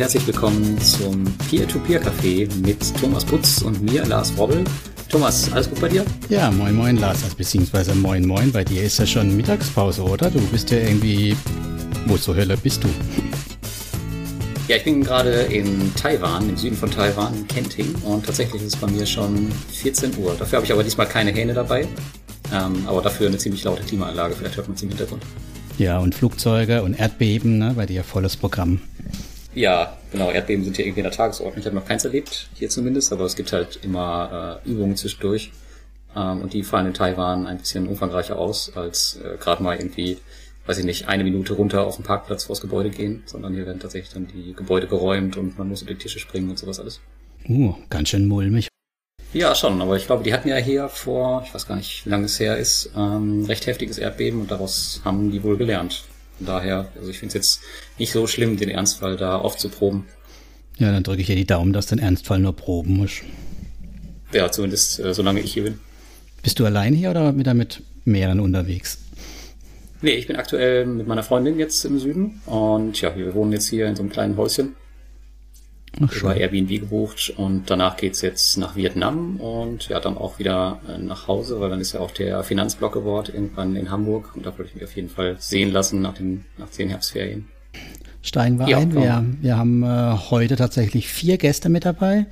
herzlich 0.00 0.26
willkommen 0.26 0.80
zum 0.80 1.24
Peer-to-Peer-Café 1.50 2.48
mit 2.64 2.78
Thomas 2.98 3.22
Putz 3.22 3.60
und 3.60 3.82
mir, 3.82 4.02
Lars 4.06 4.32
Robbel. 4.38 4.64
Thomas, 5.10 5.52
alles 5.52 5.68
gut 5.68 5.78
bei 5.78 5.90
dir? 5.90 6.06
Ja, 6.30 6.50
moin 6.50 6.74
moin 6.74 6.96
Lars, 6.96 7.22
also 7.22 7.36
beziehungsweise 7.36 7.94
moin 7.94 8.26
moin, 8.26 8.50
bei 8.50 8.64
dir 8.64 8.82
ist 8.82 8.98
ja 8.98 9.04
schon 9.04 9.36
Mittagspause, 9.36 10.02
oder? 10.02 10.30
Du 10.30 10.40
bist 10.46 10.70
ja 10.70 10.78
irgendwie, 10.78 11.36
wo 12.06 12.16
zur 12.16 12.34
Hölle 12.34 12.56
bist 12.56 12.82
du? 12.82 12.88
Ja, 14.68 14.76
ich 14.76 14.84
bin 14.84 15.04
gerade 15.04 15.32
in 15.42 15.94
Taiwan, 15.96 16.48
im 16.48 16.56
Süden 16.56 16.76
von 16.76 16.90
Taiwan, 16.90 17.34
in 17.34 17.46
Kenting 17.46 17.94
und 18.02 18.24
tatsächlich 18.24 18.62
ist 18.62 18.74
es 18.74 18.80
bei 18.80 18.86
mir 18.86 19.04
schon 19.04 19.52
14 19.70 20.16
Uhr. 20.16 20.34
Dafür 20.38 20.56
habe 20.56 20.64
ich 20.64 20.72
aber 20.72 20.82
diesmal 20.82 21.08
keine 21.08 21.30
Hähne 21.30 21.52
dabei, 21.52 21.86
ähm, 22.54 22.86
aber 22.86 23.02
dafür 23.02 23.26
eine 23.28 23.36
ziemlich 23.36 23.64
laute 23.64 23.82
Klimaanlage, 23.82 24.34
vielleicht 24.34 24.56
hört 24.56 24.66
man 24.66 24.76
es 24.76 24.82
im 24.82 24.88
Hintergrund. 24.88 25.22
Ja, 25.76 25.98
und 25.98 26.14
Flugzeuge 26.14 26.84
und 26.84 26.98
Erdbeben, 26.98 27.58
ne, 27.58 27.74
bei 27.76 27.84
dir 27.84 28.02
volles 28.02 28.38
Programm. 28.38 28.80
Ja, 29.54 29.96
genau, 30.12 30.30
Erdbeben 30.30 30.64
sind 30.64 30.76
hier 30.76 30.86
irgendwie 30.86 31.00
in 31.00 31.04
der 31.04 31.12
Tagesordnung. 31.12 31.58
Ich 31.58 31.66
habe 31.66 31.74
noch 31.74 31.86
keins 31.86 32.04
erlebt, 32.04 32.48
hier 32.54 32.68
zumindest, 32.68 33.12
aber 33.12 33.24
es 33.24 33.34
gibt 33.34 33.52
halt 33.52 33.80
immer 33.82 34.60
äh, 34.64 34.68
Übungen 34.68 34.96
zwischendurch. 34.96 35.50
Ähm, 36.14 36.42
und 36.42 36.52
die 36.52 36.62
fallen 36.62 36.86
in 36.86 36.94
Taiwan 36.94 37.46
ein 37.46 37.58
bisschen 37.58 37.88
umfangreicher 37.88 38.38
aus, 38.38 38.72
als 38.76 39.18
äh, 39.24 39.36
gerade 39.38 39.62
mal 39.62 39.76
irgendwie, 39.76 40.18
weiß 40.66 40.78
ich 40.78 40.84
nicht, 40.84 41.08
eine 41.08 41.24
Minute 41.24 41.54
runter 41.54 41.84
auf 41.84 41.96
den 41.96 42.04
Parkplatz 42.04 42.44
vors 42.44 42.60
Gebäude 42.60 42.90
gehen, 42.90 43.22
sondern 43.26 43.54
hier 43.54 43.66
werden 43.66 43.80
tatsächlich 43.80 44.12
dann 44.12 44.28
die 44.28 44.54
Gebäude 44.54 44.86
geräumt 44.86 45.36
und 45.36 45.58
man 45.58 45.68
muss 45.68 45.82
über 45.82 45.92
die 45.92 45.98
Tische 45.98 46.20
springen 46.20 46.50
und 46.50 46.58
sowas 46.58 46.78
alles. 46.78 47.00
Uh, 47.48 47.74
ganz 47.88 48.10
schön 48.10 48.26
mulmig. 48.26 48.68
Ja, 49.32 49.54
schon, 49.54 49.80
aber 49.80 49.96
ich 49.96 50.06
glaube, 50.06 50.24
die 50.24 50.32
hatten 50.32 50.48
ja 50.48 50.56
hier 50.56 50.88
vor, 50.88 51.44
ich 51.46 51.54
weiß 51.54 51.66
gar 51.66 51.76
nicht, 51.76 52.04
wie 52.04 52.10
lange 52.10 52.26
es 52.26 52.40
her 52.40 52.56
ist, 52.56 52.90
ähm, 52.96 53.44
recht 53.44 53.66
heftiges 53.66 53.98
Erdbeben 53.98 54.40
und 54.40 54.50
daraus 54.50 55.00
haben 55.04 55.30
die 55.30 55.42
wohl 55.44 55.56
gelernt. 55.56 56.02
Von 56.40 56.46
daher, 56.46 56.88
also 56.96 57.10
ich 57.10 57.18
finde 57.18 57.28
es 57.28 57.34
jetzt 57.34 57.60
nicht 57.98 58.12
so 58.12 58.26
schlimm, 58.26 58.56
den 58.56 58.70
Ernstfall 58.70 59.18
da 59.18 59.36
aufzuproben. 59.36 60.06
Ja, 60.78 60.90
dann 60.90 61.02
drücke 61.02 61.20
ich 61.20 61.26
dir 61.26 61.36
die 61.36 61.46
Daumen, 61.46 61.74
dass 61.74 61.86
du 61.86 61.96
den 61.96 62.02
Ernstfall 62.02 62.38
nur 62.38 62.56
proben 62.56 62.96
musst. 62.96 63.20
Ja, 64.32 64.50
zumindest 64.50 65.00
äh, 65.00 65.12
solange 65.12 65.40
ich 65.40 65.52
hier 65.52 65.64
bin. 65.64 65.78
Bist 66.42 66.58
du 66.58 66.64
allein 66.64 66.94
hier 66.94 67.10
oder 67.10 67.36
wieder 67.36 67.52
mit 67.52 67.82
mehreren 68.06 68.40
unterwegs? 68.40 68.96
Nee, 70.00 70.12
ich 70.12 70.26
bin 70.26 70.36
aktuell 70.36 70.86
mit 70.86 71.06
meiner 71.06 71.22
Freundin 71.22 71.58
jetzt 71.58 71.84
im 71.84 71.98
Süden 71.98 72.40
und 72.46 72.98
ja, 73.02 73.14
wir 73.14 73.34
wohnen 73.34 73.52
jetzt 73.52 73.68
hier 73.68 73.86
in 73.86 73.96
so 73.96 74.02
einem 74.02 74.10
kleinen 74.10 74.38
Häuschen. 74.38 74.76
Ach, 76.02 76.12
über 76.14 76.36
Airbnb 76.36 76.68
gebucht 76.68 77.32
und 77.36 77.68
danach 77.68 77.96
geht's 77.96 78.22
jetzt 78.22 78.56
nach 78.56 78.76
Vietnam 78.76 79.36
und 79.36 79.88
ja, 79.88 80.00
dann 80.00 80.16
auch 80.16 80.38
wieder 80.38 80.80
äh, 80.88 80.98
nach 80.98 81.26
Hause, 81.26 81.60
weil 81.60 81.70
dann 81.70 81.80
ist 81.80 81.92
ja 81.92 82.00
auch 82.00 82.12
der 82.12 82.42
Finanzblock 82.42 82.96
Award 82.96 83.30
irgendwann 83.30 83.76
in 83.76 83.90
Hamburg 83.90 84.36
und 84.36 84.46
da 84.46 84.56
wollte 84.56 84.70
ich 84.70 84.74
mich 84.76 84.84
auf 84.84 84.96
jeden 84.96 85.08
Fall 85.08 85.36
sehen 85.38 85.72
lassen 85.72 86.00
nach 86.00 86.14
den, 86.14 86.44
nach 86.58 86.70
den 86.70 86.88
Herbstferien. 86.90 87.48
Steigen 88.22 88.58
wir 88.58 88.68
ja, 88.68 88.78
ein. 88.78 88.94
Wir, 88.94 89.24
wir 89.40 89.56
haben 89.56 89.82
äh, 89.82 90.16
heute 90.30 90.56
tatsächlich 90.56 91.08
vier 91.08 91.38
Gäste 91.38 91.68
mit 91.68 91.84
dabei. 91.84 92.26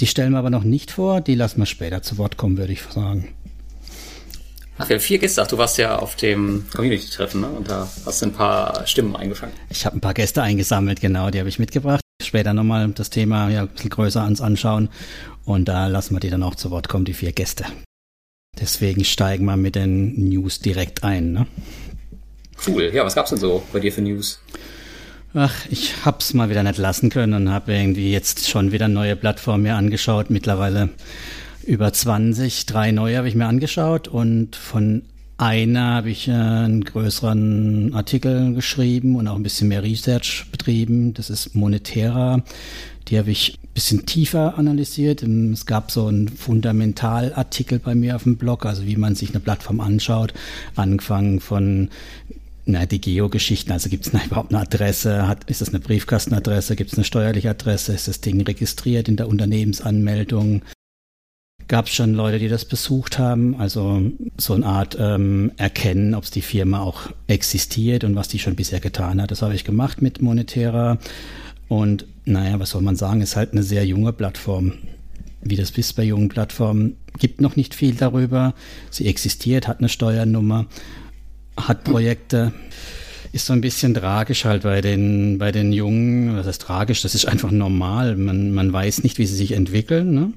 Die 0.00 0.06
stellen 0.06 0.32
wir 0.32 0.38
aber 0.38 0.50
noch 0.50 0.64
nicht 0.64 0.90
vor, 0.90 1.20
die 1.20 1.34
lassen 1.34 1.60
wir 1.60 1.66
später 1.66 2.02
zu 2.02 2.18
Wort 2.18 2.36
kommen, 2.36 2.58
würde 2.58 2.72
ich 2.72 2.82
sagen. 2.82 3.28
Ach, 4.78 4.88
haben 4.88 4.98
vier 5.00 5.18
Gäste. 5.18 5.42
Ach, 5.42 5.46
du 5.46 5.58
warst 5.58 5.76
ja 5.76 5.98
auf 5.98 6.16
dem 6.16 6.64
Community-Treffen, 6.74 7.42
ne? 7.42 7.48
Und 7.48 7.68
da 7.68 7.86
hast 8.06 8.22
du 8.22 8.26
ein 8.26 8.32
paar 8.32 8.86
Stimmen 8.86 9.14
eingefangen. 9.14 9.54
Ich 9.68 9.84
habe 9.84 9.98
ein 9.98 10.00
paar 10.00 10.14
Gäste 10.14 10.42
eingesammelt, 10.42 11.00
genau, 11.00 11.28
die 11.30 11.38
habe 11.38 11.50
ich 11.50 11.58
mitgebracht. 11.58 12.00
Später 12.30 12.54
nochmal 12.54 12.88
das 12.90 13.10
Thema 13.10 13.50
ja, 13.50 13.62
ein 13.62 13.68
bisschen 13.70 13.90
größer 13.90 14.22
ans 14.22 14.40
anschauen. 14.40 14.88
Und 15.44 15.68
da 15.68 15.88
lassen 15.88 16.14
wir 16.14 16.20
die 16.20 16.30
dann 16.30 16.44
auch 16.44 16.54
zu 16.54 16.70
Wort 16.70 16.88
kommen, 16.88 17.04
die 17.04 17.12
vier 17.12 17.32
Gäste. 17.32 17.64
Deswegen 18.60 19.04
steigen 19.04 19.46
wir 19.46 19.56
mit 19.56 19.74
den 19.74 20.28
News 20.28 20.60
direkt 20.60 21.02
ein. 21.02 21.32
Ne? 21.32 21.48
Cool. 22.64 22.92
Ja, 22.94 23.04
was 23.04 23.16
gab's 23.16 23.30
denn 23.30 23.40
so 23.40 23.64
bei 23.72 23.80
dir 23.80 23.90
für 23.90 24.02
News? 24.02 24.38
Ach, 25.34 25.52
ich 25.70 26.04
hab's 26.04 26.32
mal 26.32 26.50
wieder 26.50 26.62
nicht 26.62 26.78
lassen 26.78 27.10
können 27.10 27.34
und 27.34 27.50
habe 27.50 27.74
irgendwie 27.74 28.12
jetzt 28.12 28.48
schon 28.48 28.70
wieder 28.70 28.86
neue 28.86 29.16
Plattformen 29.16 29.64
mir 29.64 29.74
angeschaut. 29.74 30.30
Mittlerweile 30.30 30.90
über 31.64 31.92
20, 31.92 32.64
drei 32.64 32.92
neue 32.92 33.16
habe 33.16 33.26
ich 33.26 33.34
mir 33.34 33.46
angeschaut 33.46 34.06
und 34.06 34.54
von 34.54 35.02
einer 35.40 35.94
habe 35.94 36.10
ich 36.10 36.30
einen 36.30 36.84
größeren 36.84 37.94
Artikel 37.94 38.52
geschrieben 38.52 39.16
und 39.16 39.26
auch 39.26 39.36
ein 39.36 39.42
bisschen 39.42 39.68
mehr 39.68 39.82
Research 39.82 40.46
betrieben. 40.52 41.14
Das 41.14 41.30
ist 41.30 41.54
Monetera. 41.54 42.42
Die 43.08 43.18
habe 43.18 43.30
ich 43.30 43.58
ein 43.62 43.68
bisschen 43.72 44.04
tiefer 44.04 44.58
analysiert. 44.58 45.22
Es 45.22 45.64
gab 45.64 45.90
so 45.90 46.06
einen 46.06 46.28
Fundamentalartikel 46.28 47.78
bei 47.78 47.94
mir 47.94 48.16
auf 48.16 48.24
dem 48.24 48.36
Blog, 48.36 48.66
also 48.66 48.84
wie 48.84 48.96
man 48.96 49.14
sich 49.14 49.30
eine 49.30 49.40
Plattform 49.40 49.80
anschaut, 49.80 50.34
angefangen 50.76 51.40
von 51.40 51.88
na, 52.66 52.84
die 52.84 53.00
Geo-Geschichten, 53.00 53.72
also 53.72 53.88
gibt 53.88 54.06
es 54.06 54.12
überhaupt 54.26 54.52
eine 54.52 54.62
Adresse, 54.62 55.26
hat, 55.26 55.44
ist 55.50 55.62
es 55.62 55.70
eine 55.70 55.80
Briefkastenadresse, 55.80 56.76
gibt 56.76 56.92
es 56.92 56.98
eine 56.98 57.04
steuerliche 57.04 57.50
Adresse, 57.50 57.94
ist 57.94 58.08
das 58.08 58.20
Ding 58.20 58.42
registriert 58.42 59.08
in 59.08 59.16
der 59.16 59.28
Unternehmensanmeldung, 59.28 60.60
gab 61.70 61.86
es 61.86 61.94
schon 61.94 62.14
Leute, 62.14 62.40
die 62.40 62.48
das 62.48 62.64
besucht 62.64 63.20
haben. 63.20 63.54
Also 63.54 64.02
so 64.36 64.54
eine 64.54 64.66
Art 64.66 64.96
ähm, 64.98 65.52
Erkennen, 65.56 66.16
ob 66.16 66.24
es 66.24 66.32
die 66.32 66.42
Firma 66.42 66.80
auch 66.80 67.02
existiert 67.28 68.02
und 68.02 68.16
was 68.16 68.26
die 68.26 68.40
schon 68.40 68.56
bisher 68.56 68.80
getan 68.80 69.22
hat. 69.22 69.30
Das 69.30 69.40
habe 69.40 69.54
ich 69.54 69.64
gemacht 69.64 70.02
mit 70.02 70.20
Monetera. 70.20 70.98
Und 71.68 72.06
naja, 72.24 72.58
was 72.58 72.70
soll 72.70 72.82
man 72.82 72.96
sagen, 72.96 73.20
ist 73.20 73.36
halt 73.36 73.52
eine 73.52 73.62
sehr 73.62 73.86
junge 73.86 74.12
Plattform. 74.12 74.72
Wie 75.42 75.54
das 75.54 75.70
ist 75.70 75.92
bei 75.94 76.02
jungen 76.02 76.28
Plattformen, 76.28 76.96
gibt 77.20 77.40
noch 77.40 77.54
nicht 77.54 77.76
viel 77.76 77.94
darüber. 77.94 78.52
Sie 78.90 79.06
existiert, 79.06 79.68
hat 79.68 79.78
eine 79.78 79.88
Steuernummer, 79.88 80.66
hat 81.56 81.84
Projekte 81.84 82.52
ist 83.32 83.46
so 83.46 83.52
ein 83.52 83.60
bisschen 83.60 83.94
tragisch 83.94 84.44
halt 84.44 84.64
bei 84.64 84.80
den, 84.80 85.38
bei 85.38 85.52
den 85.52 85.72
Jungen. 85.72 86.36
Was 86.36 86.46
heißt 86.46 86.62
tragisch? 86.62 87.02
Das 87.02 87.14
ist 87.14 87.26
einfach 87.26 87.50
normal. 87.50 88.16
Man, 88.16 88.52
man 88.52 88.72
weiß 88.72 89.04
nicht, 89.04 89.18
wie 89.18 89.26
sie 89.26 89.36
sich 89.36 89.52
entwickeln. 89.52 90.14
Ne? 90.14 90.32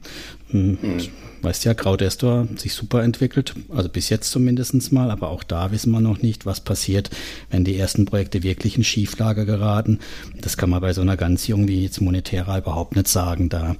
Hm. 0.53 0.77
Mhm 0.81 1.01
weißt 1.43 1.65
ja, 1.65 1.73
Crowdestor 1.73 2.47
hat 2.49 2.59
sich 2.59 2.73
super 2.73 3.03
entwickelt, 3.03 3.53
also 3.69 3.89
bis 3.89 4.09
jetzt 4.09 4.31
zumindest 4.31 4.91
mal, 4.91 5.11
aber 5.11 5.29
auch 5.29 5.43
da 5.43 5.71
wissen 5.71 5.91
wir 5.91 5.99
noch 5.99 6.21
nicht, 6.21 6.45
was 6.45 6.61
passiert, 6.61 7.09
wenn 7.51 7.65
die 7.65 7.77
ersten 7.77 8.05
Projekte 8.05 8.43
wirklich 8.43 8.77
in 8.77 8.83
Schieflage 8.83 9.45
geraten. 9.45 9.99
Das 10.41 10.57
kann 10.57 10.69
man 10.69 10.81
bei 10.81 10.93
so 10.93 11.01
einer 11.01 11.17
ganz 11.17 11.47
jungen 11.47 11.67
wie 11.67 11.83
jetzt 11.83 12.01
Monetera 12.01 12.57
überhaupt 12.57 12.95
nicht 12.95 13.09
sagen. 13.09 13.49
Da 13.49 13.75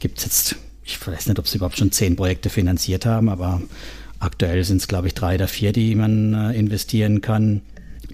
gibt's 0.00 0.24
jetzt, 0.24 0.56
ich 0.84 1.06
weiß 1.06 1.26
nicht, 1.26 1.38
ob 1.38 1.46
sie 1.46 1.58
überhaupt 1.58 1.76
schon 1.76 1.92
zehn 1.92 2.16
Projekte 2.16 2.48
finanziert 2.48 3.04
haben, 3.04 3.28
aber 3.28 3.60
aktuell 4.18 4.64
sind 4.64 4.78
es, 4.78 4.88
glaube 4.88 5.08
ich, 5.08 5.14
drei 5.14 5.34
oder 5.34 5.48
vier, 5.48 5.72
die 5.72 5.94
man 5.94 6.32
äh, 6.32 6.58
investieren 6.58 7.20
kann. 7.20 7.60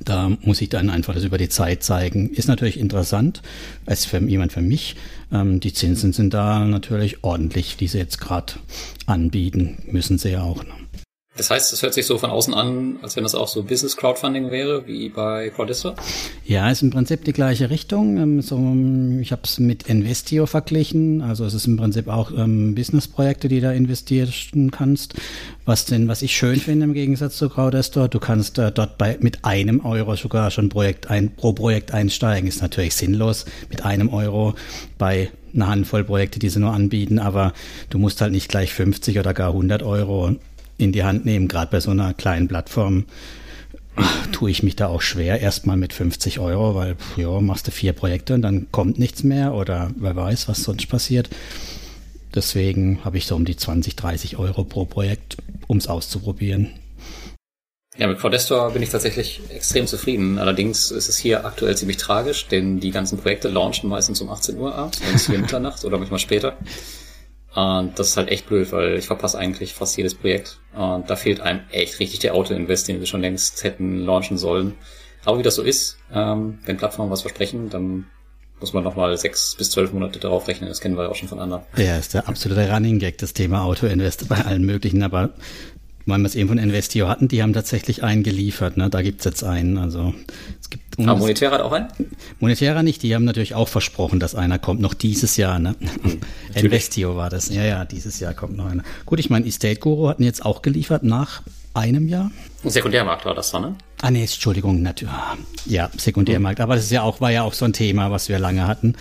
Da 0.05 0.31
muss 0.43 0.61
ich 0.61 0.69
dann 0.69 0.91
einfach 0.91 1.15
das 1.15 1.25
über 1.25 1.39
die 1.39 1.49
Zeit 1.49 1.83
zeigen. 1.83 2.31
Ist 2.31 2.49
natürlich 2.49 2.79
interessant, 2.79 3.43
als 3.87 4.05
für 4.05 4.19
jemand 4.19 4.53
für 4.53 4.63
mich. 4.63 4.97
Ähm, 5.33 5.61
die 5.61 5.73
Zinsen 5.73 6.13
sind 6.13 6.35
da 6.35 6.65
natürlich 6.65 7.25
ordentlich, 7.25 7.77
die 7.77 7.89
sie 7.89 7.99
jetzt 7.99 8.21
gerade 8.21 8.55
anbieten, 9.07 9.79
müssen 9.91 10.19
sie 10.19 10.31
ja 10.31 10.43
auch. 10.43 10.65
Ne? 10.65 10.71
Das 11.39 11.51
heißt, 11.51 11.73
es 11.73 11.83
hört 11.83 11.95
sich 11.95 12.05
so 12.05 12.19
von 12.19 12.31
außen 12.31 12.53
an, 12.53 12.99
als 13.01 13.15
wenn 13.15 13.23
das 13.23 13.37
auch 13.37 13.47
so 13.47 13.63
Business 13.63 13.97
Crowdfunding 13.97 14.51
wäre, 14.51 14.89
wie 14.89 15.09
bei 15.09 15.51
Crowdista? 15.51 15.95
Ja, 16.45 16.69
ist 16.69 16.83
im 16.83 16.91
Prinzip 16.91 17.25
die 17.25 17.33
gleiche 17.33 17.71
Richtung. 17.71 18.17
Ähm, 18.17 18.43
so, 18.43 18.59
ich 19.21 19.31
habe 19.31 19.43
es 19.45 19.61
mit 19.61 19.85
Investio 19.85 20.47
verglichen. 20.47 21.23
Also 21.23 21.45
es 21.45 21.55
ist 21.55 21.67
im 21.69 21.77
Prinzip 21.77 22.09
auch 22.09 22.33
ähm, 22.37 22.75
Businessprojekte, 22.75 23.47
die 23.47 23.61
da 23.61 23.71
investieren 23.71 24.73
kannst. 24.73 25.15
Was 25.65 25.85
denn, 25.85 26.09
was 26.09 26.23
ich 26.23 26.37
schön 26.37 26.59
finde 26.59 26.87
im 26.87 26.93
Gegensatz 26.93 27.37
zu 27.37 27.49
Crowdestor, 27.49 28.09
du 28.09 28.19
kannst 28.19 28.59
äh, 28.59 28.73
dort 28.73 28.99
bei 28.99 29.17
mit 29.21 29.45
einem 29.45 29.85
Euro 29.85 30.17
sogar 30.17 30.51
schon 30.51 30.69
Projekt 30.71 31.09
ein, 31.09 31.37
pro 31.37 31.53
Projekt 31.53 31.93
einsteigen. 31.93 32.49
Ist 32.49 32.63
natürlich 32.63 32.97
sinnlos 32.97 33.45
mit 33.71 33.85
einem 33.85 34.09
Euro 34.13 34.55
bei 34.99 35.31
einer 35.55 35.69
Handvoll 35.69 36.03
Projekte, 36.03 36.41
die 36.41 36.49
sie 36.49 36.59
nur 36.59 36.73
anbieten, 36.73 37.21
aber 37.21 37.53
du 37.91 37.99
musst 37.99 38.21
halt 38.21 38.33
nicht 38.33 38.49
gleich 38.49 38.73
50 38.73 39.19
oder 39.21 39.35
gar 39.35 39.51
100 39.51 39.83
Euro 39.85 40.37
in 40.79 40.93
die 40.93 41.05
Hand 41.05 41.27
nehmen. 41.27 41.49
Gerade 41.49 41.71
bei 41.71 41.81
so 41.81 41.91
einer 41.91 42.15
kleinen 42.15 42.49
Plattform 42.49 43.05
tue 44.33 44.51
ich 44.51 44.63
mich 44.63 44.77
da 44.77 44.87
auch 44.87 45.03
schwer. 45.03 45.41
Erstmal 45.41 45.77
mit 45.77 45.93
50 45.93 46.39
Euro, 46.39 46.75
weil 46.75 46.97
ja, 47.17 47.41
machst 47.41 47.67
du 47.67 47.71
vier 47.71 47.93
Projekte 47.93 48.35
und 48.35 48.43
dann 48.43 48.69
kommt 48.71 48.99
nichts 48.99 49.25
mehr 49.25 49.55
oder 49.55 49.91
wer 49.97 50.17
weiß, 50.17 50.49
was 50.49 50.63
sonst 50.63 50.87
passiert. 50.89 51.29
Deswegen 52.35 53.05
habe 53.05 53.19
ich 53.19 53.27
so 53.27 53.35
um 53.35 53.45
die 53.45 53.57
20, 53.57 53.97
30 53.97 54.39
Euro 54.39 54.65
pro 54.65 54.85
Projekt, 54.85 55.39
um 55.67 55.79
es 55.79 55.89
auszuprobieren. 55.89 56.71
Ja, 57.97 58.07
mit 58.07 58.21
Codestor 58.21 58.71
bin 58.71 58.83
ich 58.83 58.91
tatsächlich 58.91 59.41
extrem 59.49 59.89
zufrieden. 59.89 60.39
Allerdings 60.39 60.93
ist 60.93 61.09
es 61.09 61.19
hier 61.19 61.45
aktuell 61.45 61.77
ziemlich 61.77 61.97
tragisch, 61.97 62.47
denn 62.47 62.79
die 62.79 62.93
ganzen 62.93 63.19
Projekte 63.19 63.49
launchen 63.49 63.89
meistens 63.89 64.21
um 64.21 64.31
18 64.31 64.57
Uhr 64.57 64.73
abends, 64.73 65.01
wenn 65.05 65.17
es 65.17 65.27
hier 65.27 65.39
Mitternacht 65.41 65.85
oder 65.85 65.99
manchmal 65.99 66.21
später. 66.21 66.57
Und 67.59 67.99
das 67.99 68.11
ist 68.11 68.17
halt 68.17 68.29
echt 68.29 68.47
blöd, 68.47 68.71
weil 68.71 68.99
ich 68.99 69.09
verpasse 69.09 69.37
eigentlich 69.37 69.75
fast 69.75 69.97
jedes 69.97 70.15
Projekt. 70.15 70.61
Und 70.77 71.11
da 71.11 71.17
fehlt 71.17 71.41
einem 71.41 71.63
echt 71.73 71.99
richtig 71.99 72.21
der 72.21 72.35
Auto-Invest, 72.35 72.87
den 72.87 73.01
wir 73.01 73.07
schon 73.07 73.21
längst 73.21 73.65
hätten 73.65 74.05
launchen 74.05 74.39
sollen. 74.39 74.75
Aber 75.25 75.41
wie 75.41 75.43
das 75.43 75.57
so 75.57 75.63
ist, 75.63 75.99
ähm, 76.15 76.61
wenn 76.67 76.77
Plattformen 76.77 77.11
was 77.11 77.23
versprechen, 77.23 77.69
dann 77.69 78.07
muss 78.61 78.75
man 78.75 78.85
nochmal 78.85 79.17
sechs 79.19 79.57
bis 79.57 79.73
zwölf 79.73 79.93
Monate 79.93 80.21
darauf 80.21 80.47
rechnen. 80.47 80.69
Das 80.69 80.81
kennen 80.81 80.97
wir 80.97 81.03
ja 81.03 81.09
auch 81.09 81.17
schon 81.17 81.27
von 81.27 81.41
anderen. 81.41 81.65
Ja, 81.77 81.97
ist 81.97 82.15
der 82.15 82.29
absolute 82.29 82.71
Running 82.73 83.01
Gag, 83.01 83.19
das 83.19 83.33
Thema 83.33 83.65
Auto-Invest 83.65 84.29
bei 84.29 84.37
allen 84.37 84.65
möglichen. 84.65 85.03
Aber 85.03 85.35
weil 86.09 86.19
wir 86.19 86.27
es 86.27 86.35
eben 86.35 86.49
von 86.49 86.59
Investio 86.59 87.09
hatten, 87.09 87.29
die 87.29 87.43
haben 87.43 87.53
tatsächlich 87.53 88.03
einen 88.03 88.23
geliefert. 88.23 88.77
Ne? 88.77 88.91
Da 88.91 89.03
gibt's 89.03 89.25
jetzt 89.25 89.45
einen. 89.45 89.79
Also 89.79 90.15
Es 90.61 90.71
gibt 90.71 90.89
Ah, 91.07 91.15
Monetär 91.15 91.53
hat 91.53 91.61
auch 91.61 91.71
einen? 91.71 91.89
Monetera 92.41 92.83
nicht, 92.83 93.05
die 93.05 93.15
haben 93.15 93.25
natürlich 93.25 93.55
auch 93.55 93.69
versprochen, 93.69 94.19
dass 94.19 94.35
einer 94.35 94.59
kommt, 94.59 94.81
noch 94.81 94.95
dieses 94.95 95.37
Jahr, 95.37 95.61
ne? 95.61 95.77
Investio 96.55 97.15
war 97.15 97.31
das. 97.31 97.51
Ja, 97.51 97.65
ja, 97.65 97.85
dieses 97.85 98.19
Jahr 98.19 98.35
kommt 98.35 98.57
noch 98.57 98.67
einer. 98.67 98.83
Gut, 99.07 99.21
ich 99.21 99.31
meine, 99.31 99.47
Estate 99.47 99.77
Guru 99.77 100.09
hatten 100.09 100.25
jetzt 100.25 100.45
auch 100.45 100.61
geliefert 100.61 101.05
nach 101.05 101.43
einem 101.73 102.09
Jahr. 102.09 102.33
Ein 102.65 102.71
Sekundärmarkt 102.71 103.25
war 103.27 103.35
das 103.35 103.53
dann, 103.53 103.63
ne? 103.63 103.75
Ah 104.03 104.11
nee, 104.11 104.23
Entschuldigung, 104.23 104.83
natürlich. 104.83 105.15
Ja, 105.67 105.89
Sekundärmarkt. 105.97 106.61
Aber 106.61 106.75
das 106.75 106.85
ist 106.85 106.91
ja 106.91 107.03
auch, 107.03 107.21
war 107.21 107.31
ja 107.31 107.43
auch 107.43 107.55
so 107.55 107.65
ein 107.65 107.73
Thema, 107.73 108.11
was 108.11 108.29
wir 108.29 108.41
lange 108.41 108.67
hatten. 108.67 108.97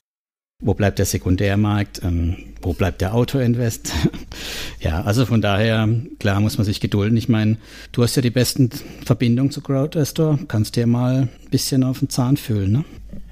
Wo 0.59 0.73
bleibt 0.73 0.97
der 0.97 1.05
Sekundärmarkt? 1.05 2.01
Ähm, 2.03 2.55
wo 2.63 2.73
bleibt 2.73 3.01
der 3.01 3.13
Autoinvest? 3.13 3.93
ja, 4.79 5.03
also 5.03 5.27
von 5.27 5.39
daher, 5.39 5.87
klar 6.19 6.39
muss 6.39 6.57
man 6.57 6.65
sich 6.65 6.79
gedulden. 6.79 7.15
Ich 7.15 7.29
meine, 7.29 7.57
du 7.91 8.01
hast 8.01 8.15
ja 8.15 8.23
die 8.23 8.31
besten 8.31 8.71
Verbindungen 9.05 9.51
zu 9.51 9.61
Crowdestor. 9.61 10.39
Kannst 10.47 10.75
dir 10.75 10.87
mal 10.87 11.29
ein 11.43 11.49
bisschen 11.51 11.83
auf 11.83 11.99
den 11.99 12.09
Zahn 12.09 12.37
fühlen, 12.37 12.71
ne? 12.71 12.85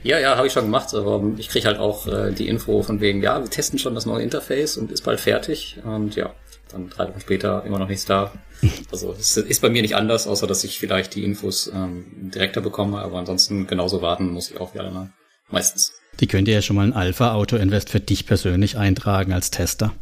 Ja, 0.03 0.19
ja, 0.19 0.37
habe 0.37 0.45
ich 0.45 0.53
schon 0.53 0.65
gemacht, 0.65 0.93
aber 0.93 1.23
ich 1.37 1.49
kriege 1.49 1.65
halt 1.65 1.79
auch 1.79 2.05
äh, 2.05 2.31
die 2.31 2.47
Info 2.47 2.83
von 2.83 3.01
wegen, 3.01 3.23
ja, 3.23 3.41
wir 3.41 3.49
testen 3.49 3.79
schon 3.79 3.95
das 3.95 4.05
neue 4.05 4.21
Interface 4.21 4.77
und 4.77 4.91
ist 4.91 5.03
bald 5.03 5.19
fertig. 5.19 5.77
Und 5.83 6.15
ja, 6.15 6.31
dann 6.71 6.91
drei 6.91 7.07
Wochen 7.07 7.21
später 7.21 7.63
immer 7.65 7.79
noch 7.79 7.87
nichts 7.87 8.05
da. 8.05 8.31
Also 8.91 9.13
es 9.19 9.35
ist 9.35 9.61
bei 9.61 9.69
mir 9.69 9.81
nicht 9.81 9.95
anders, 9.95 10.27
außer 10.27 10.45
dass 10.45 10.63
ich 10.63 10.79
vielleicht 10.79 11.15
die 11.15 11.23
Infos 11.23 11.71
ähm, 11.73 12.05
direkter 12.33 12.61
bekomme, 12.61 12.99
aber 12.99 13.17
ansonsten 13.17 13.67
genauso 13.67 14.01
warten 14.01 14.31
muss 14.31 14.51
ich 14.51 14.59
auch 14.59 14.75
wieder 14.75 14.89
mal. 14.91 15.11
Meistens. 15.49 15.93
Die 16.19 16.27
könnt 16.27 16.47
ihr 16.47 16.53
ja 16.55 16.61
schon 16.61 16.75
mal 16.75 16.83
ein 16.83 16.93
Alpha-Auto-Invest 16.93 17.89
für 17.89 17.99
dich 17.99 18.25
persönlich 18.25 18.77
eintragen 18.77 19.33
als 19.33 19.51
Tester. 19.51 19.93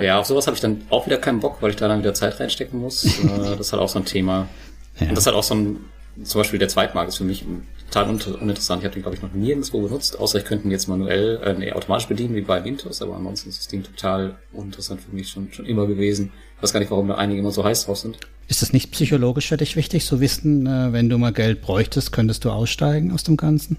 Ja, 0.00 0.18
auf 0.20 0.26
sowas 0.26 0.46
habe 0.46 0.54
ich 0.54 0.60
dann 0.60 0.82
auch 0.90 1.06
wieder 1.06 1.18
keinen 1.18 1.40
Bock, 1.40 1.58
weil 1.60 1.70
ich 1.70 1.76
da 1.76 1.88
dann 1.88 1.98
wieder 2.00 2.14
Zeit 2.14 2.38
reinstecken 2.40 2.80
muss. 2.80 3.04
Äh, 3.24 3.56
das 3.56 3.60
ist 3.60 3.72
halt 3.72 3.82
auch 3.82 3.88
so 3.88 3.98
ein 3.98 4.04
Thema. 4.04 4.48
Ja. 5.00 5.08
Und 5.08 5.12
das 5.16 5.20
ist 5.24 5.26
halt 5.26 5.36
auch 5.36 5.42
so 5.42 5.54
ein, 5.54 5.76
zum 6.22 6.40
Beispiel 6.40 6.58
der 6.58 6.68
Zweitmarkt 6.68 7.08
ist 7.10 7.16
für 7.18 7.24
mich 7.24 7.44
total 7.90 8.08
un- 8.08 8.20
uninteressant. 8.40 8.82
Ich 8.82 8.84
habe 8.86 8.94
den, 8.94 9.02
glaube 9.02 9.16
ich, 9.16 9.22
noch 9.22 9.32
nirgendwo 9.32 9.80
benutzt, 9.82 10.18
außer 10.18 10.38
ich 10.38 10.44
könnte 10.44 10.66
ihn 10.66 10.70
jetzt 10.70 10.86
manuell, 10.88 11.40
äh, 11.44 11.54
nee, 11.54 11.72
automatisch 11.72 12.06
bedienen, 12.06 12.34
wie 12.36 12.40
bei 12.42 12.62
Windows, 12.64 13.02
aber 13.02 13.16
ansonsten 13.16 13.48
ist 13.48 13.58
das 13.58 13.68
Ding 13.68 13.82
total 13.82 14.36
uninteressant 14.52 15.00
für 15.00 15.14
mich 15.14 15.28
schon, 15.28 15.52
schon 15.52 15.66
immer 15.66 15.86
gewesen. 15.86 16.30
Ich 16.56 16.62
weiß 16.62 16.72
gar 16.72 16.80
nicht, 16.80 16.90
warum 16.90 17.08
da 17.08 17.16
einige 17.16 17.40
immer 17.40 17.50
so 17.50 17.64
heiß 17.64 17.86
drauf 17.86 17.98
sind. 17.98 18.18
Ist 18.48 18.62
das 18.62 18.72
nicht 18.72 18.90
psychologisch 18.92 19.48
für 19.48 19.56
dich 19.56 19.76
wichtig, 19.76 20.04
zu 20.04 20.20
wissen, 20.20 20.66
äh, 20.66 20.92
wenn 20.92 21.08
du 21.08 21.18
mal 21.18 21.32
Geld 21.32 21.62
bräuchtest, 21.62 22.12
könntest 22.12 22.44
du 22.44 22.50
aussteigen 22.50 23.12
aus 23.12 23.24
dem 23.24 23.36
Ganzen? 23.36 23.76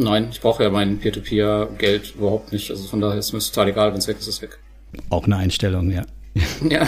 Nein, 0.00 0.28
ich 0.30 0.40
brauche 0.40 0.62
ja 0.62 0.70
mein 0.70 0.98
Peer-to-Peer-Geld 0.98 2.14
überhaupt 2.16 2.52
nicht. 2.52 2.70
Also 2.70 2.88
von 2.88 3.00
daher 3.00 3.18
ist 3.18 3.32
mir 3.32 3.40
total 3.40 3.68
egal, 3.68 3.92
wenn 3.92 3.98
es 3.98 4.08
weg 4.08 4.16
ist, 4.18 4.28
ist 4.28 4.36
es 4.36 4.42
weg. 4.42 4.58
Auch 5.10 5.24
eine 5.24 5.36
Einstellung, 5.36 5.90
ja. 5.90 6.04
Ja. 6.68 6.86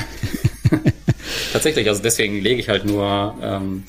Tatsächlich, 1.52 1.88
also 1.88 2.02
deswegen 2.02 2.40
lege 2.40 2.60
ich 2.60 2.68
halt 2.70 2.86
nur, 2.86 3.34
ähm, 3.42 3.84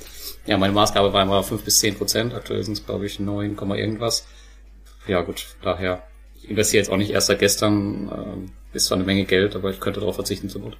ja, 0.45 0.57
meine 0.57 0.73
Maßgabe 0.73 1.13
war 1.13 1.23
immer 1.23 1.41
5 1.41 1.63
bis 1.63 1.79
10 1.79 1.95
Prozent. 1.95 2.33
Aktuell 2.33 2.63
sind 2.63 2.73
es, 2.73 2.85
glaube 2.85 3.05
ich, 3.05 3.19
9, 3.19 3.55
Komma 3.55 3.75
irgendwas. 3.75 4.25
Ja, 5.07 5.21
gut, 5.21 5.45
daher. 5.61 6.03
Ich 6.35 6.49
investiere 6.49 6.83
jetzt 6.83 6.91
auch 6.91 6.97
nicht 6.97 7.11
erst 7.11 7.27
seit 7.27 7.39
gestern, 7.39 8.11
ähm, 8.13 8.51
ist 8.73 8.85
zwar 8.85 8.97
eine 8.97 9.05
Menge 9.05 9.23
Geld, 9.23 9.55
aber 9.55 9.71
ich 9.71 9.79
könnte 9.79 10.01
darauf 10.01 10.15
verzichten 10.15 10.49
zur 10.49 10.61
Not. 10.61 10.77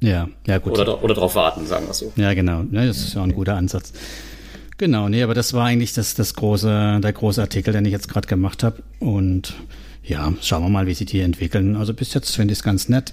Ja, 0.00 0.28
ja 0.46 0.58
gut. 0.58 0.78
Oder, 0.78 1.02
oder 1.02 1.14
darauf 1.14 1.34
warten, 1.34 1.66
sagen 1.66 1.86
wir 1.86 1.90
es 1.90 1.98
so. 1.98 2.12
Ja, 2.14 2.32
genau. 2.34 2.62
Ja, 2.70 2.86
das 2.86 2.98
ist 2.98 3.14
ja 3.14 3.22
ein 3.22 3.34
guter 3.34 3.56
Ansatz. 3.56 3.92
Genau, 4.80 5.10
nee, 5.10 5.22
aber 5.22 5.34
das 5.34 5.52
war 5.52 5.66
eigentlich 5.66 5.92
das, 5.92 6.14
das 6.14 6.32
große, 6.32 7.00
der 7.02 7.12
große 7.12 7.42
Artikel, 7.42 7.74
den 7.74 7.84
ich 7.84 7.92
jetzt 7.92 8.08
gerade 8.08 8.26
gemacht 8.26 8.62
habe. 8.62 8.82
Und 8.98 9.52
ja, 10.02 10.32
schauen 10.40 10.62
wir 10.62 10.70
mal, 10.70 10.86
wie 10.86 10.94
sich 10.94 11.06
die 11.06 11.20
entwickeln. 11.20 11.76
Also 11.76 11.92
bis 11.92 12.14
jetzt 12.14 12.34
finde 12.34 12.52
ich 12.52 12.60
es 12.60 12.62
ganz 12.62 12.88
nett. 12.88 13.12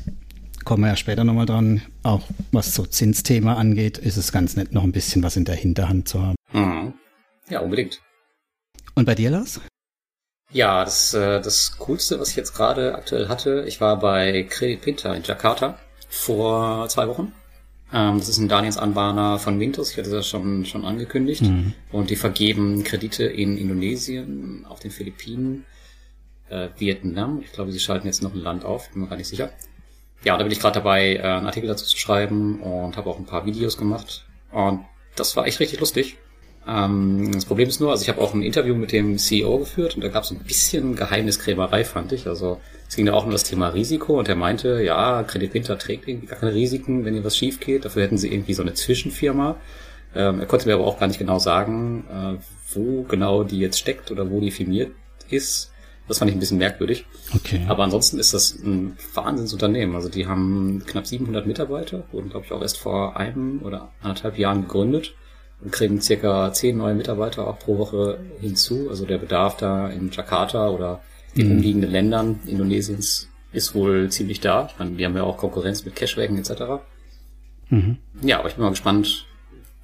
Kommen 0.64 0.84
wir 0.84 0.88
ja 0.88 0.96
später 0.96 1.26
nochmal 1.26 1.46
dran. 1.46 1.82
Auch 2.04 2.22
was 2.54 2.74
so 2.74 2.86
Zinsthema 2.86 3.56
angeht, 3.56 3.98
ist 3.98 4.16
es 4.16 4.32
ganz 4.32 4.56
nett, 4.56 4.72
noch 4.72 4.84
ein 4.84 4.94
bisschen 4.94 5.22
was 5.24 5.36
in 5.36 5.44
der 5.44 5.56
Hinterhand 5.56 6.08
zu 6.08 6.22
haben. 6.22 6.36
Mhm. 6.54 6.94
Ja, 7.50 7.60
unbedingt. 7.60 8.00
Und 8.96 9.04
bei 9.04 9.16
dir, 9.16 9.32
Lars? 9.32 9.60
Ja, 10.54 10.86
das, 10.86 11.14
äh, 11.16 11.42
das 11.42 11.78
Coolste, 11.80 12.18
was 12.18 12.30
ich 12.30 12.38
jetzt 12.38 12.54
gerade 12.56 12.96
aktuell 12.96 13.28
hatte, 13.28 13.66
ich 13.68 13.82
war 13.82 14.00
bei 14.00 14.44
Credit 14.44 14.82
Pinter 14.82 15.14
in 15.18 15.24
Jakarta 15.24 15.78
vor 16.08 16.88
zwei 16.88 17.10
Wochen. 17.10 17.34
Ähm, 17.94 18.18
das 18.20 18.30
ist 18.30 18.38
ein 18.38 18.50
Darlehensanbahner 18.50 19.40
von 19.40 19.60
Windows, 19.60 19.92
ich 19.92 19.98
hatte 19.98 20.10
das 20.10 20.28
schon, 20.28 20.66
schon 20.66 20.86
angekündigt. 20.86 21.44
Mhm. 21.44 21.74
Und 21.92 22.10
die 22.10 22.16
vergeben 22.16 22.84
Kredite 22.84 23.24
in 23.26 23.58
Indonesien, 23.58 24.66
auf 24.68 24.80
den 24.80 24.92
Philippinen, 24.92 25.66
äh, 26.50 26.70
Vietnam. 26.78 27.42
Ich 27.44 27.52
glaube, 27.52 27.72
sie 27.72 27.80
schalten 27.80 28.08
jetzt 28.08 28.22
noch 28.22 28.34
ein 28.34 28.42
Land 28.42 28.66
auf, 28.66 28.90
bin 28.92 29.02
mir 29.02 29.08
gar 29.08 29.18
nicht 29.18 29.28
sicher. 29.28 29.52
Ja, 30.24 30.36
da 30.38 30.44
bin 30.44 30.52
ich 30.52 30.60
gerade 30.60 30.76
dabei, 30.76 31.16
äh, 31.16 31.22
einen 31.22 31.46
Artikel 31.46 31.68
dazu 31.68 31.86
zu 31.86 31.98
schreiben 31.98 32.62
und 32.62 32.98
habe 32.98 33.10
auch 33.10 33.20
ein 33.20 33.26
paar 33.26 33.46
Videos 33.46 33.78
gemacht. 33.78 34.26
Und 34.52 34.82
das 35.16 35.36
war 35.36 35.46
echt 35.46 35.60
richtig 35.60 35.80
lustig. 35.80 36.18
Ähm, 36.68 37.32
das 37.34 37.46
Problem 37.46 37.70
ist 37.70 37.80
nur, 37.80 37.92
also 37.92 38.04
ich 38.04 38.10
habe 38.10 38.20
auch 38.20 38.34
ein 38.34 38.42
Interview 38.42 38.76
mit 38.76 38.92
dem 38.92 39.18
CEO 39.18 39.60
geführt 39.60 39.96
und 39.96 40.04
da 40.04 40.10
gab 40.10 40.24
es 40.24 40.32
ein 40.32 40.40
bisschen 40.40 40.96
Geheimniskrämerei, 40.96 41.86
fand 41.86 42.12
ich. 42.12 42.28
Also 42.28 42.60
es 42.88 42.96
ging 42.96 43.06
da 43.06 43.14
auch 43.14 43.26
um 43.26 43.32
das 43.32 43.44
Thema 43.44 43.70
Risiko 43.70 44.18
und 44.18 44.30
er 44.30 44.36
meinte, 44.36 44.82
ja, 44.82 45.24
Credit 45.24 45.52
Pinter 45.52 45.78
trägt 45.78 46.08
irgendwie 46.08 46.28
gar 46.28 46.40
keine 46.40 46.54
Risiken, 46.54 47.04
wenn 47.04 47.14
hier 47.14 47.24
was 47.24 47.38
schief 47.38 47.60
geht. 47.60 47.86
Dafür 47.86 48.04
hätten 48.04 48.18
sie 48.18 48.32
irgendwie 48.32 48.54
so 48.54 48.62
eine 48.62 48.74
Zwischenfirma. 48.74 49.58
Ähm, 50.16 50.40
er 50.40 50.46
konnte 50.46 50.68
mir 50.68 50.76
aber 50.76 50.86
auch 50.86 51.00
gar 51.00 51.08
nicht 51.08 51.20
genau 51.20 51.38
sagen, 51.38 52.06
äh, 52.10 52.74
wo 52.74 53.04
genau 53.04 53.44
die 53.44 53.60
jetzt 53.60 53.80
steckt 53.80 54.10
oder 54.10 54.30
wo 54.32 54.40
die 54.40 54.52
firmiert 54.52 54.92
ist. 55.30 55.72
Das 56.08 56.20
fand 56.20 56.32
ich 56.32 56.38
ein 56.38 56.40
bisschen 56.40 56.58
merkwürdig. 56.58 57.06
Okay. 57.36 57.66
Aber 57.68 57.84
ansonsten 57.84 58.18
ist 58.18 58.34
das 58.34 58.56
ein 58.56 58.98
Wahnsinnsunternehmen. 59.14 59.96
Also 59.96 60.08
die 60.08 60.26
haben 60.26 60.82
knapp 60.88 61.06
700 61.06 61.46
Mitarbeiter, 61.46 62.06
wurden 62.14 62.30
glaube 62.30 62.46
ich 62.46 62.54
auch 62.54 62.62
erst 62.62 62.78
vor 62.78 63.18
einem 63.18 63.62
oder 63.64 63.92
anderthalb 64.02 64.38
Jahren 64.38 64.62
gegründet 64.62 65.16
und 65.62 65.74
kriegen 65.74 66.00
circa 66.00 66.54
10 66.54 66.78
neue 66.78 66.96
Mitarbeiter 66.96 67.46
auch 67.48 67.60
pro 67.60 67.78
Woche 67.78 68.20
hinzu. 68.40 68.88
Also 68.90 69.06
der 69.06 69.18
Bedarf 69.18 69.58
da 69.58 69.90
in 69.90 70.10
Jakarta 70.10 70.70
oder 70.70 71.02
den 71.38 71.48
Mhm. 71.48 71.52
umliegenden 71.58 71.92
Ländern 71.92 72.40
Indonesiens 72.48 73.30
ist 73.54 73.74
wohl 73.76 74.10
ziemlich 74.10 74.40
da. 74.42 74.68
Ich 74.72 74.78
meine, 74.80 74.92
die 74.92 75.06
haben 75.06 75.16
ja 75.16 75.24
auch 75.24 75.38
Konkurrenz 75.38 75.86
mit 75.86 75.96
Cashwagen 75.96 76.38
etc. 76.38 76.82
Mhm. 77.70 77.98
Ja, 78.22 78.40
aber 78.40 78.50
ich 78.50 78.56
bin 78.56 78.64
mal 78.64 78.70
gespannt, 78.72 79.26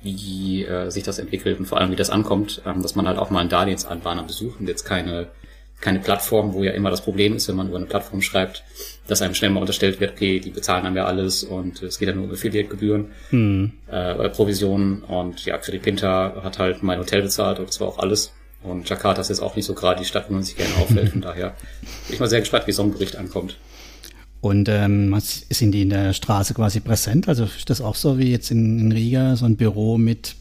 wie 0.01 0.65
äh, 0.65 0.89
sich 0.89 1.03
das 1.03 1.19
entwickelt 1.19 1.59
und 1.59 1.65
vor 1.65 1.79
allem, 1.79 1.91
wie 1.91 1.95
das 1.95 2.09
ankommt, 2.09 2.61
ähm, 2.65 2.81
dass 2.81 2.95
man 2.95 3.07
halt 3.07 3.17
auch 3.17 3.29
mal 3.29 3.39
einen 3.39 3.49
Darlehensanbahner 3.49 4.23
besucht 4.23 4.59
und 4.59 4.67
jetzt 4.67 4.83
keine, 4.83 5.27
keine 5.79 5.99
Plattform, 5.99 6.53
wo 6.53 6.63
ja 6.63 6.71
immer 6.71 6.89
das 6.89 7.01
Problem 7.01 7.35
ist, 7.35 7.47
wenn 7.47 7.55
man 7.55 7.69
über 7.69 7.77
eine 7.77 7.85
Plattform 7.85 8.21
schreibt, 8.21 8.63
dass 9.07 9.21
einem 9.21 9.33
schnell 9.33 9.51
mal 9.51 9.61
unterstellt 9.61 9.99
wird, 10.01 10.11
okay, 10.13 10.39
die 10.39 10.49
bezahlen 10.49 10.85
einem 10.85 10.97
ja 10.97 11.05
alles 11.05 11.43
und 11.43 11.81
es 11.83 11.99
geht 11.99 12.09
ja 12.09 12.15
nur 12.15 12.25
um 12.25 12.31
Affiliate-Gebühren, 12.31 13.11
Mhm. 13.31 13.71
äh, 13.87 14.29
Provisionen 14.29 15.03
und 15.03 15.45
ja, 15.45 15.57
Pinter 15.57 16.41
hat 16.43 16.59
halt 16.59 16.83
mein 16.83 16.99
Hotel 16.99 17.21
bezahlt 17.21 17.59
und 17.59 17.69
das 17.69 17.79
war 17.79 17.87
auch 17.87 17.99
alles. 17.99 18.33
Und 18.63 18.89
Jakarta 18.89 19.21
ist 19.21 19.29
jetzt 19.29 19.41
auch 19.41 19.55
nicht 19.55 19.65
so 19.65 19.73
gerade 19.73 19.99
die 19.99 20.05
Stadt, 20.05 20.29
wo 20.29 20.33
man 20.33 20.43
sich 20.43 20.55
gerne 20.55 20.75
aufhält, 20.75 21.09
von 21.11 21.21
daher 21.21 21.49
bin 22.07 22.13
ich 22.13 22.19
mal 22.19 22.29
sehr 22.29 22.39
gespannt, 22.39 22.67
wie 22.67 22.71
so 22.71 22.83
ein 22.83 22.91
Bericht 22.91 23.15
ankommt. 23.15 23.57
Und 24.41 24.67
ähm, 24.67 25.15
sind 25.19 25.71
die 25.71 25.83
in 25.83 25.89
der 25.89 26.13
Straße 26.13 26.53
quasi 26.53 26.81
präsent? 26.81 27.29
Also 27.29 27.45
ist 27.45 27.69
das 27.69 27.79
auch 27.79 27.95
so 27.95 28.19
wie 28.19 28.29
jetzt 28.29 28.51
in, 28.51 28.79
in 28.79 28.91
Riga, 28.91 29.37
so 29.37 29.45
ein 29.45 29.55
Büro 29.55 29.97
mit 29.97 30.35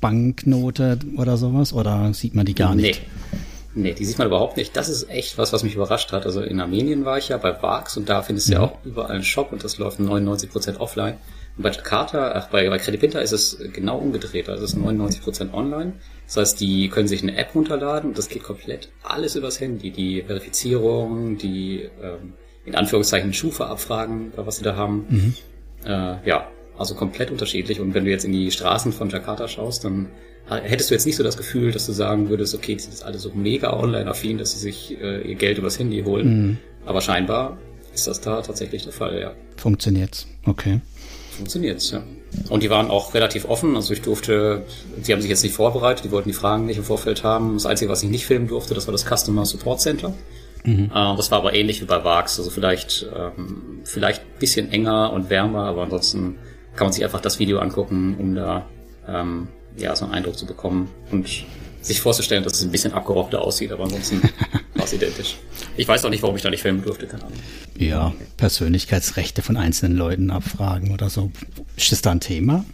Banknote 0.00 0.98
oder 1.16 1.36
sowas? 1.36 1.72
Oder 1.72 2.14
sieht 2.14 2.34
man 2.34 2.46
die 2.46 2.54
gar 2.54 2.74
nicht? 2.76 3.00
Nee. 3.00 3.38
Nee, 3.74 3.94
die 3.94 4.04
sieht 4.04 4.18
man 4.18 4.26
überhaupt 4.26 4.56
nicht. 4.56 4.76
Das 4.76 4.88
ist 4.88 5.08
echt 5.08 5.38
was, 5.38 5.52
was 5.52 5.62
mich 5.62 5.74
überrascht 5.74 6.12
hat. 6.12 6.24
Also 6.24 6.40
in 6.40 6.60
Armenien 6.60 7.04
war 7.04 7.18
ich 7.18 7.28
ja 7.28 7.36
bei 7.36 7.62
Vax 7.62 7.96
und 7.96 8.08
da 8.08 8.22
findest 8.22 8.48
du 8.48 8.54
ja 8.54 8.60
auch 8.60 8.78
überall 8.84 9.12
einen 9.12 9.22
Shop 9.22 9.52
und 9.52 9.62
das 9.62 9.78
läuft 9.78 10.00
99% 10.00 10.78
offline. 10.78 11.14
Und 11.56 11.62
bei 11.62 11.70
Jakarta, 11.70 12.32
ach, 12.34 12.48
bei, 12.48 12.68
bei 12.68 12.78
Credit 12.78 13.00
Pinter 13.00 13.22
ist 13.22 13.32
es 13.32 13.58
genau 13.72 13.98
umgedreht. 13.98 14.48
Also 14.48 14.64
es 14.64 14.72
ist 14.72 14.80
99% 14.80 15.52
online. 15.52 15.92
Das 16.28 16.36
heißt, 16.36 16.60
die 16.60 16.90
können 16.90 17.08
sich 17.08 17.22
eine 17.22 17.36
App 17.38 17.54
runterladen 17.54 18.10
und 18.10 18.18
das 18.18 18.28
geht 18.28 18.42
komplett 18.42 18.90
alles 19.02 19.34
übers 19.34 19.60
Handy. 19.60 19.90
Die 19.90 20.22
Verifizierung, 20.22 21.38
die 21.38 21.88
ähm, 22.02 22.34
in 22.66 22.74
Anführungszeichen 22.74 23.32
Schufa-Abfragen, 23.32 24.32
was 24.36 24.58
sie 24.58 24.62
da 24.62 24.76
haben. 24.76 25.34
Äh, 25.84 26.28
ja, 26.28 26.50
also 26.76 26.94
komplett 26.94 27.30
unterschiedlich. 27.30 27.80
Und 27.80 27.94
wenn 27.94 28.04
du 28.04 28.10
jetzt 28.10 28.26
in 28.26 28.32
die 28.32 28.50
Straßen 28.50 28.92
von 28.92 29.08
Jakarta 29.08 29.48
schaust, 29.48 29.84
dann 29.84 30.10
hättest 30.50 30.90
du 30.90 30.94
jetzt 30.94 31.06
nicht 31.06 31.16
so 31.16 31.22
das 31.22 31.38
Gefühl, 31.38 31.72
dass 31.72 31.86
du 31.86 31.92
sagen 31.92 32.28
würdest, 32.28 32.54
okay, 32.54 32.74
die 32.74 32.80
sind 32.80 32.92
jetzt 32.92 33.04
alle 33.04 33.18
so 33.18 33.30
mega 33.32 33.72
online-affin, 33.72 34.36
dass 34.36 34.52
sie 34.52 34.58
sich 34.58 35.00
äh, 35.00 35.26
ihr 35.26 35.34
Geld 35.34 35.56
übers 35.56 35.78
Handy 35.78 36.02
holen. 36.02 36.58
Aber 36.84 37.00
scheinbar 37.00 37.56
ist 37.94 38.06
das 38.06 38.20
da 38.20 38.42
tatsächlich 38.42 38.84
der 38.84 38.92
Fall, 38.92 39.18
ja. 39.18 39.34
Funktioniert's. 39.56 40.26
Okay. 40.44 40.80
Funktioniert's, 41.30 41.90
ja. 41.90 42.02
Und 42.48 42.62
die 42.62 42.70
waren 42.70 42.90
auch 42.90 43.14
relativ 43.14 43.46
offen, 43.46 43.74
also 43.76 43.92
ich 43.92 44.02
durfte, 44.02 44.64
die 44.96 45.12
haben 45.12 45.20
sich 45.20 45.30
jetzt 45.30 45.42
nicht 45.42 45.54
vorbereitet, 45.54 46.04
die 46.04 46.10
wollten 46.10 46.28
die 46.28 46.34
Fragen 46.34 46.66
nicht 46.66 46.76
im 46.76 46.84
Vorfeld 46.84 47.24
haben. 47.24 47.54
Das 47.54 47.66
Einzige, 47.66 47.90
was 47.90 48.02
ich 48.02 48.10
nicht 48.10 48.26
filmen 48.26 48.48
durfte, 48.48 48.74
das 48.74 48.86
war 48.86 48.92
das 48.92 49.04
Customer 49.04 49.44
Support 49.44 49.80
Center. 49.80 50.12
Äh, 50.64 51.16
das 51.16 51.30
war 51.30 51.38
aber 51.38 51.54
ähnlich 51.54 51.80
wie 51.80 51.86
bei 51.86 52.04
VAX, 52.04 52.38
also 52.38 52.50
vielleicht, 52.50 53.06
ähm, 53.14 53.80
vielleicht 53.84 54.22
ein 54.22 54.38
bisschen 54.38 54.70
enger 54.70 55.12
und 55.12 55.30
wärmer, 55.30 55.64
aber 55.64 55.82
ansonsten 55.82 56.36
kann 56.76 56.86
man 56.86 56.92
sich 56.92 57.04
einfach 57.04 57.20
das 57.20 57.38
Video 57.38 57.58
angucken, 57.58 58.16
um 58.18 58.34
da 58.34 58.66
ähm, 59.08 59.48
ja, 59.76 59.94
so 59.96 60.04
einen 60.04 60.14
Eindruck 60.14 60.36
zu 60.36 60.46
bekommen 60.46 60.90
und 61.10 61.26
sich 61.88 62.00
vorzustellen, 62.00 62.44
dass 62.44 62.54
es 62.54 62.62
ein 62.62 62.70
bisschen 62.70 62.92
abgerockter 62.92 63.42
aussieht, 63.42 63.72
aber 63.72 63.84
ansonsten 63.84 64.22
war 64.74 64.84
es 64.84 64.92
identisch. 64.92 65.36
Ich 65.76 65.88
weiß 65.88 66.04
auch 66.04 66.10
nicht, 66.10 66.22
warum 66.22 66.36
ich 66.36 66.42
da 66.42 66.50
nicht 66.50 66.62
filmen 66.62 66.82
durfte, 66.82 67.06
keine 67.06 67.24
Ahnung. 67.24 67.38
Ja, 67.76 68.14
Persönlichkeitsrechte 68.36 69.42
von 69.42 69.56
einzelnen 69.56 69.96
Leuten 69.96 70.30
abfragen 70.30 70.92
oder 70.92 71.10
so. 71.10 71.30
Ist 71.76 71.92
das 71.92 72.02
da 72.02 72.12
ein 72.12 72.20
Thema? 72.20 72.64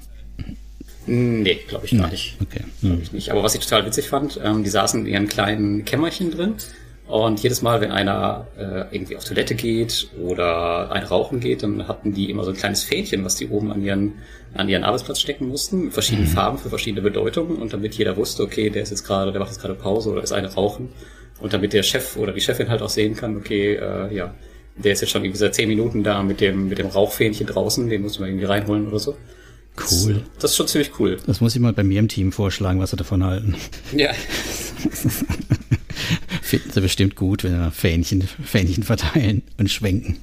Nee, 1.06 1.60
glaube 1.68 1.86
ich 1.86 1.96
gar 1.96 2.08
nicht. 2.08 2.36
Okay. 2.40 2.64
Glaube 2.80 3.02
ich 3.02 3.12
nicht. 3.12 3.30
Aber 3.30 3.42
was 3.42 3.54
ich 3.54 3.60
total 3.60 3.84
witzig 3.84 4.08
fand, 4.08 4.40
ähm, 4.42 4.64
die 4.64 4.70
saßen 4.70 5.00
in 5.00 5.12
ihren 5.12 5.28
kleinen 5.28 5.84
Kämmerchen 5.84 6.30
drin 6.30 6.54
und 7.06 7.42
jedes 7.42 7.60
Mal, 7.60 7.80
wenn 7.82 7.90
einer 7.90 8.46
äh, 8.56 8.94
irgendwie 8.94 9.16
auf 9.16 9.24
Toilette 9.24 9.54
geht 9.54 10.08
oder 10.22 10.90
ein 10.90 11.04
Rauchen 11.04 11.40
geht, 11.40 11.62
dann 11.62 11.86
hatten 11.86 12.14
die 12.14 12.30
immer 12.30 12.44
so 12.44 12.50
ein 12.50 12.56
kleines 12.56 12.82
Fähnchen, 12.82 13.24
was 13.24 13.36
die 13.36 13.48
oben 13.48 13.70
an 13.70 13.82
ihren, 13.82 14.14
an 14.54 14.70
ihren 14.70 14.84
Arbeitsplatz 14.84 15.20
stecken 15.20 15.48
mussten, 15.48 15.84
mit 15.84 15.92
verschiedenen 15.92 16.28
mhm. 16.28 16.34
Farben 16.34 16.58
für 16.58 16.70
verschiedene 16.70 17.02
Bedeutungen 17.02 17.56
und 17.56 17.74
damit 17.74 17.94
jeder 17.94 18.16
wusste, 18.16 18.42
okay, 18.42 18.70
der 18.70 18.82
ist 18.82 18.90
jetzt 18.90 19.04
gerade, 19.04 19.32
der 19.32 19.40
macht 19.40 19.50
jetzt 19.50 19.60
gerade 19.60 19.74
Pause 19.74 20.10
oder 20.10 20.22
ist 20.22 20.32
eine 20.32 20.52
rauchen 20.54 20.88
und 21.40 21.52
damit 21.52 21.74
der 21.74 21.82
Chef 21.82 22.16
oder 22.16 22.32
die 22.32 22.40
Chefin 22.40 22.70
halt 22.70 22.80
auch 22.80 22.88
sehen 22.88 23.14
kann, 23.14 23.36
okay, 23.36 23.74
äh, 23.74 24.14
ja, 24.14 24.34
der 24.76 24.92
ist 24.92 25.02
jetzt 25.02 25.10
schon 25.10 25.24
irgendwie 25.24 25.38
seit 25.38 25.54
zehn 25.54 25.68
Minuten 25.68 26.02
da 26.02 26.22
mit 26.22 26.40
dem, 26.40 26.68
mit 26.68 26.78
dem 26.78 26.86
Rauchfähnchen 26.86 27.46
draußen, 27.46 27.88
den 27.88 28.00
muss 28.00 28.18
man 28.18 28.30
irgendwie 28.30 28.46
reinholen 28.46 28.88
oder 28.88 28.98
so. 28.98 29.14
Cool. 29.76 30.14
Das, 30.14 30.22
das 30.40 30.50
ist 30.52 30.56
schon 30.56 30.68
ziemlich 30.68 30.98
cool. 31.00 31.18
Das 31.26 31.40
muss 31.40 31.54
ich 31.54 31.60
mal 31.60 31.72
bei 31.72 31.82
mir 31.82 31.98
im 31.98 32.08
Team 32.08 32.32
vorschlagen, 32.32 32.80
was 32.80 32.90
sie 32.90 32.96
davon 32.96 33.24
halten. 33.24 33.56
Ja. 33.94 34.10
Finden 36.54 36.70
sie 36.70 36.80
bestimmt 36.80 37.16
gut, 37.16 37.42
wenn 37.42 37.58
wir 37.58 37.72
Fähnchen, 37.72 38.22
Fähnchen 38.22 38.84
verteilen 38.84 39.42
und 39.58 39.70
schwenken. 39.70 40.18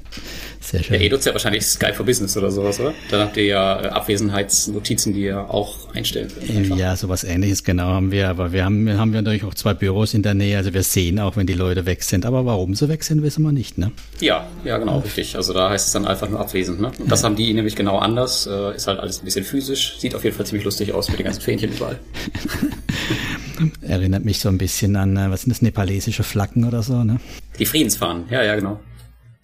Sehr 0.62 0.82
schön. 0.82 0.96
Ja, 0.96 1.02
ihr 1.02 1.10
nutzt 1.10 1.26
ja 1.26 1.34
wahrscheinlich 1.34 1.66
Skype 1.66 1.94
for 1.94 2.06
Business 2.06 2.38
oder 2.38 2.52
sowas, 2.52 2.80
oder? 2.80 2.94
Da 3.10 3.22
habt 3.22 3.36
ihr 3.36 3.46
ja 3.46 3.82
äh, 3.82 3.88
Abwesenheitsnotizen, 3.88 5.14
die 5.14 5.24
ihr 5.24 5.50
auch 5.50 5.94
einstellen 5.94 6.30
könnt. 6.30 6.78
Ja, 6.78 6.96
sowas 6.96 7.24
ähnliches 7.24 7.66
genau 7.66 7.88
haben 7.88 8.12
wir. 8.12 8.30
Aber 8.30 8.54
wir 8.54 8.64
haben, 8.64 8.90
haben 8.98 9.12
wir 9.12 9.22
natürlich 9.22 9.44
auch 9.44 9.56
zwei 9.56 9.74
Büros 9.74 10.14
in 10.14 10.22
der 10.22 10.34
Nähe. 10.36 10.58
Also 10.58 10.74
wir 10.74 10.84
sehen 10.84 11.20
auch, 11.20 11.36
wenn 11.36 11.48
die 11.48 11.54
Leute 11.54 11.86
weg 11.86 12.04
sind. 12.04 12.26
Aber 12.26 12.46
warum 12.46 12.76
sie 12.76 12.88
weg 12.88 13.04
sind, 13.04 13.24
wissen 13.24 13.42
wir 13.42 13.52
nicht, 13.52 13.78
ne? 13.78 13.92
Ja, 14.20 14.48
ja, 14.64 14.78
genau, 14.78 15.00
richtig. 15.00 15.36
Also 15.36 15.52
da 15.52 15.70
heißt 15.70 15.88
es 15.88 15.94
dann 15.94 16.06
einfach 16.06 16.30
nur 16.30 16.40
abwesend, 16.40 16.80
ne? 16.80 16.92
Und 16.98 17.12
das 17.12 17.22
ja. 17.22 17.26
haben 17.26 17.36
die 17.36 17.54
nämlich 17.54 17.76
genau 17.76 17.98
anders. 17.98 18.48
Äh, 18.48 18.76
ist 18.76 18.88
halt 18.88 19.00
alles 19.00 19.20
ein 19.22 19.26
bisschen 19.26 19.44
physisch. 19.44 19.98
Sieht 20.00 20.16
auf 20.16 20.24
jeden 20.24 20.36
Fall 20.36 20.46
ziemlich 20.46 20.64
lustig 20.64 20.94
aus 20.94 21.10
mit 21.10 21.20
den 21.20 21.26
ganzen 21.26 21.42
Fähnchen 21.42 21.74
überall. 21.74 22.00
Erinnert 23.82 24.26
mich 24.26 24.40
so 24.40 24.50
ein 24.50 24.58
bisschen 24.58 24.96
an, 24.96 25.18
äh, 25.18 25.30
was 25.30 25.42
sind 25.42 25.52
das, 25.52 25.62
nepalesische 25.62 26.21
Flaggen 26.24 26.66
oder 26.66 26.84
so, 26.84 27.04
ne? 27.04 27.20
Die 27.60 27.66
Friedensfahnen, 27.66 28.25
ja, 28.30 28.44
ja, 28.44 28.56
genau. 28.56 28.80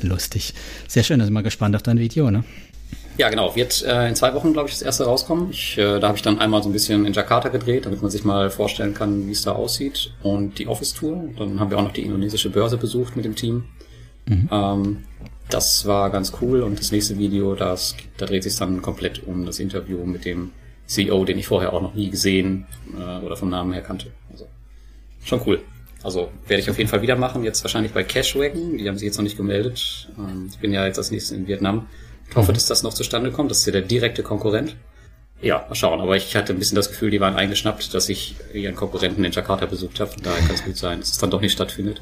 Lustig. 0.01 0.53
Sehr 0.87 1.03
schön, 1.03 1.19
da 1.19 1.25
sind 1.25 1.33
wir 1.33 1.43
gespannt 1.43 1.75
auf 1.75 1.83
dein 1.83 1.99
Video, 1.99 2.29
ne? 2.29 2.43
Ja, 3.17 3.29
genau. 3.29 3.55
Wird 3.55 3.83
äh, 3.83 4.07
in 4.07 4.15
zwei 4.15 4.33
Wochen, 4.35 4.53
glaube 4.53 4.69
ich, 4.69 4.75
das 4.75 4.83
erste 4.83 5.05
rauskommen. 5.05 5.49
Ich, 5.49 5.77
äh, 5.77 5.99
da 5.99 6.07
habe 6.07 6.17
ich 6.17 6.21
dann 6.21 6.37
einmal 6.37 6.61
so 6.61 6.69
ein 6.69 6.73
bisschen 6.73 7.05
in 7.05 7.13
Jakarta 7.13 7.49
gedreht, 7.49 7.85
damit 7.85 8.01
man 8.01 8.11
sich 8.11 8.23
mal 8.23 8.51
vorstellen 8.51 8.93
kann, 8.93 9.27
wie 9.27 9.31
es 9.31 9.41
da 9.41 9.53
aussieht. 9.53 10.13
Und 10.21 10.59
die 10.59 10.67
Office-Tour. 10.67 11.29
Dann 11.37 11.59
haben 11.59 11.71
wir 11.71 11.79
auch 11.79 11.83
noch 11.83 11.93
die 11.93 12.03
indonesische 12.03 12.51
Börse 12.51 12.77
besucht 12.77 13.15
mit 13.15 13.25
dem 13.25 13.35
Team. 13.35 13.63
Mhm. 14.27 14.49
Ähm, 14.51 14.97
das 15.49 15.87
war 15.87 16.11
ganz 16.11 16.33
cool. 16.41 16.61
Und 16.61 16.77
das 16.77 16.91
nächste 16.91 17.17
Video, 17.17 17.55
das, 17.55 17.95
da 18.17 18.27
dreht 18.27 18.43
sich 18.43 18.55
dann 18.55 18.83
komplett 18.83 19.25
um 19.25 19.45
das 19.47 19.57
Interview 19.59 20.05
mit 20.05 20.23
dem 20.23 20.51
CEO, 20.85 21.25
den 21.25 21.39
ich 21.39 21.47
vorher 21.47 21.73
auch 21.73 21.81
noch 21.81 21.95
nie 21.95 22.11
gesehen 22.11 22.67
äh, 22.99 23.25
oder 23.25 23.35
vom 23.35 23.49
Namen 23.49 23.73
her 23.73 23.81
kannte. 23.81 24.11
Also 24.31 24.47
schon 25.23 25.41
cool. 25.47 25.61
Also 26.07 26.31
werde 26.47 26.63
ich 26.63 26.69
auf 26.69 26.77
jeden 26.77 26.89
Fall 26.89 27.01
wieder 27.01 27.17
machen. 27.17 27.43
Jetzt 27.43 27.65
wahrscheinlich 27.65 27.91
bei 27.91 28.01
Cashwagon. 28.01 28.77
Die 28.77 28.87
haben 28.87 28.97
sich 28.97 29.07
jetzt 29.07 29.17
noch 29.17 29.25
nicht 29.25 29.35
gemeldet. 29.35 30.07
Ähm, 30.17 30.47
ich 30.49 30.57
bin 30.57 30.71
ja 30.71 30.85
jetzt 30.85 30.97
als 30.97 31.11
nächstes 31.11 31.37
in 31.37 31.47
Vietnam. 31.47 31.87
Ich 32.29 32.35
hoffe, 32.37 32.51
mhm. 32.51 32.55
dass 32.55 32.65
das 32.65 32.81
noch 32.81 32.93
zustande 32.93 33.29
kommt. 33.29 33.51
Das 33.51 33.57
ist 33.57 33.65
ja 33.65 33.73
der 33.73 33.81
direkte 33.81 34.23
Konkurrent. 34.23 34.77
Ja, 35.41 35.65
mal 35.67 35.75
schauen. 35.75 35.99
Aber 35.99 36.15
ich 36.15 36.33
hatte 36.37 36.53
ein 36.53 36.59
bisschen 36.59 36.77
das 36.77 36.87
Gefühl, 36.87 37.11
die 37.11 37.19
waren 37.19 37.35
eingeschnappt, 37.35 37.93
dass 37.93 38.07
ich 38.07 38.37
ihren 38.53 38.73
Konkurrenten 38.73 39.25
in 39.25 39.33
Jakarta 39.33 39.65
besucht 39.65 39.99
habe. 39.99 40.11
Daher 40.23 40.39
kann 40.39 40.55
es 40.55 40.63
gut 40.63 40.77
sein, 40.77 41.01
dass 41.01 41.09
es 41.09 41.17
dann 41.17 41.29
doch 41.29 41.41
nicht 41.41 41.51
stattfindet. 41.51 42.01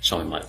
Schauen 0.00 0.24
wir 0.24 0.30
mal. 0.30 0.44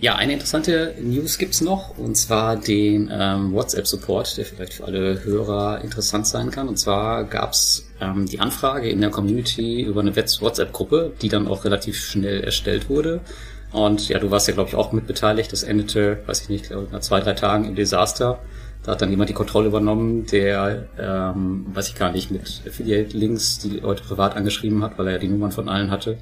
Ja, 0.00 0.16
eine 0.16 0.32
interessante 0.32 0.96
News 1.00 1.38
gibt's 1.38 1.60
noch, 1.60 1.96
und 1.96 2.16
zwar 2.16 2.56
den 2.56 3.08
ähm, 3.12 3.52
WhatsApp-Support, 3.52 4.36
der 4.36 4.44
vielleicht 4.44 4.74
für 4.74 4.84
alle 4.84 5.22
Hörer 5.22 5.80
interessant 5.82 6.26
sein 6.26 6.50
kann. 6.50 6.68
Und 6.68 6.76
zwar 6.76 7.24
gab's 7.24 7.86
ähm, 8.00 8.26
die 8.26 8.40
Anfrage 8.40 8.88
in 8.88 9.00
der 9.00 9.10
Community 9.10 9.82
über 9.82 10.00
eine 10.00 10.16
WhatsApp-Gruppe, 10.16 11.12
die 11.22 11.28
dann 11.28 11.46
auch 11.46 11.64
relativ 11.64 12.00
schnell 12.00 12.42
erstellt 12.42 12.90
wurde. 12.90 13.20
Und 13.70 14.08
ja, 14.08 14.18
du 14.18 14.30
warst 14.30 14.48
ja, 14.48 14.54
glaube 14.54 14.70
ich, 14.70 14.74
auch 14.74 14.92
mitbeteiligt. 14.92 15.52
Das 15.52 15.62
endete, 15.62 16.18
weiß 16.26 16.42
ich 16.42 16.48
nicht, 16.48 16.66
glaube 16.66 16.88
nach 16.90 17.00
zwei, 17.00 17.20
drei 17.20 17.34
Tagen 17.34 17.64
im 17.64 17.74
Desaster. 17.74 18.40
Da 18.82 18.92
hat 18.92 19.02
dann 19.02 19.10
jemand 19.10 19.30
die 19.30 19.34
Kontrolle 19.34 19.68
übernommen, 19.68 20.26
der, 20.26 20.88
ähm, 20.98 21.66
weiß 21.72 21.88
ich 21.88 21.94
gar 21.94 22.10
nicht, 22.10 22.30
mit 22.32 22.62
Affiliate-Links 22.66 23.60
die 23.60 23.78
Leute 23.78 24.02
privat 24.02 24.36
angeschrieben 24.36 24.82
hat, 24.82 24.98
weil 24.98 25.06
er 25.06 25.12
ja 25.12 25.18
die 25.18 25.28
Nummern 25.28 25.52
von 25.52 25.68
allen 25.68 25.90
hatte. 25.90 26.18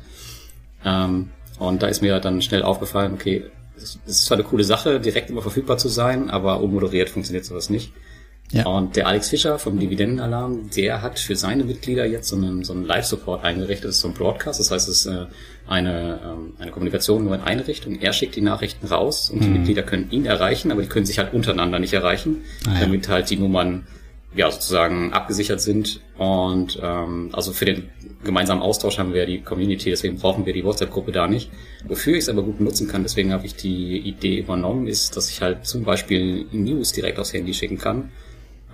Ähm, 0.84 1.30
und 1.60 1.82
da 1.82 1.86
ist 1.86 2.00
mir 2.00 2.18
dann 2.20 2.42
schnell 2.42 2.62
aufgefallen, 2.62 3.12
okay, 3.14 3.44
es 3.76 3.98
ist 4.06 4.24
zwar 4.24 4.38
eine 4.38 4.46
coole 4.46 4.64
Sache, 4.64 4.98
direkt 4.98 5.30
immer 5.30 5.42
verfügbar 5.42 5.78
zu 5.78 5.88
sein, 5.88 6.30
aber 6.30 6.60
unmoderiert 6.60 7.10
funktioniert 7.10 7.44
sowas 7.44 7.70
nicht. 7.70 7.92
Ja. 8.50 8.66
Und 8.66 8.96
der 8.96 9.06
Alex 9.06 9.28
Fischer 9.28 9.58
vom 9.58 9.78
Dividendenalarm, 9.78 10.70
der 10.74 11.02
hat 11.02 11.20
für 11.20 11.36
seine 11.36 11.62
Mitglieder 11.62 12.04
jetzt 12.06 12.28
so 12.28 12.36
einen, 12.36 12.64
so 12.64 12.72
einen 12.72 12.84
Live-Support 12.84 13.44
eingerichtet, 13.44 13.88
das 13.88 13.96
ist 13.96 14.00
so 14.00 14.08
ein 14.08 14.14
Broadcast, 14.14 14.58
das 14.58 14.70
heißt, 14.72 14.88
es 14.88 15.04
ist 15.04 15.06
äh, 15.06 15.26
eine, 15.68 16.18
ähm, 16.24 16.54
eine 16.58 16.70
Kommunikation 16.72 17.24
nur 17.24 17.34
in 17.36 17.42
eine 17.42 17.68
Richtung. 17.68 18.00
Er 18.00 18.12
schickt 18.12 18.34
die 18.34 18.40
Nachrichten 18.40 18.86
raus 18.86 19.30
und 19.30 19.44
die 19.44 19.48
mhm. 19.48 19.58
Mitglieder 19.58 19.82
können 19.82 20.10
ihn 20.10 20.26
erreichen, 20.26 20.72
aber 20.72 20.82
die 20.82 20.88
können 20.88 21.06
sich 21.06 21.18
halt 21.18 21.32
untereinander 21.32 21.78
nicht 21.78 21.92
erreichen, 21.92 22.42
ah, 22.66 22.74
ja. 22.74 22.80
damit 22.80 23.08
halt 23.08 23.30
die 23.30 23.36
Nummern 23.36 23.86
ja 24.34 24.50
sozusagen 24.50 25.12
abgesichert 25.12 25.60
sind. 25.60 26.00
Und 26.16 26.78
ähm, 26.82 27.30
also 27.32 27.52
für 27.52 27.64
den 27.64 27.88
gemeinsamen 28.24 28.62
Austausch 28.62 28.98
haben 28.98 29.12
wir 29.12 29.26
die 29.26 29.40
Community, 29.40 29.90
deswegen 29.90 30.16
brauchen 30.16 30.46
wir 30.46 30.52
die 30.52 30.64
WhatsApp-Gruppe 30.64 31.12
da 31.12 31.26
nicht. 31.26 31.50
Wofür 31.86 32.14
ich 32.14 32.20
es 32.20 32.28
aber 32.28 32.42
gut 32.42 32.60
nutzen 32.60 32.88
kann, 32.88 33.02
deswegen 33.02 33.32
habe 33.32 33.46
ich 33.46 33.56
die 33.56 33.98
Idee 33.98 34.38
übernommen, 34.38 34.86
ist, 34.86 35.16
dass 35.16 35.30
ich 35.30 35.42
halt 35.42 35.66
zum 35.66 35.84
Beispiel 35.84 36.46
News 36.52 36.92
direkt 36.92 37.18
aufs 37.18 37.32
Handy 37.32 37.54
schicken 37.54 37.78
kann. 37.78 38.10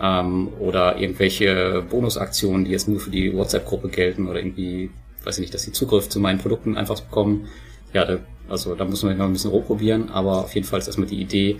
Ähm, 0.00 0.48
oder 0.60 0.98
irgendwelche 0.98 1.82
Bonusaktionen, 1.88 2.66
die 2.66 2.72
jetzt 2.72 2.88
nur 2.88 3.00
für 3.00 3.10
die 3.10 3.34
WhatsApp-Gruppe 3.34 3.88
gelten 3.88 4.28
oder 4.28 4.40
irgendwie, 4.40 4.90
weiß 5.25 5.38
ich 5.38 5.42
nicht, 5.42 5.54
dass 5.54 5.62
sie 5.62 5.72
Zugriff 5.72 6.08
zu 6.08 6.20
meinen 6.20 6.38
Produkten 6.38 6.76
einfach 6.76 7.00
bekommen. 7.00 7.48
Ja, 7.94 8.18
also 8.48 8.75
da 8.75 8.84
muss 8.84 9.02
man 9.02 9.16
noch 9.16 9.25
ein 9.25 9.32
bisschen 9.32 9.50
rumprobieren, 9.50 10.10
aber 10.10 10.44
auf 10.44 10.54
jeden 10.54 10.66
Fall 10.66 10.80
ist 10.80 10.86
erstmal 10.86 11.08
die 11.08 11.20
Idee, 11.20 11.56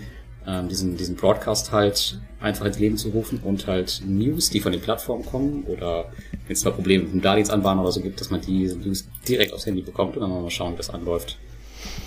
ähm, 0.47 0.69
diesen, 0.69 0.95
diesen 0.95 1.15
Broadcast 1.15 1.71
halt 1.71 2.19
einfach 2.39 2.65
ins 2.65 2.79
Leben 2.79 2.97
zu 2.97 3.09
rufen 3.09 3.39
und 3.43 3.67
halt 3.67 4.01
News, 4.05 4.49
die 4.49 4.61
von 4.61 4.71
den 4.71 4.81
Plattformen 4.81 5.25
kommen 5.25 5.63
oder 5.63 6.05
wenn 6.45 6.53
es 6.53 6.63
da 6.63 6.71
Probleme 6.71 7.03
mit 7.03 7.13
dem 7.13 7.21
Darlehensanbahn 7.21 7.79
oder 7.79 7.91
so 7.91 8.01
gibt, 8.01 8.21
dass 8.21 8.29
man 8.29 8.41
die 8.41 8.67
News 8.67 9.07
direkt 9.27 9.53
aufs 9.53 9.65
Handy 9.65 9.81
bekommt 9.81 10.15
und 10.15 10.21
dann 10.21 10.29
mal 10.29 10.49
schauen, 10.49 10.73
wie 10.73 10.77
das 10.77 10.89
anläuft. 10.89 11.37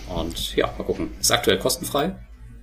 Und 0.09 0.57
ja, 0.57 0.73
mal 0.79 0.85
gucken. 0.85 1.11
Ist 1.21 1.31
aktuell 1.31 1.59
kostenfrei. 1.59 2.17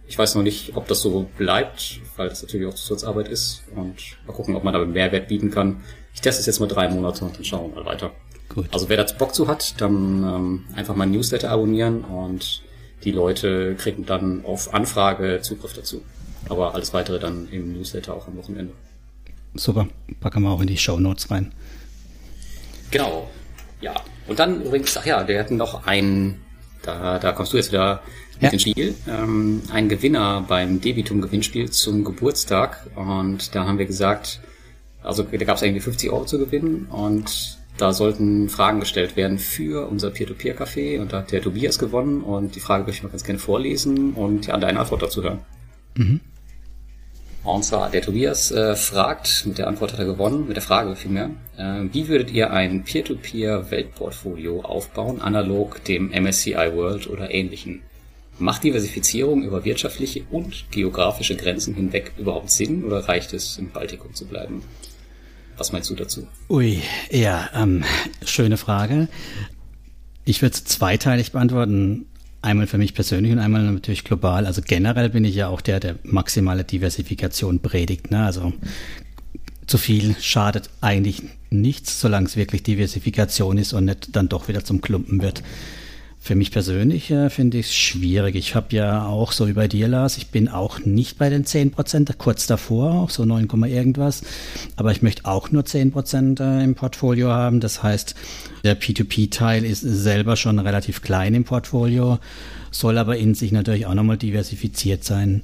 Ich 0.08 0.18
weiß 0.18 0.36
noch 0.36 0.44
nicht, 0.44 0.76
ob 0.76 0.88
das 0.88 1.02
so 1.02 1.28
bleibt, 1.38 2.00
weil 2.16 2.30
das 2.30 2.42
natürlich 2.42 2.66
auch 2.66 2.74
Zusatzarbeit 2.74 3.28
ist. 3.28 3.64
Und 3.76 4.18
mal 4.26 4.34
gucken, 4.34 4.56
ob 4.56 4.64
man 4.64 4.74
da 4.74 4.84
Mehrwert 4.84 5.28
bieten 5.28 5.52
kann. 5.52 5.84
Ich 6.14 6.22
teste 6.22 6.40
es 6.40 6.46
jetzt 6.46 6.60
mal 6.60 6.68
drei 6.68 6.90
Monate 6.90 7.26
und 7.26 7.36
dann 7.36 7.44
schauen 7.44 7.70
wir 7.70 7.84
mal 7.84 7.86
weiter. 7.86 8.12
Gut. 8.54 8.68
Also 8.72 8.90
wer 8.90 8.98
da 8.98 9.14
Bock 9.14 9.36
zu 9.36 9.48
hat, 9.48 9.80
dann 9.82 10.24
ähm, 10.24 10.66
einfach 10.76 10.96
mal 10.96 11.06
Newsletter 11.06 11.52
abonnieren 11.52 12.04
und 12.04 12.64
die 13.04 13.12
Leute 13.12 13.76
kriegen 13.76 14.06
dann 14.06 14.44
auf 14.46 14.74
Anfrage 14.74 15.40
Zugriff 15.42 15.74
dazu. 15.74 16.04
Aber 16.50 16.74
alles 16.74 16.94
weitere 16.94 17.20
dann 17.20 17.48
im 17.52 17.74
Newsletter 17.74 18.14
auch 18.14 18.28
am 18.28 18.38
Wochenende. 18.38 18.74
Super, 19.56 19.88
packen 20.20 20.44
wir 20.44 20.50
auch 20.50 20.62
in 20.62 20.68
die 20.68 20.78
Show 20.78 21.00
Notes 21.00 21.30
rein. 21.32 21.54
Genau, 22.92 23.30
ja. 23.82 23.94
Und 24.28 24.40
dann 24.40 24.62
übrigens, 24.64 24.96
ach 24.98 25.06
ja, 25.06 25.28
wir 25.28 25.40
hatten 25.40 25.58
noch 25.58 25.86
einen, 25.86 26.42
da, 26.84 27.20
da 27.20 27.32
kommst 27.32 27.54
du 27.54 27.58
jetzt 27.58 27.72
wieder 27.72 28.02
mit 28.36 28.44
ja. 28.44 28.50
ins 28.50 28.62
Spiel, 28.62 28.96
ähm, 29.08 29.64
ein 29.72 29.90
Gewinner 29.90 30.46
beim 30.48 30.80
Debitum-Gewinnspiel 30.80 31.72
zum 31.72 32.04
Geburtstag. 32.04 32.88
Und 32.96 33.56
da 33.56 33.66
haben 33.66 33.78
wir 33.78 33.86
gesagt, 33.86 34.40
also 35.02 35.24
da 35.24 35.38
gab 35.46 35.58
es 35.58 35.64
irgendwie 35.64 35.82
50 35.82 36.12
Euro 36.12 36.26
zu 36.26 36.38
gewinnen 36.38 36.88
und 36.92 37.58
da 37.78 37.94
sollten 37.94 38.50
Fragen 38.50 38.80
gestellt 38.80 39.16
werden 39.16 39.38
für 39.40 39.88
unser 39.88 40.10
Peer-to-Peer-Café 40.10 41.00
und 41.00 41.14
da 41.14 41.20
hat 41.20 41.32
der 41.32 41.42
Tobias 41.42 41.80
gewonnen 41.80 42.22
und 42.22 42.56
die 42.56 42.60
Frage 42.60 42.84
möchte 42.84 42.98
ich 42.98 43.04
mal 43.04 43.10
ganz 43.10 43.24
gerne 43.24 43.40
vorlesen 43.40 44.14
und 44.14 44.48
ja, 44.48 44.58
deine 44.58 44.80
Antwort 44.80 45.04
dazu 45.04 45.24
hören. 45.24 45.40
Mhm. 45.96 46.22
Und 47.44 47.64
zwar, 47.64 47.90
der 47.90 48.02
Tobias 48.02 48.52
äh, 48.52 48.76
fragt, 48.76 49.46
mit 49.46 49.58
der 49.58 49.68
Antwort 49.68 49.94
hat 49.94 50.00
er 50.00 50.06
gewonnen, 50.06 50.48
mit 50.48 50.58
der 50.58 50.64
Frage 50.64 50.98
vielmehr, 50.98 51.30
äh, 51.56 51.84
wie 51.94 52.10
würdet 52.10 52.32
ihr 52.32 52.52
ein 52.52 52.84
Peer-to-Peer-Weltportfolio 52.84 54.62
aufbauen, 54.62 55.22
analog 55.22 55.82
dem 55.86 56.10
MSCI 56.10 56.74
World 56.74 57.08
oder 57.08 57.34
ähnlichen? 57.34 57.84
Macht 58.38 58.66
Diversifizierung 58.66 59.44
über 59.44 59.64
wirtschaftliche 59.64 60.24
und 60.30 60.70
geografische 60.72 61.38
Grenzen 61.38 61.74
hinweg 61.74 62.12
überhaupt 62.18 62.52
Sinn 62.52 62.84
oder 62.84 63.08
reicht 63.08 63.34
es, 63.34 63.58
im 63.58 63.70
Baltikum 63.72 64.14
zu 64.14 64.26
bleiben? 64.26 64.62
Was 65.58 65.72
meinst 65.72 65.90
du 65.90 65.96
dazu? 65.96 66.28
Ui, 66.50 66.82
ja, 67.12 67.50
ähm, 67.54 67.84
schöne 68.24 68.58
Frage. 68.58 69.08
Ich 70.26 70.42
würde 70.42 70.54
es 70.54 70.66
zweiteilig 70.66 71.32
beantworten. 71.32 72.06
Einmal 72.42 72.68
für 72.68 72.78
mich 72.78 72.94
persönlich 72.94 73.32
und 73.32 73.40
einmal 73.40 73.64
natürlich 73.64 74.04
global. 74.04 74.46
Also 74.46 74.62
generell 74.62 75.10
bin 75.10 75.26
ich 75.26 75.36
ja 75.36 75.48
auch 75.48 75.62
der, 75.62 75.80
der 75.80 75.96
maximale 76.04 76.64
Diversifikation 76.64 77.60
predigt. 77.60 78.12
Ne? 78.12 78.24
Also 78.24 78.54
zu 79.66 79.78
viel 79.78 80.16
schadet 80.22 80.70
eigentlich 80.82 81.24
nichts, 81.50 82.00
solange 82.00 82.28
es 82.28 82.36
wirklich 82.36 82.64
Diversifikation 82.64 83.58
ist 83.58 83.74
und 83.74 83.86
nicht 83.86 84.16
dann 84.16 84.30
doch 84.30 84.48
wieder 84.48 84.64
zum 84.64 84.82
Klumpen 84.82 85.22
wird. 85.22 85.44
Für 86.28 86.36
mich 86.36 86.52
persönlich 86.52 87.10
äh, 87.10 87.30
finde 87.30 87.58
ich 87.58 87.68
es 87.68 87.74
schwierig. 87.74 88.36
Ich 88.36 88.54
habe 88.54 88.76
ja 88.76 89.06
auch 89.06 89.32
so 89.32 89.48
über 89.48 89.70
dir, 89.70 89.88
Lars, 89.88 90.18
ich 90.18 90.28
bin 90.28 90.50
auch 90.50 90.80
nicht 90.80 91.18
bei 91.18 91.30
den 91.30 91.46
10 91.46 91.72
Prozent, 91.72 92.18
kurz 92.18 92.48
davor, 92.48 92.96
auch 92.96 93.10
so 93.10 93.24
9, 93.24 93.48
irgendwas. 93.64 94.24
Aber 94.76 94.92
ich 94.92 95.02
möchte 95.02 95.24
auch 95.24 95.52
nur 95.52 95.64
10 95.64 95.94
Prozent 95.94 96.42
äh, 96.42 96.62
im 96.66 96.76
Portfolio 96.76 97.30
haben. 97.30 97.62
Das 97.62 97.82
heißt, 97.82 98.14
der 98.66 98.78
P2P-Teil 98.78 99.64
ist 99.64 99.80
selber 99.80 100.36
schon 100.36 100.60
relativ 100.60 101.02
klein 101.02 101.34
im 101.34 101.46
Portfolio, 101.46 102.20
soll 102.72 102.98
aber 102.98 103.16
in 103.16 103.34
sich 103.34 103.54
natürlich 103.54 103.86
auch 103.86 103.94
nochmal 103.94 104.18
diversifiziert 104.18 105.06
sein. 105.06 105.44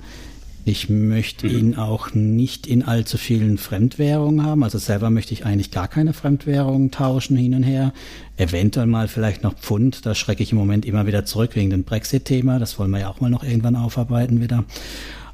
Ich 0.66 0.90
möchte 0.90 1.46
ihn 1.46 1.76
auch 1.76 2.14
nicht 2.14 2.68
in 2.68 2.84
allzu 2.84 3.18
vielen 3.18 3.58
Fremdwährungen 3.58 4.46
haben. 4.46 4.64
Also 4.64 4.78
selber 4.78 5.10
möchte 5.10 5.34
ich 5.34 5.46
eigentlich 5.46 5.72
gar 5.72 5.90
keine 5.90 6.14
Fremdwährungen 6.14 6.90
tauschen 6.90 7.36
hin 7.36 7.54
und 7.54 7.64
her. 7.64 7.92
Eventuell 8.38 8.88
mal 8.88 9.10
vielleicht 9.10 9.44
noch 9.44 9.56
Pfund. 9.56 10.06
Da 10.06 10.16
schrecke 10.16 10.42
ich 10.42 10.54
im 10.54 10.58
Moment 10.58 10.86
immer 10.86 11.06
wieder 11.06 11.26
zurück 11.26 11.52
wegen 11.56 11.70
dem 11.70 11.84
Brexit-Thema. 11.84 12.60
Das 12.60 12.80
wollen 12.80 12.92
wir 12.92 13.00
ja 13.00 13.10
auch 13.10 13.20
mal 13.20 13.30
noch 13.30 13.44
irgendwann 13.44 13.76
aufarbeiten 13.76 14.40
wieder. 14.40 14.64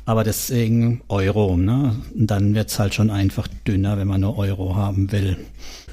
Aber 0.06 0.24
deswegen 0.24 1.02
Euro. 1.10 1.58
Ne? 1.58 1.96
Dann 2.16 2.56
wird's 2.56 2.80
halt 2.80 2.96
schon 2.96 3.12
einfach 3.12 3.48
dünner, 3.68 4.00
wenn 4.00 4.08
man 4.08 4.22
nur 4.22 4.36
Euro 4.36 4.76
haben 4.76 5.12
will. 5.12 5.38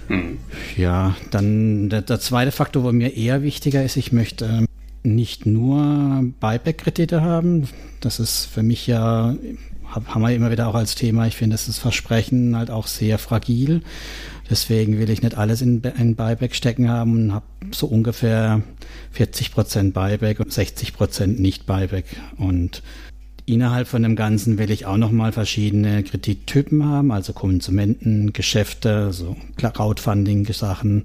Mhm. 0.08 0.38
Ja, 0.78 1.14
dann 1.30 1.90
der, 1.90 2.00
der 2.02 2.20
zweite 2.20 2.52
Faktor, 2.52 2.84
wo 2.84 2.92
mir 2.92 3.14
eher 3.14 3.42
wichtiger 3.42 3.84
ist, 3.84 3.96
ich 3.96 4.12
möchte 4.12 4.46
ähm, 4.46 4.65
nicht 5.06 5.46
nur 5.46 6.24
Buyback-Kredite 6.40 7.22
haben. 7.22 7.68
Das 8.00 8.20
ist 8.20 8.46
für 8.46 8.62
mich 8.62 8.86
ja, 8.86 9.34
haben 9.86 10.22
wir 10.22 10.34
immer 10.34 10.50
wieder 10.50 10.68
auch 10.68 10.74
als 10.74 10.94
Thema. 10.94 11.26
Ich 11.26 11.36
finde, 11.36 11.54
das 11.54 11.68
ist 11.68 11.78
Versprechen 11.78 12.56
halt 12.56 12.70
auch 12.70 12.86
sehr 12.86 13.18
fragil. 13.18 13.82
Deswegen 14.48 14.98
will 14.98 15.10
ich 15.10 15.22
nicht 15.22 15.36
alles 15.36 15.62
in 15.62 15.82
ein 15.96 16.14
Buyback 16.14 16.54
stecken 16.54 16.88
haben 16.88 17.14
und 17.14 17.32
habe 17.32 17.46
so 17.72 17.86
ungefähr 17.86 18.62
40 19.12 19.52
Prozent 19.52 19.94
Buyback 19.94 20.40
und 20.40 20.52
60 20.52 20.92
Prozent 20.92 21.40
nicht 21.40 21.66
Buyback. 21.66 22.04
Und 22.36 22.82
innerhalb 23.44 23.88
von 23.88 24.02
dem 24.02 24.16
Ganzen 24.16 24.58
will 24.58 24.70
ich 24.70 24.86
auch 24.86 24.96
nochmal 24.96 25.32
verschiedene 25.32 26.02
Kredittypen 26.02 26.84
haben, 26.84 27.10
also 27.10 27.32
Konsumenten, 27.32 28.32
Geschäfte, 28.32 29.12
so 29.12 29.36
Crowdfunding-Sachen 29.56 31.04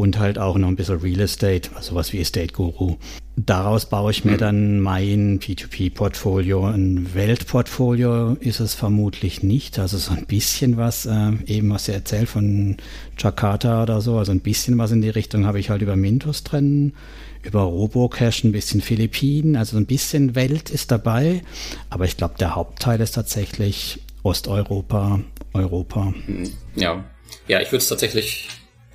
und 0.00 0.18
halt 0.18 0.38
auch 0.38 0.56
noch 0.56 0.68
ein 0.68 0.76
bisschen 0.76 0.98
Real 0.98 1.20
Estate, 1.20 1.70
also 1.74 1.94
was 1.94 2.12
wie 2.12 2.20
Estate 2.20 2.52
Guru. 2.52 2.96
Daraus 3.36 3.86
baue 3.86 4.10
ich 4.10 4.24
mir 4.24 4.32
mhm. 4.32 4.38
dann 4.38 4.80
mein 4.80 5.40
P2P-Portfolio. 5.40 6.66
Ein 6.66 7.14
Weltportfolio 7.14 8.36
ist 8.40 8.60
es 8.60 8.74
vermutlich 8.74 9.42
nicht. 9.42 9.78
Also 9.78 9.98
so 9.98 10.12
ein 10.12 10.26
bisschen 10.26 10.76
was, 10.76 11.06
äh, 11.06 11.32
eben 11.46 11.70
was 11.70 11.88
ihr 11.88 11.94
erzählt 11.94 12.28
von 12.28 12.76
Jakarta 13.18 13.82
oder 13.82 14.00
so, 14.00 14.18
also 14.18 14.32
ein 14.32 14.40
bisschen 14.40 14.76
was 14.78 14.90
in 14.90 15.02
die 15.02 15.10
Richtung 15.10 15.46
habe 15.46 15.60
ich 15.60 15.70
halt 15.70 15.82
über 15.82 15.96
Mintos 15.96 16.44
drin, 16.44 16.94
über 17.42 17.62
Robocash 17.62 18.44
ein 18.44 18.52
bisschen 18.52 18.80
Philippinen, 18.80 19.56
also 19.56 19.76
ein 19.76 19.86
bisschen 19.86 20.34
Welt 20.34 20.70
ist 20.70 20.90
dabei. 20.90 21.42
Aber 21.88 22.04
ich 22.04 22.16
glaube, 22.16 22.34
der 22.38 22.54
Hauptteil 22.54 23.00
ist 23.00 23.12
tatsächlich 23.12 24.00
Osteuropa, 24.22 25.20
Europa. 25.54 26.12
Mhm. 26.26 26.50
Ja, 26.74 27.04
ja, 27.48 27.60
ich 27.60 27.68
würde 27.68 27.78
es 27.82 27.88
tatsächlich 27.88 28.48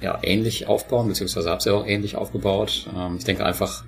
ja 0.06 0.20
ähnlich 0.22 0.68
aufbauen, 0.68 1.08
beziehungsweise 1.08 1.50
habe 1.50 1.60
es 1.60 1.66
ja 1.66 1.74
auch 1.74 1.86
ähnlich 1.86 2.16
aufgebaut. 2.16 2.88
Ähm, 2.96 3.18
ich 3.18 3.26
denke 3.26 3.46
einfach, 3.46 3.84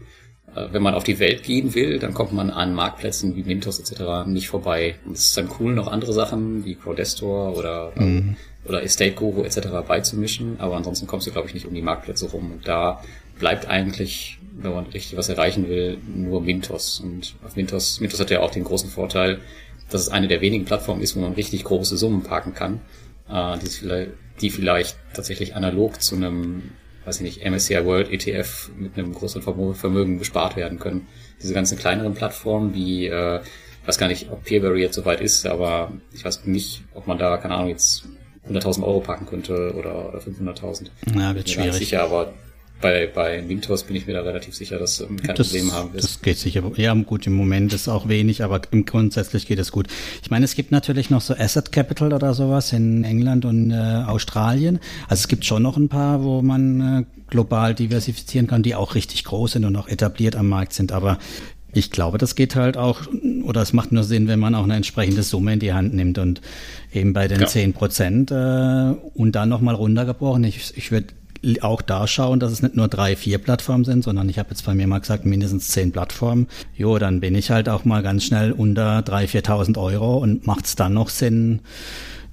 äh, 0.56 0.68
wenn 0.72 0.82
man 0.82 0.96
auf 0.96 1.04
die 1.04 1.20
Welt 1.20 1.44
gehen 1.44 1.76
will, 1.76 2.00
dann 2.00 2.14
kommt 2.14 2.34
man 2.34 2.50
an 2.50 2.74
Marktplätzen 2.74 3.36
wie 3.36 3.44
Mintos 3.44 3.80
etc. 3.80 4.28
nicht 4.28 4.50
vorbei. 4.50 4.96
Und 5.06 5.14
es 5.14 5.26
ist 5.26 5.38
dann 5.38 5.50
cool, 5.60 5.74
noch 5.74 5.88
andere 5.88 6.14
Sachen 6.14 6.66
wie 6.66 6.76
Crowdestor 6.76 7.56
oder, 7.56 7.92
mhm. 7.96 8.36
oder 8.66 8.84
Estate 8.84 9.14
Guru 9.14 9.44
etc. 9.44 9.68
beizumischen, 9.88 10.60
aber 10.60 10.76
ansonsten 10.76 11.08
kommst 11.08 11.28
du, 11.28 11.32
glaube 11.32 11.48
ich, 11.48 11.54
nicht 11.54 11.66
um 11.66 11.74
die 11.74 11.82
Marktplätze 11.82 12.30
rum. 12.30 12.52
Und 12.52 12.68
da 12.68 13.04
bleibt 13.40 13.68
eigentlich, 13.68 14.40
wenn 14.60 14.74
man 14.74 14.88
richtig 14.88 15.18
was 15.18 15.30
erreichen 15.30 15.70
will, 15.70 16.00
nur 16.08 16.42
Mintos. 16.42 17.00
Und 17.00 17.36
auf 17.46 17.56
Mintos, 17.56 18.00
Mintos 18.00 18.20
hat 18.20 18.32
ja 18.32 18.42
auch 18.42 18.51
den 18.51 18.64
großen 18.64 18.90
Vorteil, 18.90 19.40
dass 19.90 20.01
es 20.01 20.10
eine 20.10 20.27
der 20.27 20.42
wenigen 20.42 20.66
Plattformen 20.66 21.01
ist, 21.01 21.16
wo 21.16 21.22
man 21.22 21.34
richtig 21.34 21.64
große 21.64 21.96
Summen 21.96 22.24
parken 22.24 22.53
kann, 22.53 22.82
äh, 23.30 23.58
die, 23.60 23.68
vielleicht, 23.68 24.12
die 24.42 24.50
vielleicht 24.50 24.98
tatsächlich 25.14 25.56
analog 25.56 26.02
zu 26.02 26.16
einem 26.16 26.72
weiß 27.08 27.22
ich 27.22 27.38
nicht, 27.38 27.50
MSCI 27.50 27.86
World 27.86 28.12
ETF 28.12 28.70
mit 28.78 28.98
einem 28.98 29.14
größeren 29.14 29.74
Vermögen 29.74 30.20
bespart 30.20 30.58
werden 30.58 30.78
können. 30.78 31.08
Diese 31.42 31.54
ganzen 31.54 31.78
kleineren 31.78 32.14
Plattformen 32.14 32.74
wie, 32.74 33.08
äh, 33.08 33.40
ich 33.82 33.88
weiß 33.88 33.98
gar 33.98 34.10
nicht, 34.10 34.30
ob 34.30 34.44
Peerberry 34.44 34.82
jetzt 34.82 34.96
soweit 34.96 35.22
ist, 35.22 35.46
aber 35.46 35.94
ich 36.12 36.26
weiß 36.26 36.46
nicht, 36.46 36.84
ob 36.94 37.08
man 37.08 37.18
da, 37.18 37.38
keine 37.38 37.56
Ahnung, 37.56 37.70
jetzt 37.70 38.04
100.000 38.50 38.84
Euro 38.84 39.00
packen 39.00 39.26
könnte 39.26 39.74
oder, 39.74 40.10
oder 40.10 40.20
500.000. 40.20 40.88
Ja, 41.18 41.34
wird 41.34 41.50
schwierig. 41.50 41.76
Sicher, 41.76 42.04
aber 42.04 42.34
bei, 42.81 43.07
bei 43.07 43.42
Mintos 43.42 43.83
bin 43.83 43.96
ich 43.96 44.05
mir 44.05 44.13
da 44.13 44.22
relativ 44.22 44.55
sicher, 44.55 44.77
dass 44.77 44.98
du 44.98 45.07
kein 45.07 45.35
das, 45.35 45.50
Problem 45.50 45.72
haben 45.74 45.94
wirst. 45.94 46.03
Das 46.03 46.22
geht 46.22 46.37
sicher. 46.37 46.63
Ja, 46.75 46.94
gut, 46.94 47.25
im 47.25 47.33
Moment 47.33 47.74
ist 47.74 47.87
auch 47.87 48.07
wenig, 48.07 48.44
aber 48.44 48.61
im 48.72 48.85
grundsätzlich 48.85 49.48
geht 49.48 49.59
es 49.59 49.72
gut. 49.72 49.87
Ich 50.22 50.29
meine, 50.29 50.46
es 50.46 50.55
gibt 50.55 50.72
natürlich 50.72 51.09
noch 51.09 51.22
so 51.22 51.35
Asset 51.35 51.72
Capital 51.72 52.13
oder 52.13 52.33
sowas 52.33 52.74
in 52.74 53.03
England 53.03 53.46
und 53.46 53.72
äh, 53.72 53.75
Australien. 53.75 54.79
Also 55.07 55.22
es 55.22 55.27
gibt 55.27 55.46
schon 55.46 55.63
noch 55.63 55.77
ein 55.77 55.90
paar, 55.90 56.24
wo 56.24 56.42
man 56.42 56.81
äh, 56.81 57.05
global 57.29 57.74
diversifizieren 57.74 58.48
kann, 58.48 58.63
die 58.63 58.75
auch 58.75 58.96
richtig 58.96 59.24
groß 59.24 59.53
sind 59.53 59.66
und 59.66 59.75
auch 59.75 59.87
etabliert 59.87 60.35
am 60.35 60.48
Markt 60.48 60.74
sind. 60.74 60.92
Aber 60.92 61.18
ich 61.74 61.92
glaube, 61.92 62.18
das 62.18 62.35
geht 62.35 62.55
halt 62.55 62.77
auch, 62.77 63.01
oder 63.44 63.61
es 63.61 63.74
macht 63.74 63.92
nur 63.92 64.03
Sinn, 64.03 64.27
wenn 64.27 64.40
man 64.40 64.55
auch 64.55 64.63
eine 64.63 64.75
entsprechende 64.75 65.24
Summe 65.24 65.53
in 65.53 65.59
die 65.59 65.74
Hand 65.74 65.94
nimmt 65.94 66.18
und 66.18 66.42
eben 66.94 67.13
bei 67.13 67.27
den 67.27 67.46
zehn 67.48 67.72
ja. 67.72 67.77
Prozent 67.77 68.31
äh, 68.31 68.94
und 69.13 69.33
dann 69.33 69.50
nochmal 69.50 69.75
runtergebrochen. 69.75 70.44
Ich, 70.44 70.74
ich 70.75 70.92
würde 70.92 71.07
auch 71.62 71.81
da 71.81 72.07
schauen, 72.07 72.40
dass 72.40 72.51
es 72.51 72.62
nicht 72.62 72.75
nur 72.75 72.88
drei, 72.88 73.16
vier 73.16 73.38
Plattformen 73.38 73.86
sind, 73.86 74.03
sondern 74.03 74.29
ich 74.29 74.40
habe 74.40 74.50
jetzt 74.50 74.66
bei 74.66 74.74
mir 74.74 74.88
mal 74.88 75.00
gesagt, 75.00 75.25
mindestens 75.25 75.70
zehn 75.70 75.92
Plattformen. 75.92 76.48
Jo, 76.75 76.98
dann 77.00 77.20
bin 77.20 77.36
ich 77.36 77.51
halt 77.51 77.70
auch 77.70 77.86
mal 77.86 78.03
ganz 78.03 78.24
schnell 78.24 78.51
unter 78.51 79.01
drei, 79.01 79.27
viertausend 79.27 79.77
Euro 79.77 80.18
und 80.18 80.46
macht 80.48 80.66
es 80.66 80.75
dann 80.75 80.94
noch 80.94 81.10
Sinn, 81.10 81.62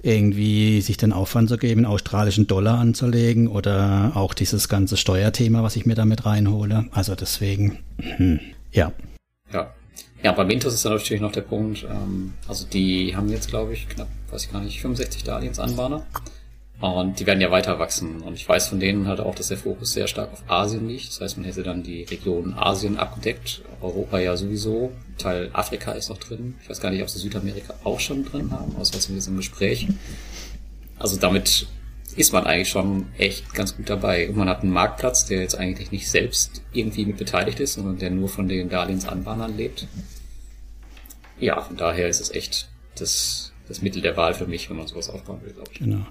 irgendwie 0.01 0.81
sich 0.81 0.97
den 0.97 1.11
Aufwand 1.11 1.49
zu 1.49 1.57
geben, 1.57 1.85
australischen 1.85 2.45
Dollar 2.45 2.79
anzulegen 2.79 3.47
oder 3.47 4.11
auch 4.13 4.33
dieses 4.35 4.69
ganze 4.69 4.97
Steuerthema, 4.97 5.63
was 5.63 5.75
ich 5.75 5.85
mir 5.85 5.95
damit 5.95 6.25
reinhole. 6.25 6.85
Also 6.91 7.15
deswegen, 7.15 7.79
hm, 7.99 8.39
ja. 8.71 8.91
Ja. 9.51 9.73
Ja, 10.23 10.31
bei 10.31 10.43
Mintos 10.43 10.73
ist 10.73 10.83
dann 10.85 10.93
natürlich 10.93 11.21
noch 11.21 11.31
der 11.31 11.41
Punkt, 11.41 11.85
ähm, 11.87 12.33
also 12.47 12.65
die 12.65 13.15
haben 13.15 13.29
jetzt, 13.29 13.47
glaube 13.49 13.73
ich, 13.73 13.87
knapp, 13.87 14.07
weiß 14.31 14.45
ich 14.45 14.51
gar 14.51 14.61
nicht, 14.61 14.81
65 14.81 15.23
Darlehensanbahner. 15.23 16.03
Und 16.81 17.19
die 17.19 17.25
werden 17.25 17.39
ja 17.39 17.51
weiter 17.51 17.79
wachsen. 17.79 18.21
Und 18.21 18.33
ich 18.33 18.47
weiß 18.47 18.67
von 18.67 18.79
denen 18.79 19.07
halt 19.07 19.19
auch, 19.19 19.33
dass 19.33 19.47
der 19.47 19.57
Fokus 19.57 19.93
sehr 19.93 20.07
stark 20.07 20.33
auf 20.33 20.43
Asien 20.47 20.87
liegt. 20.87 21.07
Das 21.07 21.21
heißt, 21.21 21.37
man 21.37 21.45
hätte 21.45 21.63
dann 21.63 21.83
die 21.83 22.03
Region 22.03 22.53
Asien 22.53 22.97
abgedeckt. 22.97 23.61
Europa 23.81 24.19
ja 24.19 24.35
sowieso. 24.35 24.91
Teil 25.17 25.49
Afrika 25.53 25.93
ist 25.93 26.09
noch 26.09 26.17
drin. 26.17 26.55
Ich 26.61 26.69
weiß 26.69 26.81
gar 26.81 26.91
nicht, 26.91 27.01
ob 27.01 27.09
sie 27.09 27.19
Südamerika 27.19 27.73
auch 27.85 27.99
schon 27.99 28.25
drin 28.25 28.51
haben. 28.51 28.75
War 28.75 28.83
zumindest 28.83 29.29
im 29.29 29.37
Gespräch. 29.37 29.87
Also 30.99 31.17
damit 31.17 31.67
ist 32.17 32.33
man 32.33 32.45
eigentlich 32.45 32.69
schon 32.69 33.07
echt 33.17 33.53
ganz 33.53 33.75
gut 33.75 33.89
dabei. 33.89 34.27
Und 34.29 34.37
man 34.37 34.49
hat 34.49 34.61
einen 34.61 34.71
Marktplatz, 34.71 35.25
der 35.25 35.41
jetzt 35.41 35.57
eigentlich 35.57 35.91
nicht 35.91 36.09
selbst 36.09 36.61
irgendwie 36.73 37.05
mit 37.05 37.17
beteiligt 37.17 37.59
ist, 37.59 37.73
sondern 37.73 37.97
der 37.97 38.09
nur 38.11 38.29
von 38.29 38.47
den 38.47 38.69
Darlehensanbahnern 38.69 39.55
lebt. 39.55 39.87
Ja, 41.39 41.61
von 41.61 41.75
daher 41.75 42.07
ist 42.07 42.21
es 42.21 42.31
echt 42.31 42.69
das, 42.97 43.53
das 43.67 43.81
Mittel 43.81 44.01
der 44.01 44.15
Wahl 44.15 44.33
für 44.33 44.47
mich, 44.47 44.69
wenn 44.69 44.77
man 44.77 44.87
sowas 44.87 45.09
aufbauen 45.09 45.41
will, 45.43 45.53
glaube 45.53 45.71
ich. 45.73 45.79
Genau. 45.79 46.05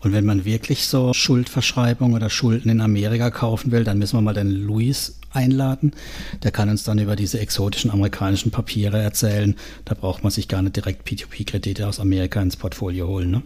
Und 0.00 0.12
wenn 0.12 0.24
man 0.24 0.44
wirklich 0.44 0.86
so 0.86 1.12
Schuldverschreibung 1.12 2.14
oder 2.14 2.30
Schulden 2.30 2.70
in 2.70 2.80
Amerika 2.80 3.30
kaufen 3.30 3.70
will, 3.70 3.84
dann 3.84 3.98
müssen 3.98 4.16
wir 4.16 4.22
mal 4.22 4.34
den 4.34 4.50
Luis 4.50 5.18
einladen. 5.32 5.92
Der 6.42 6.50
kann 6.50 6.68
uns 6.68 6.84
dann 6.84 6.98
über 6.98 7.16
diese 7.16 7.38
exotischen 7.38 7.90
amerikanischen 7.90 8.50
Papiere 8.50 8.98
erzählen. 9.00 9.54
Da 9.84 9.94
braucht 9.94 10.22
man 10.22 10.32
sich 10.32 10.48
gar 10.48 10.62
nicht 10.62 10.76
direkt 10.76 11.06
P2P-Kredite 11.06 11.86
aus 11.86 12.00
Amerika 12.00 12.40
ins 12.40 12.56
Portfolio 12.56 13.06
holen, 13.08 13.30
ne? 13.30 13.42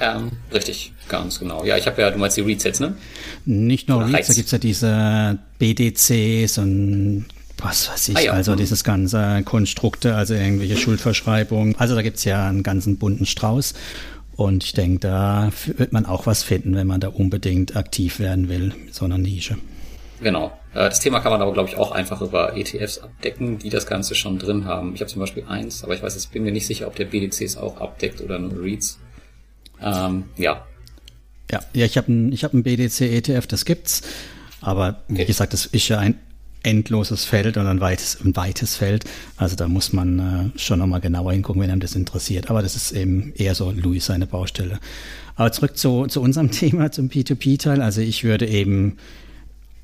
Ähm, 0.00 0.32
richtig, 0.52 0.92
ganz 1.08 1.38
genau. 1.38 1.64
Ja, 1.64 1.76
ich 1.76 1.86
habe 1.86 2.00
ja, 2.00 2.10
du 2.10 2.18
meinst 2.18 2.36
die 2.36 2.40
REITs 2.40 2.64
jetzt, 2.64 2.80
ne? 2.80 2.96
Nicht 3.44 3.88
nur 3.88 4.02
REITs, 4.02 4.28
da 4.28 4.34
gibt's 4.34 4.50
ja 4.50 4.58
diese 4.58 5.38
BDCs 5.58 6.58
und 6.58 7.26
was 7.58 7.88
weiß 7.88 8.08
ich, 8.08 8.16
ah, 8.16 8.20
ja. 8.20 8.32
also 8.32 8.56
dieses 8.56 8.82
ganze 8.82 9.42
Konstrukte, 9.44 10.16
also 10.16 10.34
irgendwelche 10.34 10.76
Schuldverschreibungen. 10.76 11.76
Also 11.76 11.94
da 11.94 12.02
gibt's 12.02 12.24
ja 12.24 12.48
einen 12.48 12.64
ganzen 12.64 12.98
bunten 12.98 13.26
Strauß. 13.26 13.74
Und 14.42 14.64
ich 14.64 14.72
denke, 14.72 14.98
da 14.98 15.52
wird 15.76 15.92
man 15.92 16.04
auch 16.04 16.26
was 16.26 16.42
finden, 16.42 16.74
wenn 16.74 16.88
man 16.88 17.00
da 17.00 17.08
unbedingt 17.08 17.76
aktiv 17.76 18.18
werden 18.18 18.48
will, 18.48 18.74
in 18.86 18.92
so 18.92 19.04
einer 19.04 19.16
Nische. 19.16 19.56
Genau. 20.20 20.46
Äh, 20.74 20.88
das 20.88 20.98
Thema 20.98 21.20
kann 21.20 21.30
man 21.30 21.40
aber, 21.40 21.52
glaube 21.52 21.68
ich, 21.68 21.76
auch 21.76 21.92
einfach 21.92 22.20
über 22.20 22.56
ETFs 22.56 22.98
abdecken, 22.98 23.58
die 23.58 23.70
das 23.70 23.86
Ganze 23.86 24.16
schon 24.16 24.40
drin 24.40 24.64
haben. 24.64 24.94
Ich 24.94 25.00
habe 25.00 25.08
zum 25.08 25.20
Beispiel 25.20 25.44
eins, 25.46 25.84
aber 25.84 25.94
ich 25.94 26.02
weiß, 26.02 26.16
ich 26.16 26.28
bin 26.30 26.42
mir 26.42 26.50
nicht 26.50 26.66
sicher, 26.66 26.88
ob 26.88 26.96
der 26.96 27.04
BDCs 27.04 27.56
auch 27.56 27.80
abdeckt 27.80 28.20
oder 28.20 28.40
nur 28.40 28.60
REITs. 28.60 28.98
Ähm, 29.80 30.24
ja. 30.36 30.66
Ja, 31.52 31.60
ja, 31.72 31.86
ich 31.86 31.96
habe 31.96 32.10
ein, 32.12 32.32
ich 32.32 32.42
hab 32.42 32.52
ein 32.52 32.64
BDC-ETF, 32.64 33.46
das 33.46 33.64
gibt's. 33.64 34.02
Aber 34.60 35.02
wie 35.06 35.14
okay. 35.14 35.26
gesagt, 35.26 35.52
das 35.52 35.66
ist 35.66 35.86
ja 35.86 36.00
ein 36.00 36.18
endloses 36.62 37.24
Feld 37.24 37.56
und 37.56 37.66
ein 37.66 37.80
weites, 37.80 38.18
ein 38.24 38.36
weites 38.36 38.76
Feld. 38.76 39.04
Also 39.36 39.56
da 39.56 39.68
muss 39.68 39.92
man 39.92 40.52
äh, 40.54 40.58
schon 40.58 40.78
nochmal 40.78 41.00
genauer 41.00 41.32
hingucken, 41.32 41.62
wenn 41.62 41.70
einem 41.70 41.80
das 41.80 41.94
interessiert. 41.94 42.50
Aber 42.50 42.62
das 42.62 42.76
ist 42.76 42.92
eben 42.92 43.32
eher 43.36 43.54
so 43.54 43.70
Louis 43.70 44.04
seine 44.04 44.26
Baustelle. 44.26 44.78
Aber 45.34 45.52
zurück 45.52 45.76
zu, 45.76 46.06
zu 46.06 46.20
unserem 46.20 46.50
Thema, 46.52 46.92
zum 46.92 47.08
P2P-Teil. 47.08 47.80
Also 47.82 48.00
ich 48.00 48.24
würde 48.24 48.46
eben 48.46 48.96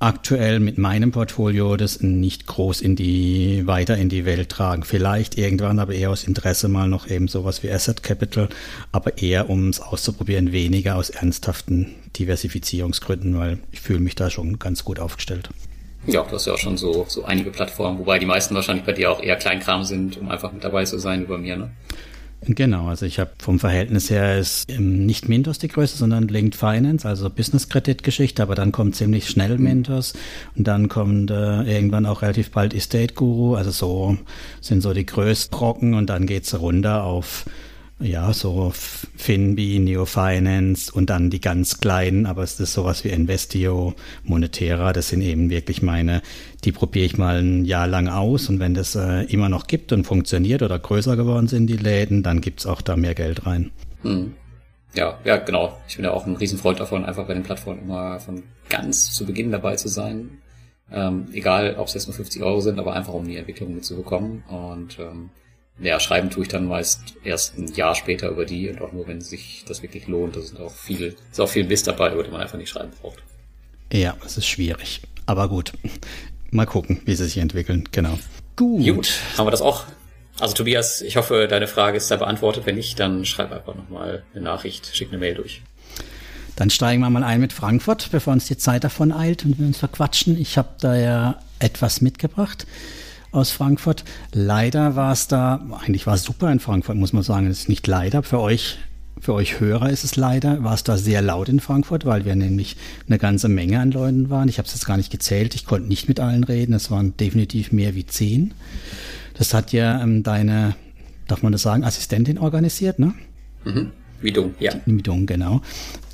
aktuell 0.01 0.61
mit 0.61 0.79
meinem 0.79 1.11
Portfolio 1.11 1.77
das 1.77 2.01
nicht 2.01 2.47
groß 2.47 2.81
in 2.81 2.95
die, 2.95 3.67
weiter 3.67 3.97
in 3.97 4.09
die 4.09 4.25
Welt 4.25 4.49
tragen. 4.49 4.85
Vielleicht 4.85 5.37
irgendwann, 5.37 5.81
aber 5.81 5.95
eher 5.95 6.11
aus 6.11 6.25
Interesse 6.25 6.69
mal 6.69 6.89
noch 6.89 7.11
eben 7.11 7.27
sowas 7.27 7.63
wie 7.63 7.71
Asset 7.71 8.03
Capital, 8.03 8.49
aber 8.93 9.19
eher 9.19 9.51
um 9.51 9.69
es 9.69 9.81
auszuprobieren, 9.81 10.53
weniger 10.53 10.97
aus 10.97 11.11
ernsthaften 11.11 11.95
Diversifizierungsgründen, 12.17 13.37
weil 13.37 13.59
ich 13.73 13.81
fühle 13.81 14.01
mich 14.01 14.15
da 14.15 14.31
schon 14.31 14.61
ganz 14.61 14.85
gut 14.85 15.01
aufgestellt. 15.01 15.51
Ja, 16.09 16.23
du 16.23 16.33
hast 16.33 16.47
ja 16.47 16.55
auch 16.55 16.59
schon 16.59 16.79
so, 16.79 17.05
so 17.07 17.25
einige 17.25 17.51
Plattformen, 17.51 17.99
wobei 17.99 18.19
die 18.19 18.25
meisten 18.25 18.55
wahrscheinlich 18.55 18.87
bei 18.87 18.93
dir 18.93 19.13
auch 19.13 19.23
eher 19.23 19.37
Kleinkram 19.37 19.85
sind, 19.85 20.17
um 20.17 20.31
einfach 20.31 20.51
mit 20.53 20.65
dabei 20.65 20.85
zu 20.87 20.99
sein, 20.99 21.27
bei 21.29 21.37
mir, 21.37 21.57
ne? 21.57 21.71
Genau, 22.43 22.87
also 22.87 23.05
ich 23.05 23.19
habe 23.19 23.33
vom 23.39 23.59
Verhältnis 23.59 24.11
her 24.11 24.39
ist 24.39 24.71
nicht 24.79 25.29
Mintos 25.29 25.59
die 25.59 25.69
Größe, 25.69 25.99
sondern 25.99 26.29
Linked 26.29 26.55
Finance, 26.55 27.07
also 27.07 27.29
Business-Kreditgeschichte, 27.29 28.43
aber 28.43 28.55
dann 28.55 28.71
kommt 28.73 28.95
ziemlich 28.95 29.29
schnell 29.29 29.59
Mintos 29.59 30.15
und 30.57 30.67
dann 30.67 30.89
kommt 30.89 31.31
äh, 31.31 31.63
irgendwann 31.63 32.07
auch 32.07 32.23
relativ 32.23 32.53
bald 32.53 32.75
Estate 32.75 33.13
Guru, 33.15 33.57
also 33.57 33.71
so 33.71 34.17
sind 34.61 34.83
so 34.83 34.95
die 34.95 35.05
größten 35.05 35.59
Brocken 35.59 35.95
und 35.95 36.07
dann 36.07 36.27
geht's 36.27 36.59
runter 36.59 37.05
auf 37.05 37.45
ja, 38.01 38.33
so 38.33 38.73
Finbi, 38.75 39.79
Neo 39.81 40.05
Finance 40.05 40.93
und 40.93 41.11
dann 41.11 41.31
die 41.31 41.41
ganz 41.41 41.81
kleinen, 41.81 42.27
aber 42.27 42.43
es 42.43 42.61
ist 42.61 42.73
sowas 42.73 43.05
wie 43.05 43.09
Investio, 43.09 43.95
Monetera, 44.23 44.93
das 44.93 45.09
sind 45.09 45.23
eben 45.23 45.51
wirklich 45.51 45.83
meine, 45.83 46.23
die 46.65 46.73
probiere 46.73 47.07
ich 47.07 47.19
mal 47.19 47.43
ein 47.43 47.65
Jahr 47.65 47.89
lang 47.89 48.09
aus 48.09 48.49
und 48.49 48.61
wenn 48.61 48.75
das 48.75 48.95
äh, 48.95 49.23
immer 49.25 49.49
noch 49.49 49.67
gibt 49.67 49.93
und 49.93 50.05
funktioniert 50.05 50.63
oder 50.63 50.79
größer 50.79 51.17
geworden 51.17 51.49
sind 51.49 51.67
die 51.67 51.77
Läden, 51.77 52.23
dann 52.23 52.41
gibt's 52.41 52.67
auch 52.67 52.83
da 52.83 52.97
mehr 52.97 53.15
Geld 53.15 53.47
rein. 53.47 53.73
Hm. 54.03 54.35
Ja, 54.95 55.19
ja, 55.25 55.37
genau. 55.37 55.77
Ich 55.87 55.97
bin 55.97 56.05
ja 56.05 56.13
auch 56.13 56.27
ein 56.27 56.37
Riesenfreund 56.37 56.81
davon, 56.81 57.05
einfach 57.05 57.27
bei 57.27 57.35
den 57.35 57.43
Plattformen 57.43 57.83
immer 57.83 58.21
von 58.21 58.43
ganz 58.69 59.13
zu 59.13 59.27
Beginn 59.27 59.51
dabei 59.51 59.77
zu 59.77 59.89
sein. 59.89 60.39
Ähm, 60.91 61.27
egal, 61.33 61.77
ob 61.79 61.89
es 61.89 61.95
jetzt 61.95 62.07
nur 62.07 62.15
50 62.15 62.43
Euro 62.43 62.61
sind, 62.61 62.79
aber 62.79 62.95
einfach 62.95 63.13
um 63.13 63.27
die 63.27 63.37
Entwicklung 63.37 63.75
mitzubekommen 63.75 64.45
und 64.49 64.99
ähm, 64.99 65.31
ja, 65.81 66.01
schreiben 66.01 66.31
tue 66.31 66.43
ich 66.43 66.49
dann 66.49 66.67
meist 66.67 67.15
erst 67.25 67.57
ein 67.57 67.73
Jahr 67.73 67.95
später 67.95 68.29
über 68.29 68.45
die 68.45 68.69
und 68.69 68.81
auch 68.81 68.93
nur, 68.93 69.07
wenn 69.07 69.21
sich 69.21 69.65
das 69.67 69.83
wirklich 69.83 70.07
lohnt. 70.09 70.37
Da 70.37 70.41
sind 70.41 70.61
auch 70.61 70.75
viel, 70.75 71.15
ist 71.31 71.41
auch 71.41 71.49
viel 71.49 71.65
Mist 71.65 71.87
dabei, 71.87 72.13
über 72.13 72.23
den 72.23 72.33
man 72.33 72.41
einfach 72.41 72.59
nicht 72.59 72.71
schreiben 72.71 72.93
braucht. 73.01 73.23
Ja, 73.93 74.17
es 74.25 74.37
ist 74.37 74.47
schwierig. 74.47 75.03
Aber 75.27 75.49
gut. 75.49 75.73
Mal 76.51 76.67
gucken, 76.67 77.01
wie 77.05 77.15
sie 77.15 77.25
sich 77.25 77.39
entwickeln. 77.39 77.89
Genau. 77.93 78.19
Gut. 78.57 78.85
Gut, 78.85 79.13
haben 79.37 79.47
wir 79.47 79.51
das 79.51 79.63
auch. 79.63 79.85
Also 80.41 80.55
Tobias, 80.55 81.03
ich 81.03 81.17
hoffe, 81.17 81.47
deine 81.49 81.67
Frage 81.67 81.97
ist 81.97 82.11
da 82.11 82.17
beantwortet. 82.17 82.67
Wenn 82.67 82.77
nicht, 82.77 82.99
dann 82.99 83.25
schreib 83.25 83.53
einfach 83.53 83.75
nochmal 83.75 84.25
eine 84.35 84.43
Nachricht, 84.43 84.95
schick 84.95 85.09
eine 85.09 85.19
Mail 85.19 85.35
durch. 85.35 85.63
Dann 86.57 86.71
steigen 86.71 87.03
wir 87.03 87.11
mal 87.11 87.23
ein 87.23 87.41
mit 87.41 87.53
Frankfurt, 87.53 88.09
bevor 88.11 88.33
uns 88.33 88.47
die 88.47 88.57
Zeit 88.57 88.83
davon 88.83 89.13
eilt 89.13 89.45
und 89.45 89.59
wir 89.59 89.67
uns 89.67 89.79
verquatschen. 89.79 90.41
Ich 90.41 90.59
habe 90.59 90.71
da 90.81 90.97
ja 90.97 91.43
etwas 91.61 92.01
mitgebracht 92.01 92.67
aus 93.33 93.51
Frankfurt. 93.51 94.05
Leider 94.33 94.97
war 94.97 95.13
es 95.13 95.29
da, 95.29 95.67
eigentlich 95.81 96.07
war 96.07 96.15
es 96.15 96.23
super 96.23 96.51
in 96.51 96.61
Frankfurt, 96.61 96.97
muss 96.97 97.13
man 97.13 97.23
sagen. 97.23 97.47
Es 97.47 97.61
ist 97.61 97.69
nicht 97.69 97.87
leider 97.87 98.23
für 98.23 98.41
euch. 98.41 98.79
Für 99.21 99.35
euch 99.35 99.59
Hörer 99.59 99.91
ist 99.91 100.05
es 100.05 100.15
leider, 100.15 100.63
war 100.63 100.75
es 100.75 100.85
da 100.85 100.97
sehr 100.97 101.23
laut 101.23 101.49
in 101.49 101.59
Frankfurt, 101.59 102.05
weil 102.07 102.25
wir 102.25 102.37
nämlich 102.37 102.77
eine 103.09 103.19
ganze 103.19 103.49
Menge 103.49 103.81
an 103.81 103.91
Leuten 103.91 104.31
waren. 104.31 104.49
Ich 104.49 104.59
habe 104.59 104.69
es 104.69 104.75
jetzt 104.75 104.87
gar 104.87 104.97
nicht 104.97 105.11
gezählt, 105.11 105.57
ich 105.57 105.65
konnte 105.67 105.89
nicht 105.89 106.07
mit 106.07 106.21
allen 106.21 106.45
reden, 106.45 106.73
es 106.73 106.93
waren 106.93 107.17
definitiv 107.17 107.73
mehr 107.73 107.97
wie 107.97 108.07
zehn. 108.07 108.55
Das 109.35 109.55
hat 109.55 109.73
ja 109.73 110.01
ähm, 110.01 110.23
deine, 110.23 110.77
darf 111.27 111.43
man 111.43 111.51
das 111.51 111.63
sagen, 111.63 111.83
Assistentin 111.83 112.39
organisiert, 112.39 113.01
ne? 113.01 113.13
Mhm. 113.65 113.91
Widung, 114.21 114.55
ja. 114.61 114.73
Widung, 114.87 115.27
genau. 115.27 115.63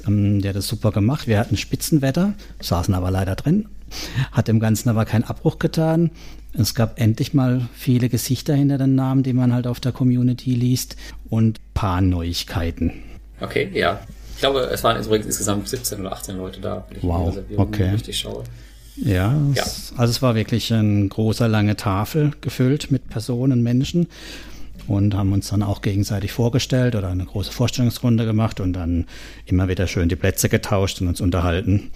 Ähm, 0.06 0.40
der 0.40 0.50
hat 0.50 0.56
das 0.56 0.68
super 0.68 0.90
gemacht. 0.90 1.26
Wir 1.26 1.38
hatten 1.38 1.56
Spitzenwetter, 1.56 2.34
saßen 2.60 2.94
aber 2.94 3.10
leider 3.10 3.34
drin, 3.34 3.66
hat 4.32 4.48
dem 4.48 4.60
Ganzen 4.60 4.88
aber 4.88 5.04
keinen 5.04 5.24
Abbruch 5.24 5.58
getan. 5.58 6.10
Es 6.56 6.74
gab 6.74 7.00
endlich 7.00 7.34
mal 7.34 7.68
viele 7.74 8.08
Gesichter 8.08 8.54
hinter 8.54 8.78
den 8.78 8.94
Namen, 8.94 9.22
die 9.22 9.32
man 9.32 9.52
halt 9.52 9.66
auf 9.66 9.80
der 9.80 9.92
Community 9.92 10.54
liest 10.54 10.96
und 11.28 11.60
paar 11.74 12.00
Neuigkeiten. 12.00 12.92
Okay, 13.40 13.70
ja. 13.72 14.00
Ich 14.34 14.40
glaube, 14.40 14.60
es 14.60 14.84
waren 14.84 15.02
übrigens 15.02 15.26
insgesamt 15.26 15.68
17 15.68 16.00
oder 16.00 16.12
18 16.12 16.36
Leute 16.36 16.60
da, 16.60 16.84
wenn 16.88 16.98
ich 16.98 17.02
wow, 17.02 17.36
okay. 17.56 17.90
richtig 17.90 18.18
schaue. 18.18 18.44
Ja, 18.96 19.36
ja. 19.54 19.62
Es, 19.62 19.92
also 19.96 20.10
es 20.10 20.22
war 20.22 20.34
wirklich 20.34 20.72
eine 20.72 21.08
große, 21.08 21.46
lange 21.46 21.76
Tafel 21.76 22.32
gefüllt 22.40 22.90
mit 22.90 23.08
Personen, 23.08 23.62
Menschen 23.62 24.08
und 24.86 25.14
haben 25.14 25.32
uns 25.32 25.48
dann 25.48 25.62
auch 25.62 25.82
gegenseitig 25.82 26.32
vorgestellt 26.32 26.94
oder 26.94 27.08
eine 27.08 27.24
große 27.24 27.50
Vorstellungsrunde 27.50 28.26
gemacht 28.26 28.60
und 28.60 28.74
dann 28.74 29.06
immer 29.46 29.68
wieder 29.68 29.86
schön 29.86 30.08
die 30.08 30.16
Plätze 30.16 30.48
getauscht 30.48 31.00
und 31.00 31.08
uns 31.08 31.20
unterhalten 31.20 31.90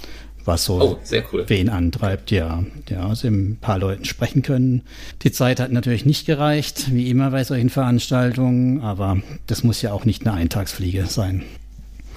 was 0.49 0.65
so 0.65 0.81
oh, 0.81 0.99
cool. 1.33 1.45
wen 1.47 1.69
antreibt. 1.69 2.33
Ja, 2.33 2.65
ja, 2.89 3.07
also 3.07 3.29
ein 3.29 3.59
paar 3.61 3.79
Leuten 3.79 4.05
sprechen 4.05 4.43
können. 4.43 4.83
Die 5.23 5.31
Zeit 5.31 5.61
hat 5.61 5.71
natürlich 5.71 6.05
nicht 6.05 6.27
gereicht, 6.27 6.93
wie 6.93 7.09
immer 7.09 7.31
bei 7.31 7.45
solchen 7.45 7.71
Veranstaltungen, 7.71 8.81
aber 8.81 9.19
das 9.47 9.63
muss 9.63 9.81
ja 9.83 9.93
auch 9.93 10.05
nicht 10.05 10.27
eine 10.27 10.35
Eintagsfliege 10.35 11.07
sein. 11.07 11.45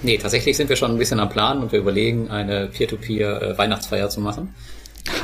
Nee, 0.02 0.18
tatsächlich 0.18 0.56
sind 0.56 0.68
wir 0.68 0.74
schon 0.74 0.90
ein 0.90 0.98
bisschen 0.98 1.20
am 1.20 1.28
Plan 1.28 1.62
und 1.62 1.70
wir 1.70 1.78
überlegen, 1.78 2.28
eine 2.28 2.66
Peer-to-Peer-Weihnachtsfeier 2.66 4.08
zu 4.08 4.20
machen. 4.20 4.48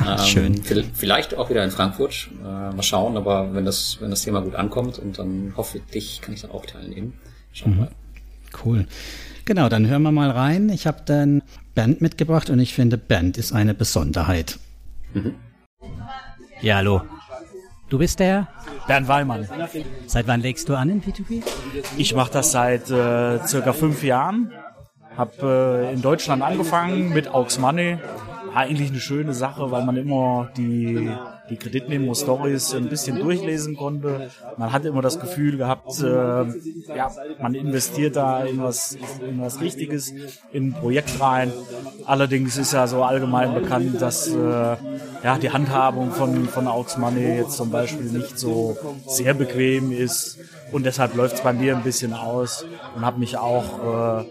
Ähm, 0.05 0.17
Schön. 0.25 0.61
Vielleicht 0.93 1.37
auch 1.37 1.49
wieder 1.49 1.63
in 1.63 1.71
Frankfurt. 1.71 2.29
Äh, 2.41 2.43
mal 2.43 2.83
schauen, 2.83 3.15
aber 3.15 3.53
wenn 3.53 3.63
das, 3.63 3.97
wenn 4.01 4.09
das 4.09 4.23
Thema 4.23 4.41
gut 4.41 4.55
ankommt 4.55 4.99
und 4.99 5.17
dann 5.17 5.53
hoffentlich 5.55 6.19
kann 6.21 6.33
ich 6.33 6.41
dann 6.41 6.51
auch 6.51 6.65
teilnehmen. 6.65 7.13
Schauen 7.53 7.71
mhm. 7.71 7.77
mal. 7.79 7.91
Cool. 8.65 8.85
Genau, 9.45 9.69
dann 9.69 9.87
hören 9.87 10.01
wir 10.03 10.11
mal 10.11 10.29
rein. 10.29 10.69
Ich 10.69 10.85
habe 10.85 11.01
dann 11.05 11.41
Bernd 11.79 12.01
mitgebracht 12.01 12.49
und 12.49 12.59
ich 12.59 12.73
finde, 12.73 12.97
Bernd 12.97 13.37
ist 13.37 13.53
eine 13.53 13.73
Besonderheit. 13.73 14.59
Mhm. 15.13 15.35
Ja, 16.59 16.75
hallo. 16.75 17.03
Du 17.87 17.97
bist 17.97 18.19
der? 18.19 18.49
Bernd 18.85 19.07
Weimann. 19.07 19.47
Seit 20.05 20.27
wann 20.27 20.41
legst 20.41 20.67
du 20.67 20.75
an 20.75 20.89
in 20.89 21.01
P2P? 21.01 21.41
Ich 21.95 22.13
mache 22.13 22.33
das 22.33 22.51
seit 22.51 22.91
äh, 22.91 23.39
circa 23.47 23.71
fünf 23.71 24.03
Jahren. 24.03 24.51
Habe 25.15 25.85
äh, 25.87 25.93
in 25.93 26.01
Deutschland 26.01 26.43
angefangen 26.43 27.13
mit 27.13 27.33
Aux 27.33 27.57
Money. 27.59 27.97
Eigentlich 28.53 28.89
eine 28.89 28.99
schöne 28.99 29.33
Sache, 29.33 29.71
weil 29.71 29.85
man 29.85 29.97
immer 29.97 30.49
die 30.57 31.09
die 31.49 31.57
Kreditnehmer-Stories 31.57 32.75
ein 32.75 32.89
bisschen 32.89 33.17
durchlesen 33.17 33.75
konnte. 33.75 34.29
Man 34.57 34.71
hatte 34.71 34.87
immer 34.87 35.01
das 35.01 35.19
Gefühl 35.19 35.57
gehabt, 35.57 35.99
äh, 36.01 36.05
ja, 36.05 37.11
man 37.41 37.55
investiert 37.55 38.15
da 38.15 38.43
in 38.43 38.61
was, 38.61 38.97
in 39.27 39.41
was 39.41 39.59
Richtiges, 39.61 40.13
in 40.51 40.69
ein 40.69 40.73
Projekt 40.73 41.19
rein. 41.19 41.51
Allerdings 42.05 42.57
ist 42.57 42.73
ja 42.73 42.87
so 42.87 43.03
allgemein 43.03 43.53
bekannt, 43.53 44.01
dass 44.01 44.27
äh, 44.27 44.37
ja, 45.23 45.37
die 45.41 45.49
Handhabung 45.51 46.11
von, 46.11 46.47
von 46.47 46.67
Aux 46.67 46.97
Money 46.97 47.37
jetzt 47.37 47.57
zum 47.57 47.71
Beispiel 47.71 48.05
nicht 48.05 48.37
so 48.37 48.77
sehr 49.07 49.33
bequem 49.33 49.91
ist. 49.91 50.37
Und 50.71 50.85
deshalb 50.85 51.15
läuft 51.15 51.35
es 51.35 51.41
bei 51.41 51.53
mir 51.53 51.75
ein 51.75 51.83
bisschen 51.83 52.13
aus 52.13 52.65
und 52.95 53.03
habe 53.03 53.19
mich 53.19 53.37
auch 53.37 54.19
äh, 54.21 54.25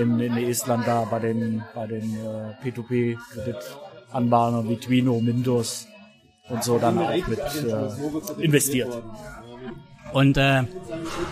in, 0.00 0.20
in 0.20 0.36
Estland 0.36 0.86
da 0.86 1.04
bei 1.10 1.18
den, 1.18 1.62
bei 1.74 1.86
den 1.86 2.14
äh, 2.14 2.54
P2P-Kreditanbahnern 2.64 4.68
wie 4.68 4.76
Twino, 4.76 5.20
Mintos 5.20 5.88
und 6.48 6.62
so 6.62 6.78
dann 6.78 6.98
auch 6.98 7.26
mit 7.26 7.38
äh, 7.38 8.42
investiert. 8.42 9.02
Und 10.12 10.36
äh, 10.36 10.62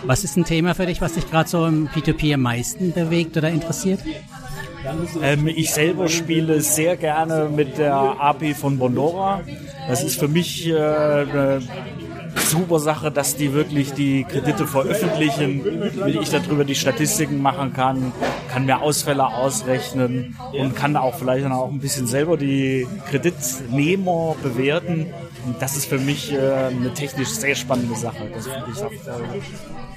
was 0.05 0.23
ist 0.23 0.37
ein 0.37 0.43
Thema 0.43 0.75
für 0.75 0.85
dich, 0.85 1.01
was 1.01 1.13
dich 1.13 1.29
gerade 1.29 1.49
so 1.49 1.65
im 1.65 1.87
P2P 1.87 2.35
am 2.35 2.41
meisten 2.41 2.91
bewegt 2.91 3.37
oder 3.37 3.49
interessiert? 3.49 4.01
Ähm, 5.21 5.47
ich 5.47 5.71
selber 5.71 6.09
spiele 6.09 6.61
sehr 6.61 6.95
gerne 6.95 7.49
mit 7.49 7.77
der 7.77 7.95
API 7.95 8.53
von 8.53 8.77
Bondora. 8.77 9.41
Das 9.87 10.03
ist 10.03 10.19
für 10.19 10.27
mich 10.27 10.67
äh, 10.67 10.75
eine 10.75 11.61
super 12.35 12.79
Sache, 12.79 13.11
dass 13.11 13.35
die 13.35 13.53
wirklich 13.53 13.93
die 13.93 14.23
Kredite 14.23 14.67
veröffentlichen, 14.67 15.63
wie 16.05 16.19
ich 16.19 16.29
darüber 16.29 16.63
die 16.63 16.75
Statistiken 16.75 17.41
machen 17.41 17.73
kann, 17.73 18.11
kann 18.51 18.65
mir 18.65 18.81
Ausfälle 18.81 19.25
ausrechnen 19.25 20.37
und 20.53 20.75
kann 20.75 20.95
auch 20.95 21.15
vielleicht 21.15 21.45
dann 21.45 21.51
auch 21.51 21.69
ein 21.69 21.79
bisschen 21.79 22.07
selber 22.07 22.37
die 22.37 22.87
Kreditnehmer 23.09 24.35
bewerten. 24.41 25.07
Und 25.45 25.61
das 25.61 25.75
ist 25.75 25.85
für 25.85 25.99
mich 25.99 26.33
äh, 26.33 26.37
eine 26.37 26.93
technisch 26.93 27.29
sehr 27.29 27.55
spannende 27.55 27.95
Sache. 27.95 28.29
Das, 28.33 28.49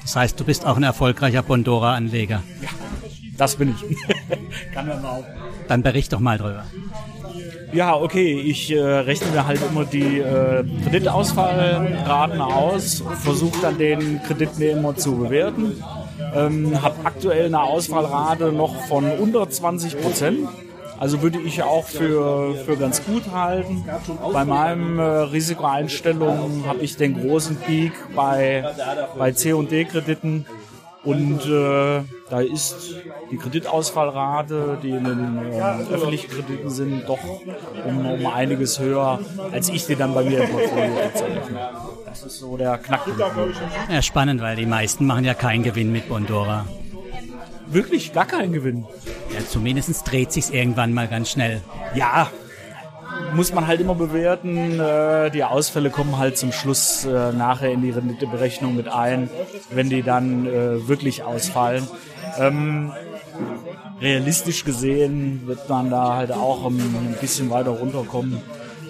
das 0.02 0.16
heißt, 0.16 0.38
du 0.38 0.44
bist 0.44 0.66
auch 0.66 0.76
ein 0.76 0.82
erfolgreicher 0.82 1.42
Bondora-Anleger. 1.42 2.42
Ja, 2.60 2.68
das 3.36 3.56
bin 3.56 3.74
ich. 3.74 3.98
kann 4.74 4.88
man 4.88 5.04
auch. 5.04 5.24
Dann 5.68 5.82
bericht 5.82 6.12
doch 6.12 6.20
mal 6.20 6.38
drüber. 6.38 6.64
Ja, 7.72 7.96
okay, 7.96 8.32
ich 8.32 8.70
äh, 8.72 8.80
rechne 8.80 9.30
mir 9.30 9.46
halt 9.46 9.60
immer 9.68 9.84
die 9.84 10.18
äh, 10.18 10.64
Kreditausfallraten 10.84 12.40
aus, 12.40 13.02
versuche 13.22 13.60
dann 13.60 13.78
den 13.78 14.22
Kreditnehmer 14.22 14.96
zu 14.96 15.16
bewerten. 15.16 15.82
Ähm, 16.34 16.80
habe 16.82 16.94
aktuell 17.04 17.46
eine 17.46 17.62
Ausfallrate 17.62 18.52
noch 18.52 18.74
von 18.86 19.10
unter 19.10 19.48
20 19.48 20.00
Prozent. 20.00 20.48
Also 20.98 21.22
würde 21.22 21.38
ich 21.38 21.62
auch 21.62 21.86
für, 21.86 22.56
für 22.66 22.76
ganz 22.76 23.04
gut 23.04 23.30
halten. 23.32 23.84
Bei 24.32 24.44
meinem 24.44 24.98
äh, 24.98 25.02
Risikoeinstellung 25.02 26.64
habe 26.66 26.80
ich 26.80 26.96
den 26.96 27.20
großen 27.20 27.56
Peak 27.56 27.92
bei, 28.16 28.64
bei 29.16 29.30
C&D-Krediten 29.30 30.44
Und 31.08 31.40
äh, 31.46 32.02
da 32.28 32.40
ist 32.40 32.96
die 33.30 33.38
Kreditausfallrate, 33.38 34.76
die 34.82 34.90
in 34.90 35.04
den 35.04 35.52
äh, 35.52 35.58
öffentlichen 35.90 36.28
Krediten 36.28 36.68
sind, 36.68 37.08
doch 37.08 37.18
um, 37.86 38.04
um 38.04 38.26
einiges 38.26 38.78
höher, 38.78 39.18
als 39.50 39.70
ich 39.70 39.84
sie 39.84 39.96
dann 39.96 40.12
bei 40.12 40.22
mir 40.22 40.42
im 40.42 40.50
Portfolio 40.50 40.98
erzeuge. 40.98 41.40
Das 42.04 42.24
ist 42.24 42.38
so 42.38 42.58
der 42.58 42.76
Knackpunkt. 42.76 43.56
Ja, 43.90 44.02
spannend, 44.02 44.42
weil 44.42 44.56
die 44.56 44.66
meisten 44.66 45.06
machen 45.06 45.24
ja 45.24 45.32
keinen 45.32 45.62
Gewinn 45.62 45.92
mit 45.92 46.10
Bondora. 46.10 46.66
Wirklich 47.68 48.12
gar 48.12 48.26
keinen 48.26 48.52
Gewinn. 48.52 48.84
Ja, 49.32 49.40
zumindest 49.48 50.10
dreht 50.10 50.30
sich's 50.30 50.50
irgendwann 50.50 50.92
mal 50.92 51.08
ganz 51.08 51.30
schnell. 51.30 51.62
Ja, 51.94 52.30
muss 53.34 53.52
man 53.52 53.66
halt 53.66 53.80
immer 53.80 53.94
bewerten. 53.94 54.80
Äh, 54.80 55.30
die 55.30 55.44
Ausfälle 55.44 55.90
kommen 55.90 56.18
halt 56.18 56.36
zum 56.38 56.52
Schluss 56.52 57.04
äh, 57.04 57.32
nachher 57.32 57.70
in 57.70 57.82
die 57.82 57.90
Renditeberechnung 57.90 58.76
mit 58.76 58.88
ein, 58.88 59.30
wenn 59.70 59.90
die 59.90 60.02
dann 60.02 60.46
äh, 60.46 60.88
wirklich 60.88 61.22
ausfallen. 61.22 61.86
Ähm, 62.38 62.92
realistisch 64.00 64.64
gesehen 64.64 65.42
wird 65.46 65.68
man 65.68 65.90
da 65.90 66.16
halt 66.16 66.32
auch 66.32 66.66
ein 66.66 67.16
bisschen 67.20 67.50
weiter 67.50 67.70
runterkommen. 67.70 68.40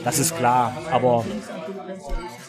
Das 0.05 0.19
ist 0.19 0.37
klar. 0.37 0.77
Aber 0.93 1.25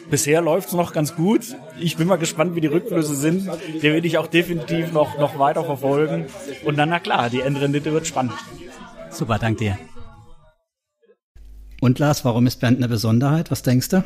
bisher 0.10 0.42
läuft 0.42 0.70
es 0.70 0.74
noch 0.74 0.94
ganz 0.94 1.16
gut. 1.16 1.56
Ich 1.80 1.98
bin 1.98 2.08
mal 2.08 2.18
gespannt, 2.18 2.56
wie 2.56 2.62
die 2.62 2.68
Rückflüsse 2.68 3.16
sind. 3.16 3.48
Den 3.48 3.94
werde 3.94 4.08
ich 4.08 4.18
auch 4.18 4.28
definitiv 4.28 4.92
noch, 4.92 5.18
noch 5.18 5.40
weiter 5.40 5.64
verfolgen. 5.64 6.28
Und 6.66 6.78
dann, 6.78 6.90
na 6.90 7.00
klar, 7.00 7.30
die 7.30 7.42
Endrendite 7.42 7.92
wird 7.94 8.08
spannend. 8.08 8.34
Super, 9.10 9.40
dank 9.40 9.58
dir. 9.58 9.78
Und 11.82 12.00
Lars, 12.00 12.26
warum 12.26 12.48
ist 12.48 12.60
Bernd 12.60 12.78
eine 12.78 12.88
Besonderheit? 12.88 13.52
Was 13.52 13.64
denkst 13.64 13.90
du? 13.90 14.04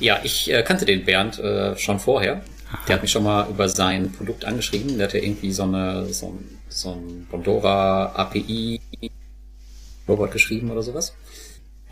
Ja, 0.00 0.20
ich 0.22 0.52
äh, 0.52 0.62
kannte 0.62 0.84
den 0.84 1.04
Bernd 1.04 1.38
äh, 1.38 1.76
schon 1.76 1.98
vorher. 1.98 2.42
Der 2.88 2.96
hat 2.96 3.02
mich 3.02 3.12
schon 3.12 3.22
mal 3.22 3.48
über 3.48 3.68
sein 3.68 4.12
Produkt 4.12 4.44
angeschrieben. 4.44 4.98
Der 4.98 5.06
hat 5.06 5.14
ja 5.14 5.20
irgendwie 5.20 5.52
so 5.52 5.62
eine 5.62 6.06
so 6.12 6.26
ein, 6.26 6.58
so 6.68 6.92
ein 6.92 7.26
Bondora 7.30 8.12
API 8.14 8.80
Robot 10.08 10.32
geschrieben 10.32 10.70
oder 10.70 10.82
sowas. 10.82 11.14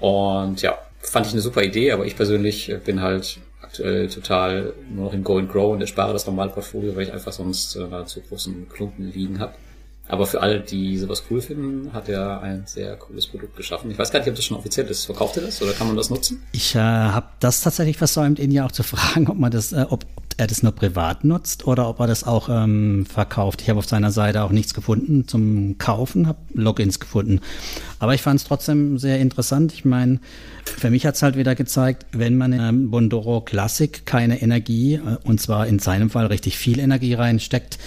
Und 0.00 0.62
ja, 0.62 0.78
fand 1.00 1.26
ich 1.26 1.32
eine 1.32 1.40
super 1.40 1.62
Idee, 1.62 1.92
aber 1.92 2.06
ich 2.06 2.16
persönlich 2.16 2.72
bin 2.84 3.00
halt 3.00 3.38
aktuell 3.62 4.08
total 4.08 4.74
nur 4.90 5.06
noch 5.06 5.12
in 5.12 5.24
Go 5.24 5.38
and 5.38 5.50
Grow 5.50 5.72
und 5.72 5.80
erspare 5.80 6.12
das 6.12 6.26
normale 6.26 6.50
Portfolio, 6.50 6.94
weil 6.94 7.04
ich 7.04 7.12
einfach 7.12 7.32
sonst 7.32 7.76
äh, 7.76 8.04
zu 8.06 8.20
großen 8.20 8.68
Klumpen 8.68 9.12
liegen 9.12 9.38
habe. 9.38 9.54
Aber 10.06 10.26
für 10.26 10.42
alle, 10.42 10.60
die 10.60 10.98
sowas 10.98 11.24
cool 11.30 11.40
finden, 11.40 11.92
hat 11.92 12.10
er 12.10 12.42
ein 12.42 12.64
sehr 12.66 12.96
cooles 12.96 13.26
Produkt 13.26 13.56
geschaffen. 13.56 13.90
Ich 13.90 13.98
weiß 13.98 14.12
gar 14.12 14.20
nicht, 14.20 14.28
ob 14.28 14.34
das 14.34 14.44
schon 14.44 14.56
offiziell 14.56 14.86
ist. 14.86 15.06
Verkauft 15.06 15.36
er 15.36 15.44
das 15.44 15.62
oder 15.62 15.72
kann 15.72 15.86
man 15.86 15.96
das 15.96 16.10
nutzen? 16.10 16.42
Ich 16.52 16.74
äh, 16.74 16.78
habe 16.78 17.26
das 17.40 17.62
tatsächlich 17.62 17.96
versäumt, 17.96 18.38
ihn 18.38 18.50
ja 18.50 18.66
auch 18.66 18.72
zu 18.72 18.82
fragen, 18.84 19.28
ob 19.28 19.38
man 19.38 19.50
das, 19.50 19.72
äh, 19.72 19.86
ob, 19.88 20.04
er 20.36 20.46
das 20.46 20.62
nur 20.62 20.72
privat 20.72 21.24
nutzt 21.24 21.66
oder 21.66 21.88
ob 21.88 22.00
er 22.00 22.06
das 22.06 22.24
auch 22.24 22.48
ähm, 22.48 23.06
verkauft. 23.06 23.62
Ich 23.62 23.68
habe 23.68 23.78
auf 23.78 23.86
seiner 23.86 24.10
Seite 24.10 24.42
auch 24.42 24.50
nichts 24.50 24.74
gefunden 24.74 25.28
zum 25.28 25.78
Kaufen, 25.78 26.26
habe 26.26 26.38
Logins 26.52 27.00
gefunden. 27.00 27.40
Aber 27.98 28.14
ich 28.14 28.22
fand 28.22 28.40
es 28.40 28.46
trotzdem 28.46 28.98
sehr 28.98 29.20
interessant. 29.20 29.72
Ich 29.72 29.84
meine, 29.84 30.20
für 30.64 30.90
mich 30.90 31.06
hat 31.06 31.14
es 31.14 31.22
halt 31.22 31.36
wieder 31.36 31.54
gezeigt, 31.54 32.06
wenn 32.12 32.36
man 32.36 32.52
in 32.52 32.60
ähm, 32.60 32.90
Bondoro 32.90 33.40
Classic 33.42 34.04
keine 34.06 34.42
Energie, 34.42 34.94
äh, 34.94 35.16
und 35.24 35.40
zwar 35.40 35.66
in 35.66 35.78
seinem 35.78 36.10
Fall 36.10 36.26
richtig 36.26 36.58
viel 36.58 36.78
Energie 36.78 37.14
reinsteckt, 37.14 37.78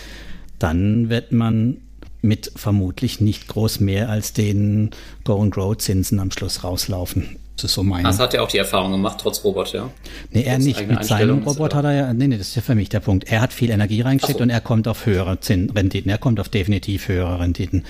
dann 0.60 1.10
wird 1.10 1.32
man 1.32 1.82
mit 2.28 2.52
vermutlich 2.56 3.22
nicht 3.22 3.48
groß 3.48 3.80
mehr 3.80 4.10
als 4.10 4.34
den 4.34 4.92
Go-and-Grow-Zinsen 5.24 6.20
am 6.20 6.32
Schluss 6.32 6.64
rauslaufen. 6.64 7.38
Das 7.58 7.64
ist 7.64 7.74
so 7.74 7.82
mein. 7.82 8.04
Das 8.04 8.20
hat 8.20 8.36
er 8.36 8.44
auch 8.44 8.48
die 8.48 8.60
Erfahrung 8.60 8.92
gemacht, 8.92 9.18
trotz 9.20 9.44
Robot, 9.44 9.74
ja? 9.74 9.90
Nee, 10.30 10.44
er 10.44 10.60
nicht. 10.60 10.88
Mit 10.88 11.04
seinem 11.04 11.42
Robot 11.42 11.74
hat 11.74 11.86
er 11.86 11.94
ja, 11.94 12.14
nee, 12.14 12.28
nee, 12.28 12.38
das 12.38 12.50
ist 12.50 12.56
ja 12.56 12.62
für 12.62 12.76
mich 12.76 12.90
der 12.90 13.00
Punkt. 13.00 13.32
Er 13.32 13.42
hat 13.42 13.52
viel 13.52 13.72
Energie 13.72 14.02
reingesteckt 14.02 14.38
so. 14.38 14.44
und 14.44 14.52
er 14.52 14.62
kommt 14.62 14.88
auf 14.88 15.08
höhere 15.08 15.40
Zin 15.40 15.72
Renditen. 15.72 16.12
Er 16.12 16.20
kommt 16.20 16.40
auf 16.40 16.50
definitiv 16.50 17.08
höhere 17.08 17.40
Renditen. 17.40 17.84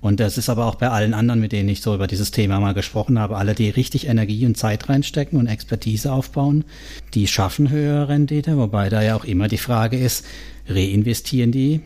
Und 0.00 0.20
das 0.20 0.38
ist 0.38 0.48
aber 0.48 0.66
auch 0.66 0.76
bei 0.76 0.88
allen 0.88 1.12
anderen, 1.12 1.40
mit 1.40 1.50
denen 1.50 1.68
ich 1.68 1.82
so 1.82 1.92
über 1.92 2.06
dieses 2.06 2.30
Thema 2.30 2.60
mal 2.60 2.72
gesprochen 2.72 3.18
habe, 3.18 3.36
alle, 3.36 3.54
die 3.54 3.68
richtig 3.68 4.06
Energie 4.06 4.46
und 4.46 4.56
Zeit 4.56 4.88
reinstecken 4.88 5.38
und 5.38 5.48
Expertise 5.48 6.12
aufbauen, 6.12 6.64
die 7.12 7.26
schaffen 7.26 7.68
höhere 7.68 8.08
Rendite, 8.08 8.56
wobei 8.56 8.90
da 8.90 9.02
ja 9.02 9.16
auch 9.16 9.24
immer 9.24 9.48
die 9.48 9.58
Frage 9.58 9.98
ist, 9.98 10.24
reinvestieren 10.68 11.50
die 11.50 11.80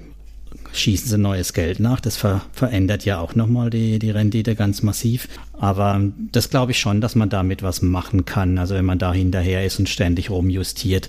schießen 0.73 1.09
sie 1.09 1.19
neues 1.19 1.53
Geld 1.53 1.81
nach. 1.81 2.01
Das 2.01 2.17
ver 2.17 2.43
verändert 2.53 3.05
ja 3.05 3.19
auch 3.19 3.35
nochmal 3.35 3.71
die, 3.71 3.99
die 3.99 4.11
Rendite 4.11 4.55
ganz 4.55 4.83
massiv. 4.83 5.29
Aber 5.53 6.01
das 6.33 6.51
glaube 6.51 6.73
ich 6.73 6.79
schon, 6.79 7.01
dass 7.01 7.15
man 7.15 7.29
damit 7.29 7.63
was 7.63 7.83
machen 7.83 8.25
kann. 8.25 8.59
Also 8.59 8.75
wenn 8.75 8.85
man 8.85 8.99
da 8.99 9.13
hinterher 9.13 9.65
ist 9.65 9.79
und 9.79 9.89
ständig 9.89 10.31
rumjustiert. 10.31 11.09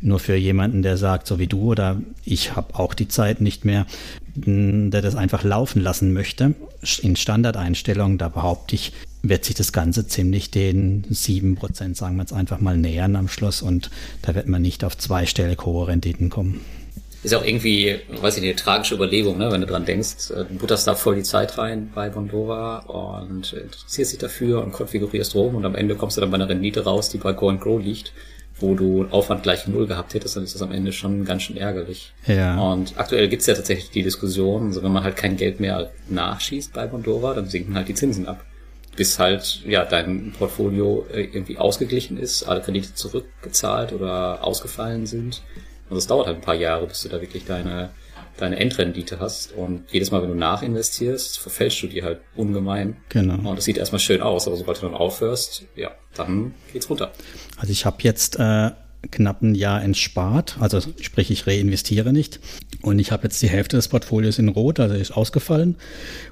Nur 0.00 0.18
für 0.18 0.34
jemanden, 0.34 0.82
der 0.82 0.96
sagt, 0.96 1.28
so 1.28 1.38
wie 1.38 1.46
du 1.46 1.70
oder 1.70 2.02
ich 2.24 2.56
habe 2.56 2.74
auch 2.74 2.92
die 2.92 3.06
Zeit 3.06 3.40
nicht 3.40 3.64
mehr, 3.64 3.86
der 4.34 5.00
das 5.00 5.14
einfach 5.14 5.44
laufen 5.44 5.80
lassen 5.80 6.12
möchte, 6.12 6.54
in 7.02 7.14
Standardeinstellungen, 7.14 8.18
da 8.18 8.28
behaupte 8.28 8.74
ich, 8.74 8.92
wird 9.22 9.44
sich 9.44 9.54
das 9.54 9.72
Ganze 9.72 10.08
ziemlich 10.08 10.50
den 10.50 11.04
sieben 11.08 11.54
Prozent, 11.54 11.96
sagen 11.96 12.16
wir 12.16 12.22
jetzt 12.22 12.32
einfach 12.32 12.58
mal, 12.58 12.76
nähern 12.76 13.14
am 13.14 13.28
Schluss 13.28 13.62
und 13.62 13.92
da 14.22 14.34
wird 14.34 14.48
man 14.48 14.62
nicht 14.62 14.82
auf 14.82 14.98
zweistellig 14.98 15.64
hohe 15.64 15.86
Renditen 15.86 16.30
kommen 16.30 16.60
ist 17.22 17.34
auch 17.34 17.44
irgendwie, 17.44 18.00
weiß 18.20 18.36
ich 18.36 18.42
nicht, 18.42 18.50
eine 18.50 18.56
tragische 18.56 18.94
Überlegung, 18.94 19.38
ne, 19.38 19.50
wenn 19.52 19.60
du 19.60 19.66
dran 19.66 19.84
denkst. 19.84 20.30
Äh, 20.30 20.44
du 20.44 20.54
butterst 20.58 20.86
da 20.86 20.94
voll 20.94 21.16
die 21.16 21.22
Zeit 21.22 21.56
rein 21.58 21.90
bei 21.94 22.08
Bondora 22.08 22.78
und 22.80 23.52
interessierst 23.52 24.12
dich 24.12 24.18
dafür 24.18 24.62
und 24.62 24.72
konfigurierst 24.72 25.34
rum 25.34 25.54
und 25.54 25.64
am 25.64 25.74
Ende 25.74 25.94
kommst 25.94 26.16
du 26.16 26.20
dann 26.20 26.30
bei 26.30 26.36
einer 26.36 26.48
Rendite 26.48 26.84
raus, 26.84 27.10
die 27.10 27.18
bei 27.18 27.32
Go 27.32 27.48
and 27.48 27.60
Grow 27.60 27.80
liegt, 27.80 28.12
wo 28.58 28.74
du 28.74 29.06
Aufwand 29.10 29.44
gleich 29.44 29.66
null 29.68 29.86
gehabt 29.86 30.14
hättest, 30.14 30.36
dann 30.36 30.44
ist 30.44 30.54
das 30.54 30.62
am 30.62 30.72
Ende 30.72 30.92
schon 30.92 31.24
ganz 31.24 31.42
schön 31.42 31.56
ärgerlich. 31.56 32.12
Ja. 32.26 32.60
Und 32.60 32.94
aktuell 32.96 33.28
gibt's 33.28 33.46
ja 33.46 33.54
tatsächlich 33.54 33.90
die 33.90 34.02
Diskussion, 34.02 34.66
also 34.66 34.82
wenn 34.82 34.92
man 34.92 35.04
halt 35.04 35.16
kein 35.16 35.36
Geld 35.36 35.60
mehr 35.60 35.90
nachschießt 36.08 36.72
bei 36.72 36.86
Bondora, 36.86 37.34
dann 37.34 37.46
sinken 37.46 37.76
halt 37.76 37.88
die 37.88 37.94
Zinsen 37.94 38.26
ab. 38.26 38.44
Bis 38.94 39.18
halt, 39.18 39.62
ja, 39.66 39.86
dein 39.86 40.34
Portfolio 40.38 41.06
äh, 41.10 41.22
irgendwie 41.22 41.56
ausgeglichen 41.56 42.18
ist, 42.18 42.42
alle 42.42 42.60
Kredite 42.60 42.94
zurückgezahlt 42.94 43.92
oder 43.92 44.44
ausgefallen 44.44 45.06
sind 45.06 45.40
und 45.92 45.98
es 45.98 46.06
dauert 46.06 46.26
halt 46.26 46.38
ein 46.38 46.42
paar 46.42 46.54
Jahre, 46.54 46.86
bis 46.86 47.02
du 47.02 47.10
da 47.10 47.20
wirklich 47.20 47.44
deine, 47.44 47.90
deine 48.38 48.58
Endrendite 48.58 49.20
hast. 49.20 49.52
Und 49.52 49.84
jedes 49.90 50.10
Mal, 50.10 50.22
wenn 50.22 50.30
du 50.30 50.34
nachinvestierst, 50.34 51.38
verfälschst 51.38 51.82
du 51.82 51.86
die 51.86 52.02
halt 52.02 52.20
ungemein. 52.34 52.96
Genau. 53.10 53.50
Und 53.50 53.56
das 53.56 53.66
sieht 53.66 53.76
erstmal 53.76 53.98
schön 53.98 54.22
aus, 54.22 54.46
aber 54.46 54.56
sobald 54.56 54.78
du 54.78 54.86
dann 54.86 54.94
aufhörst, 54.94 55.66
ja, 55.76 55.90
dann 56.14 56.54
geht's 56.72 56.88
runter. 56.88 57.12
Also 57.58 57.72
ich 57.72 57.84
habe 57.84 57.98
jetzt 58.00 58.38
äh, 58.38 58.70
knapp 59.10 59.42
ein 59.42 59.54
Jahr 59.54 59.82
entspart, 59.82 60.56
also 60.60 60.80
sprich, 61.00 61.30
ich 61.30 61.46
reinvestiere 61.46 62.12
nicht. 62.12 62.40
Und 62.80 62.98
ich 62.98 63.12
habe 63.12 63.24
jetzt 63.24 63.42
die 63.42 63.48
Hälfte 63.48 63.76
des 63.76 63.88
Portfolios 63.88 64.38
in 64.38 64.48
Rot, 64.48 64.80
also 64.80 64.94
ist 64.94 65.10
ausgefallen. 65.10 65.76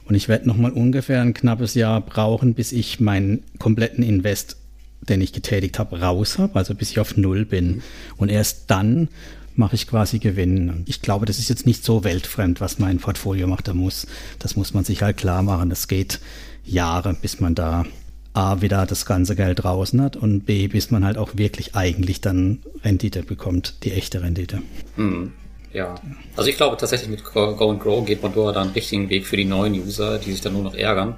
Und 0.06 0.14
ich 0.14 0.28
werde 0.28 0.48
nochmal 0.48 0.70
ungefähr 0.70 1.20
ein 1.20 1.34
knappes 1.34 1.74
Jahr 1.74 2.00
brauchen, 2.00 2.54
bis 2.54 2.72
ich 2.72 2.98
meinen 2.98 3.44
kompletten 3.58 4.02
Invest, 4.02 4.56
den 5.02 5.20
ich 5.20 5.32
getätigt 5.32 5.78
habe, 5.78 6.00
raus 6.00 6.38
habe, 6.38 6.56
also 6.56 6.74
bis 6.74 6.90
ich 6.90 7.00
auf 7.00 7.16
Null 7.16 7.44
bin. 7.44 7.82
Und 8.16 8.30
erst 8.30 8.70
dann 8.70 9.08
mache 9.54 9.74
ich 9.74 9.86
quasi 9.86 10.18
Gewinn. 10.18 10.84
Ich 10.86 11.02
glaube, 11.02 11.26
das 11.26 11.38
ist 11.38 11.48
jetzt 11.48 11.66
nicht 11.66 11.84
so 11.84 12.04
weltfremd, 12.04 12.60
was 12.60 12.78
mein 12.78 12.98
Portfolio 12.98 13.46
macht. 13.46 13.68
Da 13.68 13.74
muss, 13.74 14.06
das 14.38 14.56
muss 14.56 14.74
man 14.74 14.84
sich 14.84 15.02
halt 15.02 15.16
klar 15.16 15.42
machen. 15.42 15.70
Das 15.70 15.88
geht 15.88 16.20
Jahre, 16.64 17.14
bis 17.14 17.40
man 17.40 17.54
da 17.54 17.84
A, 18.32 18.60
wieder 18.60 18.86
das 18.86 19.06
ganze 19.06 19.34
Geld 19.34 19.64
draußen 19.64 20.00
hat 20.00 20.16
und 20.16 20.42
B, 20.42 20.68
bis 20.68 20.90
man 20.90 21.04
halt 21.04 21.18
auch 21.18 21.30
wirklich 21.34 21.74
eigentlich 21.74 22.20
dann 22.20 22.60
Rendite 22.84 23.24
bekommt, 23.24 23.84
die 23.84 23.92
echte 23.92 24.22
Rendite. 24.22 24.62
Hm. 24.96 25.32
Ja, 25.72 25.94
also 26.36 26.50
ich 26.50 26.56
glaube 26.56 26.76
tatsächlich 26.76 27.08
mit 27.08 27.24
Go 27.24 27.70
and 27.70 27.80
Grow 27.80 28.04
geht 28.04 28.22
man 28.22 28.32
da 28.34 28.60
einen 28.60 28.70
richtigen 28.70 29.08
Weg 29.08 29.26
für 29.26 29.36
die 29.36 29.44
neuen 29.44 29.74
User, 29.74 30.18
die 30.18 30.32
sich 30.32 30.40
dann 30.40 30.52
nur 30.52 30.62
noch 30.62 30.74
ärgern. 30.74 31.16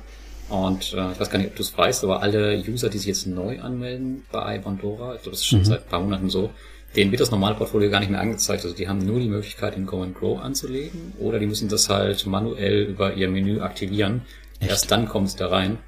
Und 0.51 0.93
äh, 0.93 1.13
ich 1.13 1.21
weiß 1.21 1.31
gar 1.31 1.39
nicht, 1.39 1.49
ob 1.49 1.57
du 1.57 1.63
es 1.63 1.77
weißt, 1.77 2.05
aber 2.05 2.21
alle 2.21 2.63
User, 2.69 2.91
die 2.91 2.99
sich 2.99 3.07
jetzt 3.07 3.27
neu 3.27 3.61
anmelden 3.61 4.25
bei 4.31 4.59
Bondora, 4.59 5.15
ich 5.15 5.23
glaube, 5.23 5.31
das 5.31 5.41
ist 5.41 5.47
schon 5.47 5.61
mhm. 5.61 5.65
seit 5.65 5.85
ein 5.85 5.89
paar 5.89 6.01
Monaten 6.01 6.29
so, 6.29 6.51
denen 6.97 7.11
wird 7.11 7.21
das 7.21 7.31
normale 7.31 7.55
Portfolio 7.55 7.91
gar 7.91 8.01
nicht 8.01 8.11
mehr 8.11 8.21
angezeigt. 8.21 8.65
Also 8.65 8.77
die 8.77 8.89
haben 8.89 9.05
nur 9.05 9.21
die 9.21 9.29
Möglichkeit, 9.29 9.77
in 9.77 9.87
Go 9.87 10.03
and 10.03 10.15
Grow 10.15 10.41
anzulegen 10.41 11.13
oder 11.19 11.39
die 11.39 11.47
müssen 11.47 11.69
das 11.69 11.89
halt 11.89 12.27
manuell 12.27 12.83
über 12.85 13.15
ihr 13.15 13.29
Menü 13.29 13.61
aktivieren. 13.61 14.23
Echt? 14.61 14.71
Erst 14.71 14.91
dann 14.91 15.09
kommt 15.09 15.29
es 15.29 15.37
da 15.37 15.49
rein, 15.49 15.79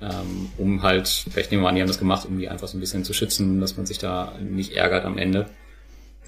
ähm, 0.00 0.50
um 0.58 0.82
halt, 0.82 1.08
vielleicht 1.08 1.50
nehmen 1.50 1.62
wir 1.62 1.68
an, 1.68 1.74
die 1.74 1.80
haben 1.80 1.88
das 1.88 1.98
gemacht, 1.98 2.26
um 2.26 2.38
die 2.38 2.48
einfach 2.48 2.68
so 2.68 2.76
ein 2.76 2.80
bisschen 2.80 3.04
zu 3.04 3.12
schützen, 3.12 3.60
dass 3.60 3.76
man 3.76 3.86
sich 3.86 3.98
da 3.98 4.34
nicht 4.40 4.74
ärgert 4.74 5.04
am 5.04 5.18
Ende. 5.18 5.46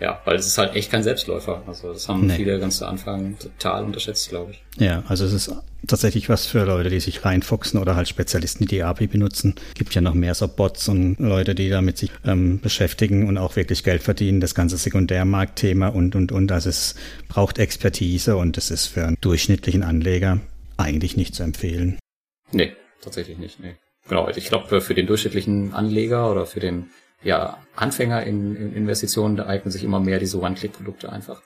Ja, 0.03 0.21
weil 0.25 0.35
es 0.35 0.49
ist 0.49 0.59
halt 0.59 0.75
echt 0.75 0.91
kein 0.91 1.05
Selbstläufer. 1.05 1.63
Also 1.69 1.93
das 1.93 2.09
haben 2.09 2.27
nee. 2.27 2.35
viele 2.35 2.59
ganz 2.59 2.79
zu 2.79 2.87
Anfang 2.87 3.39
total 3.39 3.85
unterschätzt, 3.85 4.31
glaube 4.31 4.51
ich. 4.51 4.63
Ja, 4.83 5.05
also 5.07 5.25
es 5.25 5.33
ist 5.33 5.55
tatsächlich 5.87 6.29
was 6.29 6.45
für 6.45 6.65
Leute, 6.65 6.91
die 6.91 6.99
sich 6.99 7.25
reinfuchsen 7.25 7.79
oder 7.79 7.95
halt 7.95 8.09
Spezialisten, 8.09 8.67
die 8.67 8.75
die 8.75 8.83
API 8.83 9.07
benutzen. 9.07 9.55
Gibt 9.75 9.95
ja 9.95 10.01
noch 10.01 10.15
mehr 10.15 10.35
so 10.35 10.49
Bots 10.49 10.89
und 10.89 11.21
Leute, 11.21 11.55
die 11.55 11.69
damit 11.69 11.99
sich 11.99 12.11
ähm, 12.25 12.59
beschäftigen 12.59 13.29
und 13.29 13.39
auch 13.39 13.55
wirklich 13.55 13.85
Geld 13.85 14.03
verdienen. 14.03 14.41
Das 14.41 14.57
ganze 14.57 14.77
Sekundärmarktthema 14.77 15.87
und, 15.87 16.17
und, 16.17 16.33
und. 16.33 16.51
Also 16.51 16.69
es 16.69 16.97
braucht 17.29 17.61
Expertise 17.61 18.37
und 18.37 18.59
es 18.59 18.73
ist 18.73 18.89
für 18.89 19.07
einen 19.07 19.19
durchschnittlichen 19.21 19.85
Anleger 19.85 20.41
eigentlich 20.79 21.17
nicht 21.17 21.37
zu 21.37 21.45
empfehlen. 21.45 22.01
Nee, 22.51 22.73
tatsächlich 23.03 23.39
nicht. 23.39 23.61
Nee. 23.61 23.77
Genau, 24.09 24.29
ich 24.29 24.49
glaube, 24.49 24.81
für 24.81 24.95
den 24.95 25.07
durchschnittlichen 25.07 25.75
Anleger 25.75 26.29
oder 26.29 26.45
für 26.45 26.59
den 26.59 26.91
ja, 27.23 27.59
Anfänger 27.77 28.25
in, 28.25 28.57
in 28.57 28.75
Investitionen, 28.75 29.37
da 29.37 29.47
eignen 29.47 29.71
sich 29.71 29.85
immer 29.85 30.01
mehr 30.01 30.19
diese 30.19 30.41
One-Click-Produkte 30.41 31.11
einfach. 31.13 31.43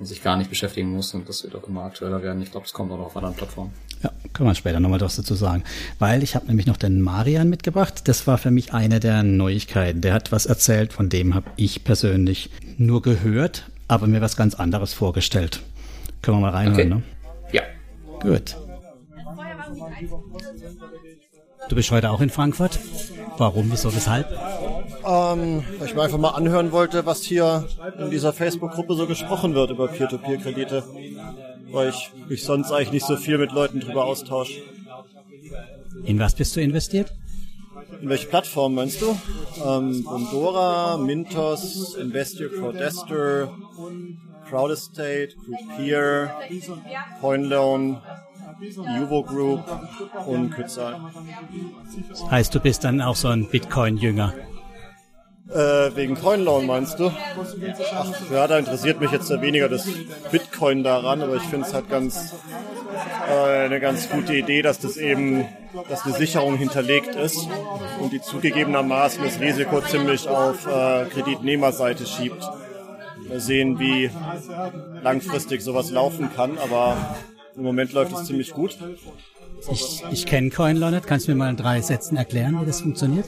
und 0.00 0.06
sich 0.06 0.22
gar 0.22 0.36
nicht 0.36 0.48
beschäftigen 0.48 0.90
muss 0.90 1.12
und 1.14 1.28
das 1.28 1.44
wird 1.44 1.54
auch 1.54 1.68
immer 1.68 1.84
aktueller 1.84 2.22
werden. 2.22 2.42
Ich 2.42 2.50
glaube, 2.50 2.66
es 2.66 2.72
kommt 2.72 2.90
auch 2.90 2.96
noch 2.96 3.06
auf 3.06 3.16
anderen 3.16 3.36
Plattformen. 3.36 3.72
Ja, 4.02 4.10
können 4.32 4.48
wir 4.48 4.54
später 4.54 4.80
nochmal 4.80 5.00
was 5.00 5.16
dazu 5.16 5.34
sagen. 5.34 5.62
Weil 5.98 6.22
ich 6.22 6.34
habe 6.34 6.46
nämlich 6.46 6.66
noch 6.66 6.78
den 6.78 7.02
Marian 7.02 7.50
mitgebracht. 7.50 8.08
Das 8.08 8.26
war 8.26 8.38
für 8.38 8.50
mich 8.50 8.72
eine 8.72 8.98
der 8.98 9.22
Neuigkeiten. 9.22 10.00
Der 10.00 10.14
hat 10.14 10.32
was 10.32 10.46
erzählt, 10.46 10.94
von 10.94 11.10
dem 11.10 11.34
habe 11.34 11.50
ich 11.56 11.84
persönlich 11.84 12.50
nur 12.78 13.02
gehört, 13.02 13.70
aber 13.88 14.06
mir 14.06 14.22
was 14.22 14.36
ganz 14.36 14.54
anderes 14.54 14.94
vorgestellt. 14.94 15.60
Können 16.22 16.38
wir 16.38 16.42
mal 16.42 16.52
reinhören, 16.52 16.92
okay. 16.92 17.02
ne? 17.02 17.02
Ja. 17.52 17.62
Gut. 18.20 18.56
Du 21.68 21.76
bist 21.76 21.90
heute 21.90 22.10
auch 22.10 22.22
in 22.22 22.30
Frankfurt. 22.30 22.78
Warum, 23.36 23.70
wieso, 23.70 23.94
weshalb? 23.94 24.26
Ähm, 25.06 25.64
weil 25.78 25.88
ich 25.88 25.94
mir 25.94 26.02
einfach 26.02 26.18
mal 26.18 26.30
anhören 26.30 26.72
wollte, 26.72 27.06
was 27.06 27.22
hier 27.22 27.66
in 27.98 28.10
dieser 28.10 28.32
Facebook-Gruppe 28.32 28.94
so 28.94 29.06
gesprochen 29.06 29.54
wird 29.54 29.70
über 29.70 29.88
Peer-to-Peer-Kredite. 29.88 30.84
Weil 31.70 31.90
ich 31.90 32.10
mich 32.28 32.44
sonst 32.44 32.72
eigentlich 32.72 32.92
nicht 32.92 33.06
so 33.06 33.16
viel 33.16 33.38
mit 33.38 33.52
Leuten 33.52 33.80
drüber 33.80 34.04
austausche. 34.04 34.60
In 36.04 36.18
was 36.18 36.34
bist 36.34 36.56
du 36.56 36.60
investiert? 36.60 37.12
In 38.00 38.08
welche 38.08 38.26
Plattform 38.26 38.74
meinst 38.74 39.02
du? 39.02 39.16
Ähm, 39.64 40.04
Bondora, 40.04 40.96
Mintos, 40.96 41.94
Investio 41.94 42.48
Crowdester, 42.48 43.52
Crowdestate, 44.48 45.34
Groupier, 45.46 46.30
CoinLoan, 47.20 48.00
Juvo 48.98 49.22
Group 49.22 49.64
und 50.26 50.50
Kützal. 50.50 51.00
Heißt, 52.30 52.54
du 52.54 52.60
bist 52.60 52.84
dann 52.84 53.00
auch 53.00 53.16
so 53.16 53.28
ein 53.28 53.48
Bitcoin-Jünger? 53.48 54.34
Äh, 55.52 55.96
wegen 55.96 56.14
CoinLoan 56.14 56.66
meinst 56.66 57.00
du? 57.00 57.10
Ach, 57.92 58.30
ja, 58.30 58.46
da 58.46 58.58
interessiert 58.58 59.00
mich 59.00 59.10
jetzt 59.10 59.28
weniger 59.40 59.68
das 59.68 59.88
Bitcoin 60.30 60.84
daran, 60.84 61.22
aber 61.22 61.36
ich 61.36 61.42
finde 61.42 61.66
es 61.66 61.74
halt 61.74 61.88
ganz 61.88 62.34
äh, 63.28 63.64
eine 63.64 63.80
ganz 63.80 64.08
gute 64.08 64.34
Idee, 64.34 64.62
dass 64.62 64.78
das 64.78 64.96
eben, 64.96 65.46
dass 65.88 66.04
eine 66.04 66.14
Sicherung 66.14 66.56
hinterlegt 66.56 67.16
ist 67.16 67.48
und 68.00 68.12
die 68.12 68.20
zugegebenermaßen 68.20 69.24
das 69.24 69.40
Risiko 69.40 69.80
ziemlich 69.80 70.28
auf 70.28 70.66
äh, 70.66 71.06
Kreditnehmerseite 71.06 72.06
schiebt. 72.06 72.48
Wir 73.28 73.40
sehen, 73.40 73.78
wie 73.78 74.10
langfristig 75.02 75.62
sowas 75.62 75.90
laufen 75.90 76.30
kann, 76.34 76.58
aber 76.58 76.96
im 77.56 77.62
Moment 77.62 77.92
läuft 77.92 78.12
es 78.12 78.24
ziemlich 78.24 78.52
gut. 78.52 78.76
Ich, 79.68 80.02
ich 80.10 80.26
kenne 80.26 80.50
CoinLonet. 80.50 81.06
Kannst 81.06 81.26
du 81.26 81.32
mir 81.32 81.36
mal 81.36 81.50
in 81.50 81.56
drei 81.56 81.80
Sätzen 81.80 82.16
erklären, 82.16 82.60
wie 82.60 82.66
das 82.66 82.80
funktioniert? 82.80 83.26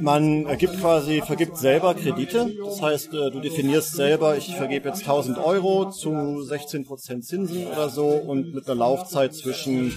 Man 0.00 0.46
gibt 0.58 0.80
quasi, 0.80 1.22
vergibt 1.22 1.56
selber 1.56 1.94
Kredite. 1.94 2.52
Das 2.64 2.82
heißt, 2.82 3.14
äh, 3.14 3.30
du 3.30 3.40
definierst 3.40 3.94
selber, 3.94 4.36
ich 4.36 4.54
vergebe 4.54 4.88
jetzt 4.88 5.00
1000 5.00 5.38
Euro 5.38 5.90
zu 5.90 6.10
16% 6.10 7.22
Zinsen 7.22 7.66
oder 7.66 7.88
so 7.88 8.08
und 8.08 8.54
mit 8.54 8.66
einer 8.66 8.76
Laufzeit 8.76 9.34
zwischen 9.34 9.94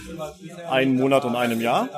einem 0.69 0.95
Monat 0.95 1.25
und 1.25 1.35
einem 1.35 1.61
Jahr. 1.61 1.89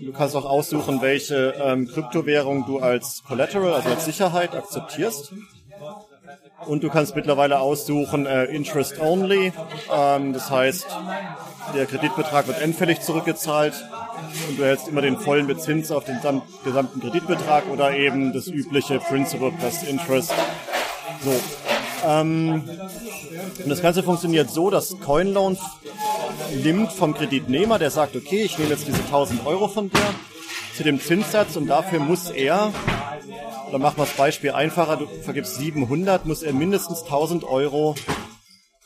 Du 0.00 0.12
kannst 0.12 0.36
auch 0.36 0.44
aussuchen, 0.44 1.00
welche 1.00 1.54
ähm, 1.62 1.86
Kryptowährung 1.88 2.66
du 2.66 2.78
als 2.78 3.22
Collateral, 3.24 3.74
also 3.74 3.88
als 3.88 4.04
Sicherheit 4.04 4.54
akzeptierst. 4.54 5.32
Und 6.66 6.84
du 6.84 6.90
kannst 6.90 7.16
mittlerweile 7.16 7.58
aussuchen 7.58 8.26
äh, 8.26 8.44
Interest 8.44 9.00
Only. 9.00 9.52
Ähm, 9.92 10.32
das 10.32 10.50
heißt, 10.50 10.86
der 11.74 11.86
Kreditbetrag 11.86 12.46
wird 12.46 12.60
endfällig 12.60 13.00
zurückgezahlt 13.00 13.74
und 14.48 14.58
du 14.58 14.62
erhältst 14.62 14.88
immer 14.88 15.00
den 15.00 15.18
vollen 15.18 15.46
Bezins 15.46 15.90
auf 15.90 16.04
den 16.04 16.18
gesamten 16.64 17.00
Kreditbetrag 17.00 17.68
oder 17.68 17.96
eben 17.96 18.32
das 18.32 18.46
übliche 18.48 18.98
Principal 18.98 19.52
plus 19.52 19.82
Interest. 19.82 20.32
So. 21.24 21.40
Ähm, 22.06 22.64
und 23.62 23.68
das 23.68 23.80
Ganze 23.80 24.02
funktioniert 24.02 24.50
so, 24.50 24.70
dass 24.70 24.98
CoinLoan 25.00 25.56
nimmt 26.62 26.92
vom 26.92 27.14
Kreditnehmer, 27.14 27.78
der 27.78 27.90
sagt, 27.90 28.16
okay, 28.16 28.42
ich 28.42 28.58
nehme 28.58 28.70
jetzt 28.70 28.86
diese 28.86 28.98
1000 28.98 29.46
Euro 29.46 29.68
von 29.68 29.90
dir 29.90 30.00
zu 30.76 30.82
dem 30.82 31.00
Zinssatz 31.00 31.56
und 31.56 31.68
dafür 31.68 32.00
muss 32.00 32.30
er 32.30 32.72
dann 33.72 33.80
machen 33.80 33.96
wir 33.96 34.04
das 34.04 34.14
Beispiel 34.14 34.50
einfacher. 34.50 34.98
Du 34.98 35.06
vergibst 35.22 35.56
700, 35.56 36.26
muss 36.26 36.42
er 36.42 36.52
mindestens 36.52 37.02
1000 37.04 37.44
Euro 37.44 37.94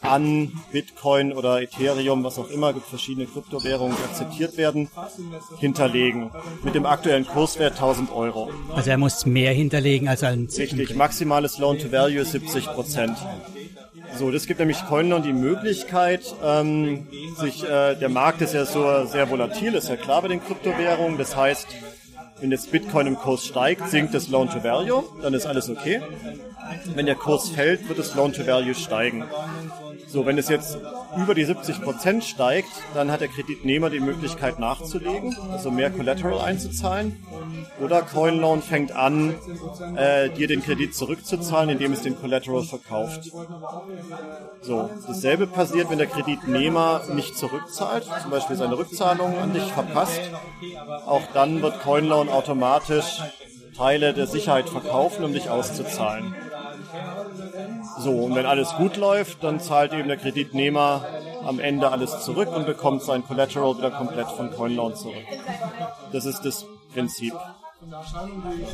an 0.03 0.53
Bitcoin 0.73 1.33
oder 1.33 1.61
Ethereum, 1.63 2.23
was 2.23 2.39
auch 2.39 2.51
immer, 2.51 2.73
gibt 2.73 2.87
verschiedene 2.87 3.27
Kryptowährungen, 3.27 3.97
die 3.97 4.05
akzeptiert 4.05 4.57
werden, 4.57 4.89
hinterlegen. 5.59 6.31
Mit 6.63 6.75
dem 6.75 6.87
aktuellen 6.87 7.27
Kurswert 7.27 7.73
1000 7.73 8.13
Euro. 8.13 8.51
Also 8.75 8.91
er 8.91 8.99
muss 8.99 9.27
mehr 9.27 9.53
hinterlegen 9.53 10.09
als 10.09 10.23
ein 10.23 10.49
Richtig, 10.57 10.95
maximales 10.95 11.59
Loan 11.59 11.79
to 11.79 11.91
Value 11.91 12.21
ist 12.21 12.33
70 12.33 12.67
Prozent. 12.67 13.17
So, 14.19 14.31
das 14.31 14.47
gibt 14.47 14.61
nämlich 14.61 14.85
Coinloan 14.87 15.23
die 15.23 15.33
Möglichkeit, 15.33 16.35
ähm, 16.43 17.07
sich, 17.39 17.65
äh, 17.65 17.97
der 17.97 18.09
Markt 18.09 18.41
ist 18.41 18.55
ja 18.55 18.65
so 18.65 19.05
sehr 19.07 19.29
volatil, 19.29 19.75
ist 19.75 19.89
ja 19.89 19.97
klar 19.97 20.23
bei 20.23 20.29
den 20.29 20.43
Kryptowährungen. 20.43 21.19
Das 21.19 21.37
heißt, 21.37 21.67
wenn 22.41 22.51
jetzt 22.51 22.71
Bitcoin 22.71 23.07
im 23.07 23.17
Kurs 23.17 23.45
steigt, 23.45 23.89
sinkt 23.89 24.15
das 24.15 24.29
Loan 24.29 24.49
to 24.49 24.63
Value, 24.63 25.05
dann 25.23 25.35
ist 25.35 25.47
alles 25.47 25.69
okay. 25.69 26.01
Wenn 26.95 27.07
der 27.07 27.15
Kurs 27.15 27.51
fällt, 27.51 27.89
wird 27.89 27.99
das 27.99 28.15
Loan 28.15 28.33
to 28.33 28.47
Value 28.47 28.75
steigen. 28.75 29.25
So, 30.09 30.25
wenn 30.25 30.39
es 30.39 30.49
jetzt 30.49 30.79
über 31.17 31.35
die 31.35 31.45
70 31.45 31.83
Prozent 31.83 32.25
steigt, 32.25 32.71
dann 32.95 33.11
hat 33.11 33.21
der 33.21 33.29
Kreditnehmer 33.29 33.91
die 33.91 34.01
Möglichkeit 34.01 34.59
nachzulegen, 34.59 35.37
also 35.51 35.71
mehr 35.71 35.91
Collateral 35.91 36.41
einzuzahlen. 36.41 37.17
Oder 37.83 38.03
CoinLoan 38.03 38.63
fängt 38.63 38.93
an, 38.93 39.35
äh, 39.97 40.31
dir 40.31 40.47
den 40.47 40.63
Kredit 40.63 40.95
zurückzuzahlen, 40.95 41.71
indem 41.71 41.93
es 41.93 42.03
den 42.03 42.19
Collateral 42.19 42.63
verkauft. 42.63 43.33
So, 44.63 44.91
dasselbe 45.07 45.47
passiert, 45.47 45.91
wenn 45.91 45.99
der 45.99 46.07
Kreditnehmer 46.07 47.03
nicht 47.13 47.37
zurückzahlt, 47.37 48.07
zum 48.23 48.31
Beispiel 48.31 48.57
seine 48.57 48.79
Rückzahlung 48.79 49.39
an 49.39 49.53
dich 49.53 49.65
verpasst. 49.73 50.21
Auch 51.07 51.23
dann 51.35 51.63
wird 51.63 51.83
CoinLoan 51.83 52.29
automatisch 52.29 53.21
Teile 53.77 54.15
der 54.15 54.27
Sicherheit 54.27 54.69
verkaufen, 54.69 55.25
um 55.25 55.33
dich 55.33 55.51
auszuzahlen. 55.51 56.35
So, 57.99 58.11
und 58.11 58.35
wenn 58.35 58.47
alles 58.47 58.75
gut 58.77 58.97
läuft, 58.97 59.43
dann 59.43 59.61
zahlt 59.61 59.93
eben 59.93 60.09
der 60.09 60.19
Kreditnehmer 60.19 61.05
am 61.45 61.61
Ende 61.61 61.91
alles 61.91 62.25
zurück 62.25 62.55
und 62.55 62.67
bekommt 62.67 63.03
sein 63.03 63.25
Collateral 63.27 63.79
wieder 63.79 63.91
komplett 63.91 64.29
von 64.29 64.51
CoinLoan 64.51 64.95
zurück. 64.97 65.25
Das 66.13 66.27
ist 66.27 66.43
das 66.43 66.67
Prinzip. 66.93 67.35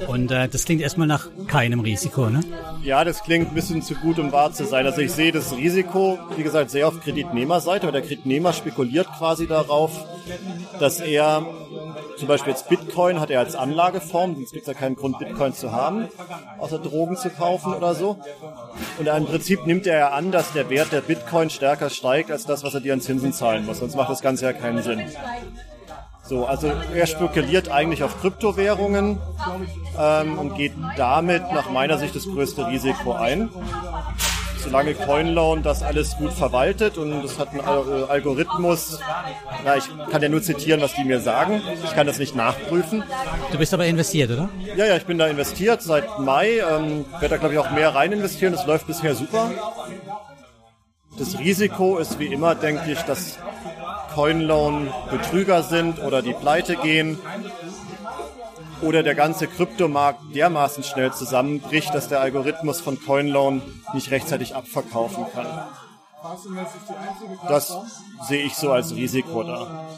Und 0.09 0.31
äh, 0.31 0.49
das 0.49 0.65
klingt 0.65 0.81
erstmal 0.81 1.07
nach 1.07 1.29
keinem 1.47 1.81
Risiko, 1.81 2.31
ne? 2.31 2.41
Ja, 2.83 3.05
das 3.05 3.23
klingt 3.23 3.49
ein 3.49 3.55
bisschen 3.55 3.83
zu 3.83 3.95
gut, 3.95 4.19
um 4.19 4.33
wahr 4.33 4.53
zu 4.53 4.65
sein. 4.65 4.87
Also 4.87 5.01
ich 5.01 5.13
sehe 5.13 5.33
das 5.33 5.55
Risiko, 5.55 6.19
wie 6.37 6.43
gesagt, 6.43 6.71
sehr 6.71 6.89
auf 6.89 7.01
Kreditnehmerseite, 7.01 7.87
weil 7.87 7.93
der 7.93 8.03
Kreditnehmer 8.03 8.53
spekuliert 8.53 9.07
quasi 9.19 9.47
darauf, 9.47 10.05
dass 10.79 11.01
er 11.01 11.47
zum 12.17 12.29
Beispiel 12.29 12.53
jetzt 12.53 12.69
Bitcoin 12.69 13.21
hat 13.21 13.31
er 13.31 13.41
als 13.41 13.57
Anlageform, 13.57 14.37
sonst 14.37 14.53
gibt 14.53 14.63
es 14.63 14.73
ja 14.73 14.79
keinen 14.79 14.97
Grund, 14.97 15.19
Bitcoin 15.19 15.53
zu 15.53 15.73
haben, 15.73 16.09
außer 16.59 16.79
Drogen 16.79 17.17
zu 17.17 17.31
kaufen 17.31 17.75
oder 17.75 17.95
so. 17.95 18.19
Und 18.99 19.07
im 19.07 19.27
Prinzip 19.27 19.67
nimmt 19.67 19.87
er 19.87 19.99
ja 19.99 20.09
an, 20.11 20.31
dass 20.31 20.53
der 20.53 20.71
Wert 20.71 20.93
der 20.93 21.01
Bitcoin 21.01 21.51
stärker 21.51 21.91
steigt 21.91 22.31
als 22.31 22.47
das, 22.47 22.63
was 22.63 22.75
er 22.75 22.81
dir 22.81 22.93
an 22.93 23.01
Zinsen 23.01 23.33
zahlen 23.33 23.67
muss. 23.67 23.79
Sonst 23.79 23.97
macht 23.97 24.11
das 24.11 24.21
Ganze 24.21 24.45
ja 24.45 24.53
keinen 24.53 24.83
Sinn. 24.83 25.03
So, 26.25 26.47
also 26.47 26.73
er 26.95 27.07
spekuliert 27.07 27.71
eigentlich 27.71 28.05
auf 28.05 28.21
Kryptowährungen 28.21 29.19
ähm, 29.99 30.39
und 30.39 30.55
geht 30.55 30.73
damit 30.97 31.43
nach 31.53 31.71
meiner 31.71 31.99
Sicht 31.99 32.15
das 32.15 32.25
größte 32.25 32.67
Risiko 32.69 33.13
ein. 33.13 33.51
Solange 34.57 34.95
CoinLoan 34.95 35.65
das 35.65 35.83
alles 35.83 36.17
gut 36.17 36.33
verwaltet 36.33 36.97
und 36.97 37.25
es 37.25 37.41
hat 37.41 37.49
einen 37.49 37.63
Algorithmus, 38.09 39.01
na, 39.65 39.77
ich 39.77 39.85
kann 40.11 40.23
ja 40.23 40.29
nur 40.29 40.41
zitieren, 40.41 40.81
was 40.81 40.95
die 40.95 41.03
mir 41.03 41.19
sagen. 41.19 41.61
Ich 41.83 41.93
kann 41.95 42.07
das 42.07 42.21
nicht 42.21 42.37
nachprüfen. 42.37 43.03
Du 43.51 43.59
bist 43.59 43.75
aber 43.75 43.87
investiert, 43.87 44.31
oder? 44.31 44.49
Ja, 44.77 44.87
ja, 44.87 44.97
ich 44.97 45.05
bin 45.05 45.19
da 45.19 45.27
investiert 45.27 45.83
seit 45.83 46.21
Mai. 46.21 46.59
Ähm, 46.59 47.05
werde 47.19 47.31
da 47.31 47.37
glaube 47.39 47.55
ich 47.55 47.59
auch 47.59 47.73
mehr 47.73 47.93
rein 47.93 48.13
investieren. 48.13 48.53
Das 48.53 48.65
läuft 48.65 48.87
bisher 48.87 49.17
super. 49.17 49.51
Das 51.19 51.39
Risiko 51.41 51.99
ist 51.99 52.21
wie 52.21 52.27
immer, 52.27 52.55
denke 52.55 52.93
ich, 52.93 53.01
dass 53.03 53.39
Coinloan 54.15 54.93
Betrüger 55.11 55.63
sind 55.63 55.99
oder 56.01 56.23
die 56.23 56.35
pleite 56.35 56.77
gehen 56.77 57.19
oder 58.83 59.03
der 59.03 59.15
ganze 59.15 59.47
Kryptomarkt 59.47 60.35
dermaßen 60.35 60.85
schnell 60.85 61.13
zusammenbricht, 61.13 61.95
dass 61.95 62.09
der 62.09 62.21
Algorithmus 62.21 62.81
von 62.81 63.01
Coinloan 63.01 63.63
nicht 63.95 64.11
rechtzeitig 64.11 64.55
abverkaufen 64.55 65.25
kann. 65.35 65.47
Das 67.49 67.77
sehe 68.29 68.45
ich 68.45 68.55
so 68.55 68.73
als 68.73 68.95
Risiko 68.95 69.43
da. 69.43 69.89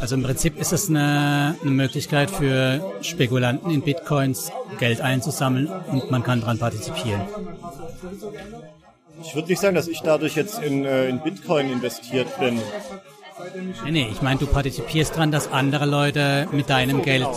Also 0.00 0.16
im 0.16 0.22
Prinzip 0.22 0.58
ist 0.58 0.72
es 0.72 0.90
eine, 0.90 1.56
eine, 1.62 1.70
Möglichkeit 1.70 2.30
für 2.30 2.92
Spekulanten 3.00 3.70
in 3.70 3.80
Bitcoins 3.80 4.52
Geld 4.78 5.00
einzusammeln 5.00 5.68
und 5.90 6.10
man 6.10 6.22
kann 6.22 6.40
daran 6.40 6.58
partizipieren. 6.58 7.22
Ich 9.22 9.34
würde 9.34 9.48
nicht 9.48 9.60
sagen, 9.60 9.74
dass 9.74 9.88
ich 9.88 10.00
dadurch 10.00 10.36
jetzt 10.36 10.62
in, 10.62 10.84
äh, 10.84 11.08
in 11.08 11.20
Bitcoin 11.20 11.70
investiert 11.70 12.38
bin. 12.38 12.60
Nee, 13.84 13.90
nee, 13.90 14.08
ich 14.10 14.22
meine, 14.22 14.40
du 14.40 14.46
partizipierst 14.46 15.14
daran, 15.14 15.30
dass 15.30 15.52
andere 15.52 15.86
Leute 15.86 16.48
mit 16.52 16.68
deinem 16.68 17.02
Geld 17.02 17.28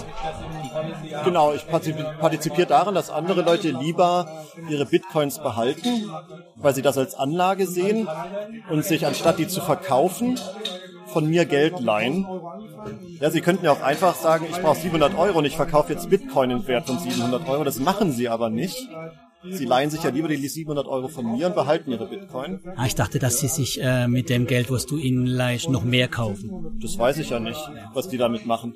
Genau, 1.26 1.54
ich 1.54 1.68
partizipiere 1.68 2.68
daran, 2.68 2.96
dass 2.96 3.10
andere 3.10 3.42
Leute 3.42 3.70
lieber 3.70 4.46
ihre 4.70 4.86
Bitcoins 4.86 5.40
behalten, 5.40 6.10
weil 6.56 6.74
sie 6.74 6.82
das 6.82 6.98
als 6.98 7.16
Anlage 7.16 7.68
sehen 7.68 8.08
und 8.70 8.86
sich 8.86 9.06
anstatt 9.06 9.40
die 9.40 9.48
zu 9.48 9.62
verkaufen, 9.62 10.40
von 11.08 11.30
mir 11.30 11.46
Geld 11.46 11.80
leihen. 11.80 12.26
Ja, 13.20 13.30
sie 13.30 13.42
könnten 13.42 13.66
ja 13.66 13.72
auch 13.72 13.82
einfach 13.82 14.16
sagen, 14.16 14.46
ich 14.50 14.58
brauche 14.62 14.80
700 14.80 15.16
Euro 15.18 15.40
und 15.40 15.46
ich 15.46 15.58
verkaufe 15.58 15.92
jetzt 15.92 16.10
Bitcoin 16.10 16.52
im 16.52 16.68
Wert 16.68 16.88
von 16.88 16.98
700 16.98 17.48
Euro. 17.50 17.64
Das 17.64 17.80
machen 17.80 18.12
sie 18.12 18.30
aber 18.30 18.50
nicht. 18.50 18.90
Sie 19.50 19.66
leihen 19.66 19.90
sich 19.90 20.04
ja 20.04 20.10
lieber 20.12 20.28
die 20.28 20.36
700 20.48 20.88
Euro 20.88 21.08
von 21.08 21.32
mir 21.32 21.48
und 21.48 21.56
behalten 21.56 21.92
ihre 21.92 22.08
Bitcoin. 22.08 22.60
Ah, 22.76 22.86
ich 22.86 22.96
dachte, 22.96 23.20
dass 23.20 23.40
sie 23.40 23.48
sich 23.48 23.82
äh, 23.82 24.08
mit 24.08 24.30
dem 24.30 24.46
Geld, 24.46 24.70
was 24.70 24.86
du 24.86 24.98
ihnen 24.98 25.26
leihst, 25.26 25.70
noch 25.70 25.84
mehr 25.84 26.08
kaufen. 26.08 26.78
Das 26.82 26.98
weiß 26.98 27.18
ich 27.18 27.32
ja 27.32 27.40
nicht, 27.40 27.60
was 27.94 28.08
die 28.08 28.18
damit 28.18 28.46
machen. 28.46 28.76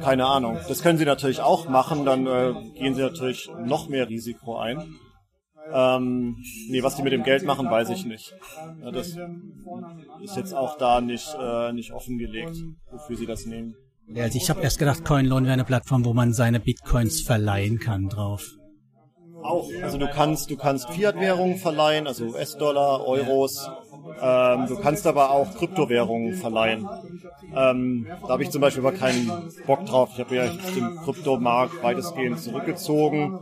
Keine 0.00 0.26
Ahnung. 0.26 0.58
Das 0.68 0.82
können 0.82 0.98
sie 0.98 1.04
natürlich 1.04 1.40
auch 1.40 1.68
machen, 1.68 2.04
dann 2.04 2.26
äh, 2.26 2.54
gehen 2.78 2.94
sie 2.94 3.02
natürlich 3.02 3.50
noch 3.64 3.88
mehr 3.88 4.08
Risiko 4.08 4.56
ein. 4.56 4.96
Ähm, 5.72 6.36
nee, 6.68 6.82
was 6.82 6.96
die 6.96 7.02
mit 7.02 7.12
dem 7.12 7.22
Geld 7.22 7.44
machen, 7.44 7.70
weiß 7.70 7.90
ich 7.90 8.04
nicht. 8.04 8.34
Ja, 8.82 8.90
das 8.90 9.16
ist 10.22 10.36
jetzt 10.36 10.54
auch 10.54 10.76
da 10.76 11.00
nicht, 11.00 11.36
äh, 11.40 11.72
nicht 11.72 11.92
offengelegt, 11.92 12.56
wofür 12.90 13.16
sie 13.16 13.26
das 13.26 13.46
nehmen. 13.46 13.74
Ja, 14.08 14.24
also 14.24 14.36
ich 14.36 14.50
habe 14.50 14.60
erst 14.60 14.78
gedacht, 14.78 15.04
CoinLoan 15.04 15.44
wäre 15.44 15.52
eine 15.54 15.64
Plattform, 15.64 16.04
wo 16.04 16.12
man 16.12 16.32
seine 16.32 16.58
Bitcoins 16.58 17.22
verleihen 17.22 17.78
kann 17.78 18.08
drauf. 18.08 18.50
Auch. 19.42 19.68
Also 19.82 19.98
du 19.98 20.08
kannst, 20.08 20.50
du 20.50 20.56
kannst 20.56 20.88
Fiat-Währungen 20.90 21.56
verleihen, 21.56 22.06
also 22.06 22.26
US-Dollar, 22.26 23.06
Euros. 23.06 23.68
Ähm, 24.20 24.66
du 24.66 24.76
kannst 24.76 25.06
aber 25.06 25.30
auch 25.30 25.54
Kryptowährungen 25.54 26.34
verleihen. 26.34 26.88
Ähm, 27.54 28.06
da 28.22 28.28
habe 28.28 28.42
ich 28.42 28.50
zum 28.50 28.60
Beispiel 28.60 28.84
aber 28.84 28.96
keinen 28.96 29.52
Bock 29.66 29.84
drauf. 29.86 30.10
Ich 30.14 30.20
habe 30.20 30.36
ja 30.36 30.46
den 30.46 30.96
Kryptomarkt 31.04 31.82
weitestgehend 31.82 32.40
zurückgezogen. 32.40 33.38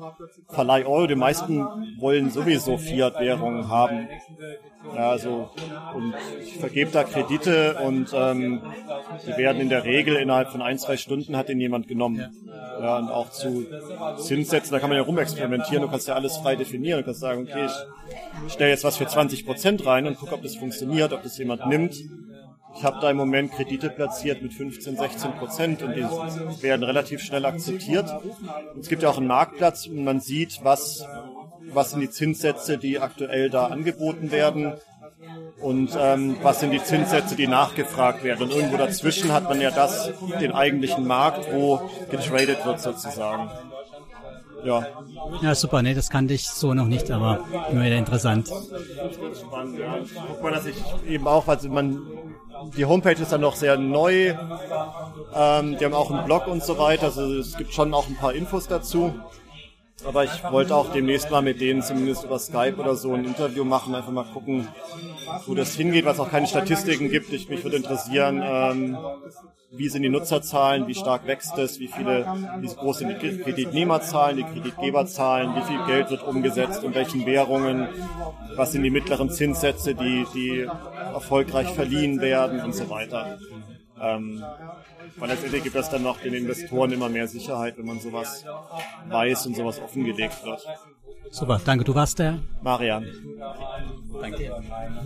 Verleih 0.48 0.86
Euro. 0.86 1.07
Die 1.07 1.14
meisten 1.14 1.66
wollen 1.98 2.30
sowieso 2.30 2.76
Fiat-Währungen 2.78 3.68
haben. 3.68 4.09
Ja, 4.95 5.11
also 5.11 5.51
und 5.95 6.14
ich 6.43 6.57
vergebe 6.57 6.91
da 6.91 7.05
Kredite 7.05 7.76
und 7.85 8.11
ähm, 8.14 8.62
die 9.26 9.37
werden 9.37 9.61
in 9.61 9.68
der 9.68 9.85
Regel 9.85 10.16
innerhalb 10.16 10.51
von 10.51 10.62
ein, 10.62 10.78
zwei 10.78 10.97
Stunden 10.97 11.37
hat 11.37 11.49
den 11.49 11.61
jemand 11.61 11.87
genommen. 11.87 12.33
Ja, 12.81 12.99
und 12.99 13.11
auch 13.11 13.31
zu 13.31 13.66
Zinssätzen, 14.18 14.72
da 14.72 14.78
kann 14.78 14.89
man 14.89 14.97
ja 14.97 15.05
rumexperimentieren, 15.05 15.83
du 15.83 15.89
kannst 15.91 16.09
ja 16.09 16.14
alles 16.14 16.39
frei 16.39 16.57
definieren, 16.57 17.01
du 17.01 17.05
kannst 17.05 17.20
sagen, 17.20 17.47
okay, 17.49 17.66
ich 18.47 18.53
stelle 18.53 18.70
jetzt 18.70 18.85
was 18.85 18.97
für 18.97 19.07
20 19.07 19.45
Prozent 19.45 19.85
rein 19.85 20.07
und 20.07 20.18
gucke, 20.18 20.35
ob 20.35 20.43
das 20.43 20.57
funktioniert, 20.57 21.12
ob 21.12 21.22
das 21.22 21.37
jemand 21.37 21.66
nimmt. 21.66 21.97
Ich 22.76 22.85
habe 22.85 22.99
da 23.01 23.11
im 23.11 23.16
Moment 23.16 23.53
Kredite 23.53 23.91
platziert 23.91 24.43
mit 24.43 24.55
15, 24.55 24.97
16 24.97 25.33
Prozent 25.33 25.83
und 25.83 25.95
die 25.95 26.05
werden 26.62 26.83
relativ 26.85 27.20
schnell 27.20 27.45
akzeptiert. 27.45 28.11
Und 28.74 28.81
es 28.81 28.89
gibt 28.89 29.03
ja 29.03 29.11
auch 29.11 29.18
einen 29.18 29.26
Marktplatz 29.26 29.87
und 29.87 30.05
man 30.05 30.20
sieht, 30.20 30.61
was 30.62 31.05
was 31.73 31.91
sind 31.91 32.01
die 32.01 32.11
Zinssätze, 32.11 32.79
die 32.79 32.99
aktuell 32.99 33.51
da 33.51 33.66
angeboten 33.66 34.31
werden 34.31 34.75
und 35.61 35.91
ähm, 35.99 36.37
was 36.43 36.61
sind 36.61 36.71
die 36.71 36.83
Zinssätze, 36.83 37.37
die 37.37 37.47
nachgefragt 37.47 38.25
werden. 38.25 38.45
Und 38.45 38.55
irgendwo 38.55 38.77
dazwischen 38.77 39.33
hat 39.33 39.45
man 39.45 39.61
ja 39.61 39.71
das, 39.71 40.11
den 40.41 40.53
eigentlichen 40.53 41.07
Markt, 41.07 41.53
wo 41.53 41.91
getradet 42.11 42.64
wird 42.64 42.81
sozusagen. 42.81 43.51
Ja. 44.64 44.87
Ja, 45.43 45.55
super, 45.55 45.83
ne, 45.83 45.95
das 45.95 46.11
kannte 46.11 46.35
ich 46.35 46.49
so 46.49 46.75
noch 46.75 46.87
nicht, 46.87 47.11
aber 47.11 47.45
immer 47.71 47.85
wieder 47.85 47.97
interessant. 47.97 48.49
Spannend, 48.49 49.79
ja. 49.79 49.99
Guck 50.29 50.43
mal, 50.43 50.53
dass 50.53 50.66
ich 50.66 50.77
eben 51.09 51.27
auch, 51.27 51.49
also 51.49 51.68
man, 51.68 52.03
die 52.77 52.85
Homepage 52.85 53.21
ist 53.21 53.33
dann 53.33 53.41
noch 53.41 53.57
sehr 53.57 53.79
neu, 53.79 54.35
ähm, 55.35 55.79
die 55.79 55.85
haben 55.85 55.95
auch 55.95 56.11
einen 56.11 56.25
Blog 56.25 56.47
und 56.47 56.62
so 56.62 56.79
weiter, 56.79 57.07
also 57.07 57.23
es 57.39 57.57
gibt 57.57 57.73
schon 57.73 57.95
auch 57.95 58.09
ein 58.09 58.16
paar 58.16 58.35
Infos 58.35 58.66
dazu. 58.66 59.14
Aber 60.05 60.24
ich 60.24 60.42
wollte 60.44 60.74
auch 60.74 60.92
demnächst 60.92 61.30
mal 61.30 61.42
mit 61.42 61.61
denen 61.61 61.82
zumindest 61.82 62.24
über 62.24 62.38
Skype 62.38 62.76
oder 62.76 62.96
so 62.96 63.12
ein 63.12 63.24
Interview 63.24 63.64
machen, 63.64 63.94
einfach 63.94 64.12
mal 64.12 64.24
gucken, 64.24 64.68
wo 65.46 65.55
das 65.55 65.74
hingeht, 65.74 66.05
was 66.05 66.20
auch 66.20 66.30
keine 66.30 66.46
Statistiken 66.46 67.11
gibt. 67.11 67.32
Ich, 67.32 67.48
mich 67.48 67.62
würde 67.62 67.76
interessieren, 67.76 68.42
ähm, 68.42 68.98
wie 69.72 69.88
sind 69.88 70.03
die 70.03 70.09
Nutzerzahlen, 70.09 70.88
wie 70.88 70.94
stark 70.94 71.26
wächst 71.26 71.57
es, 71.59 71.78
wie 71.78 71.86
viele, 71.86 72.26
wie 72.59 72.66
groß 72.66 72.98
sind 72.98 73.22
die 73.22 73.38
Kreditnehmerzahlen, 73.38 74.36
die 74.36 74.42
Kreditgeberzahlen, 74.42 75.55
wie 75.55 75.62
viel 75.62 75.86
Geld 75.86 76.11
wird 76.11 76.22
umgesetzt, 76.24 76.82
in 76.82 76.94
welchen 76.94 77.24
Währungen, 77.24 77.88
was 78.57 78.72
sind 78.72 78.82
die 78.82 78.90
mittleren 78.90 79.30
Zinssätze, 79.30 79.94
die, 79.94 80.26
die 80.34 80.68
erfolgreich 81.14 81.68
verliehen 81.68 82.20
werden 82.20 82.61
und 82.61 82.74
so 82.74 82.90
weiter. 82.90 83.38
Ähm, 84.03 84.42
weil 85.16 85.28
letztendlich 85.28 85.62
gibt 85.62 85.76
das 85.76 85.90
dann 85.90 86.03
noch 86.03 86.20
den 86.20 86.34
Investoren 86.34 86.92
immer 86.92 87.09
mehr 87.09 87.28
Sicherheit, 87.28 87.76
wenn 87.78 87.86
man 87.86 88.01
sowas 88.01 88.44
weiß 89.09 89.46
und 89.46 89.57
sowas 89.57 89.80
offengelegt 89.80 90.44
wird. 90.44 90.61
Super, 91.30 91.61
danke. 91.64 91.84
Du 91.84 91.94
warst 91.94 92.18
der? 92.18 92.38
Marian. 92.62 93.07
Danke. 94.20 94.53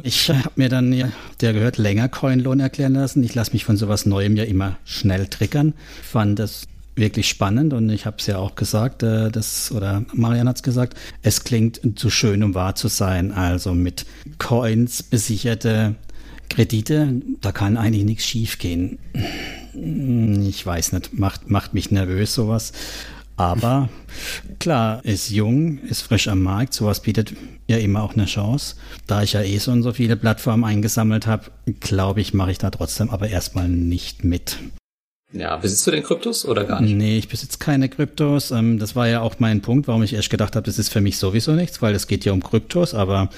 Ich 0.02 0.30
habe 0.30 0.50
mir 0.56 0.68
dann, 0.68 0.92
ja, 0.92 1.08
der 1.40 1.52
gehört, 1.52 1.76
länger 1.76 2.08
Coinlohn 2.08 2.60
erklären 2.60 2.94
lassen. 2.94 3.22
Ich 3.24 3.34
lasse 3.34 3.52
mich 3.52 3.64
von 3.64 3.76
sowas 3.76 4.06
Neuem 4.06 4.36
ja 4.36 4.44
immer 4.44 4.76
schnell 4.84 5.26
triggern. 5.26 5.74
Fand 6.02 6.38
das 6.38 6.66
wirklich 6.96 7.28
spannend 7.28 7.72
und 7.72 7.90
ich 7.90 8.06
habe 8.06 8.18
es 8.18 8.26
ja 8.26 8.38
auch 8.38 8.54
gesagt, 8.54 9.02
äh, 9.02 9.30
das 9.30 9.72
oder 9.72 10.04
Marian 10.12 10.48
hat 10.48 10.56
es 10.56 10.62
gesagt, 10.62 10.96
es 11.22 11.42
klingt 11.42 11.80
zu 11.98 12.08
schön, 12.08 12.42
um 12.44 12.54
wahr 12.54 12.76
zu 12.76 12.88
sein. 12.88 13.32
Also 13.32 13.74
mit 13.74 14.06
Coins 14.38 15.02
besicherte 15.02 15.96
Kredite, 16.48 17.20
da 17.40 17.52
kann 17.52 17.76
eigentlich 17.76 18.04
nichts 18.04 18.24
schiefgehen. 18.24 18.98
Ich 20.48 20.64
weiß 20.64 20.92
nicht, 20.92 21.18
macht, 21.18 21.50
macht 21.50 21.74
mich 21.74 21.90
nervös 21.90 22.34
sowas. 22.34 22.72
Aber 23.36 23.88
klar, 24.60 25.04
ist 25.04 25.30
jung, 25.30 25.78
ist 25.78 26.02
frisch 26.02 26.28
am 26.28 26.42
Markt, 26.42 26.72
sowas 26.72 27.00
bietet 27.00 27.34
ja 27.66 27.78
immer 27.78 28.04
auch 28.04 28.14
eine 28.14 28.26
Chance. 28.26 28.76
Da 29.08 29.22
ich 29.22 29.32
ja 29.32 29.42
eh 29.42 29.58
so 29.58 29.72
und 29.72 29.82
so 29.82 29.92
viele 29.92 30.16
Plattformen 30.16 30.64
eingesammelt 30.64 31.26
habe, 31.26 31.50
glaube 31.80 32.20
ich, 32.20 32.32
mache 32.32 32.52
ich 32.52 32.58
da 32.58 32.70
trotzdem 32.70 33.10
aber 33.10 33.28
erstmal 33.28 33.68
nicht 33.68 34.22
mit. 34.22 34.58
Ja, 35.32 35.56
besitzt 35.56 35.84
du 35.84 35.90
denn 35.90 36.04
Kryptos 36.04 36.46
oder 36.46 36.62
gar 36.64 36.80
nicht? 36.80 36.94
Nee, 36.94 37.18
ich 37.18 37.28
besitze 37.28 37.58
keine 37.58 37.88
Kryptos. 37.88 38.52
Ähm, 38.52 38.78
das 38.78 38.94
war 38.94 39.08
ja 39.08 39.20
auch 39.20 39.40
mein 39.40 39.62
Punkt, 39.62 39.88
warum 39.88 40.04
ich 40.04 40.14
erst 40.14 40.30
gedacht 40.30 40.54
habe, 40.54 40.64
das 40.64 40.78
ist 40.78 40.90
für 40.90 41.00
mich 41.00 41.18
sowieso 41.18 41.52
nichts, 41.52 41.82
weil 41.82 41.92
es 41.96 42.06
geht 42.06 42.24
ja 42.24 42.32
um 42.32 42.40
Kryptos, 42.40 42.94
aber 42.94 43.30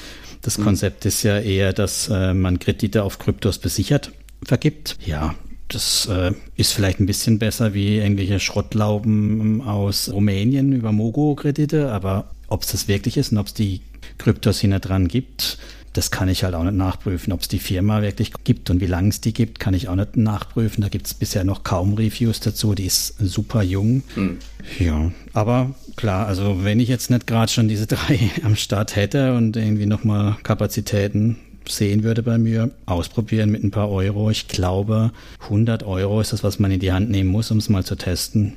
das 0.47 0.59
mhm. 0.59 0.65
Konzept 0.65 1.05
ist 1.05 1.25
ja 1.25 1.41
eher, 1.41 1.73
dass 1.73 2.09
äh, 2.09 2.33
man 2.33 2.61
Kredite 2.61 3.03
auf 3.03 3.19
Kryptos 3.19 3.59
besichert 3.59 4.13
vergibt. 4.45 4.97
Ja, 5.05 5.35
das 5.67 6.07
äh, 6.07 6.33
ist 6.55 6.73
vielleicht 6.73 7.01
ein 7.01 7.07
bisschen 7.07 7.41
besser 7.41 7.75
wie 7.75 7.99
irgendwelche 7.99 8.39
Schrottlauben 8.39 9.61
aus 9.63 10.09
Rumänien 10.13 10.73
über 10.73 10.93
Mogo-Kredite, 10.93 11.91
aber 11.91 12.31
ob 12.47 12.63
es 12.63 12.71
das 12.71 12.87
wirklich 12.87 13.17
ist 13.17 13.33
und 13.33 13.39
ob 13.39 13.49
es 13.49 13.55
die 13.55 13.81
Kryptos 14.19 14.61
hinter 14.61 14.79
dran 14.79 15.09
gibt, 15.09 15.59
das 15.97 16.11
kann 16.11 16.29
ich 16.29 16.45
halt 16.45 16.55
auch 16.55 16.65
nicht 16.65 16.77
nachprüfen. 16.77 17.33
Ob 17.33 17.41
es 17.41 17.49
die 17.49 17.59
Firma 17.59 18.03
wirklich 18.03 18.33
gibt 18.45 18.71
und 18.71 18.81
wie 18.81 18.87
lange 18.87 19.09
es 19.09 19.21
die 19.21 19.33
gibt, 19.33 19.59
kann 19.59 19.75
ich 19.75 19.89
auch 19.89 19.95
nicht 19.95 20.17
nachprüfen. 20.17 20.83
Da 20.83 20.89
gibt 20.89 21.07
es 21.07 21.15
bisher 21.15 21.45
noch 21.45 21.65
kaum 21.65 21.95
Reviews 21.95 22.41
dazu. 22.41 22.75
Die 22.75 22.87
ist 22.87 23.15
super 23.19 23.63
jung. 23.63 24.03
Hm. 24.15 24.39
Ja, 24.79 25.13
aber 25.33 25.75
klar, 25.97 26.27
also 26.27 26.65
wenn 26.65 26.81
ich 26.81 26.89
jetzt 26.89 27.11
nicht 27.11 27.27
gerade 27.27 27.51
schon 27.51 27.69
diese 27.69 27.87
drei 27.87 28.31
am 28.43 28.57
Start 28.57 28.97
hätte 28.97 29.35
und 29.35 29.57
irgendwie 29.57 29.87
nochmal 29.87 30.37
Kapazitäten 30.43 31.39
sehen 31.69 32.05
würde 32.05 32.23
bei 32.23 32.39
mir, 32.39 32.71
ausprobieren 32.85 33.51
mit 33.51 33.65
ein 33.65 33.71
paar 33.71 33.91
Euro. 33.91 34.31
Ich 34.31 34.49
glaube, 34.49 35.13
100 35.45 35.83
Euro 35.83 36.21
ist 36.21 36.33
das, 36.33 36.45
was 36.45 36.59
man 36.59 36.71
in 36.71 36.81
die 36.81 36.93
Hand 36.93 37.11
nehmen 37.11 37.31
muss, 37.31 37.51
um 37.51 37.59
es 37.59 37.69
mal 37.69 37.85
zu 37.85 37.97
testen. 37.97 38.53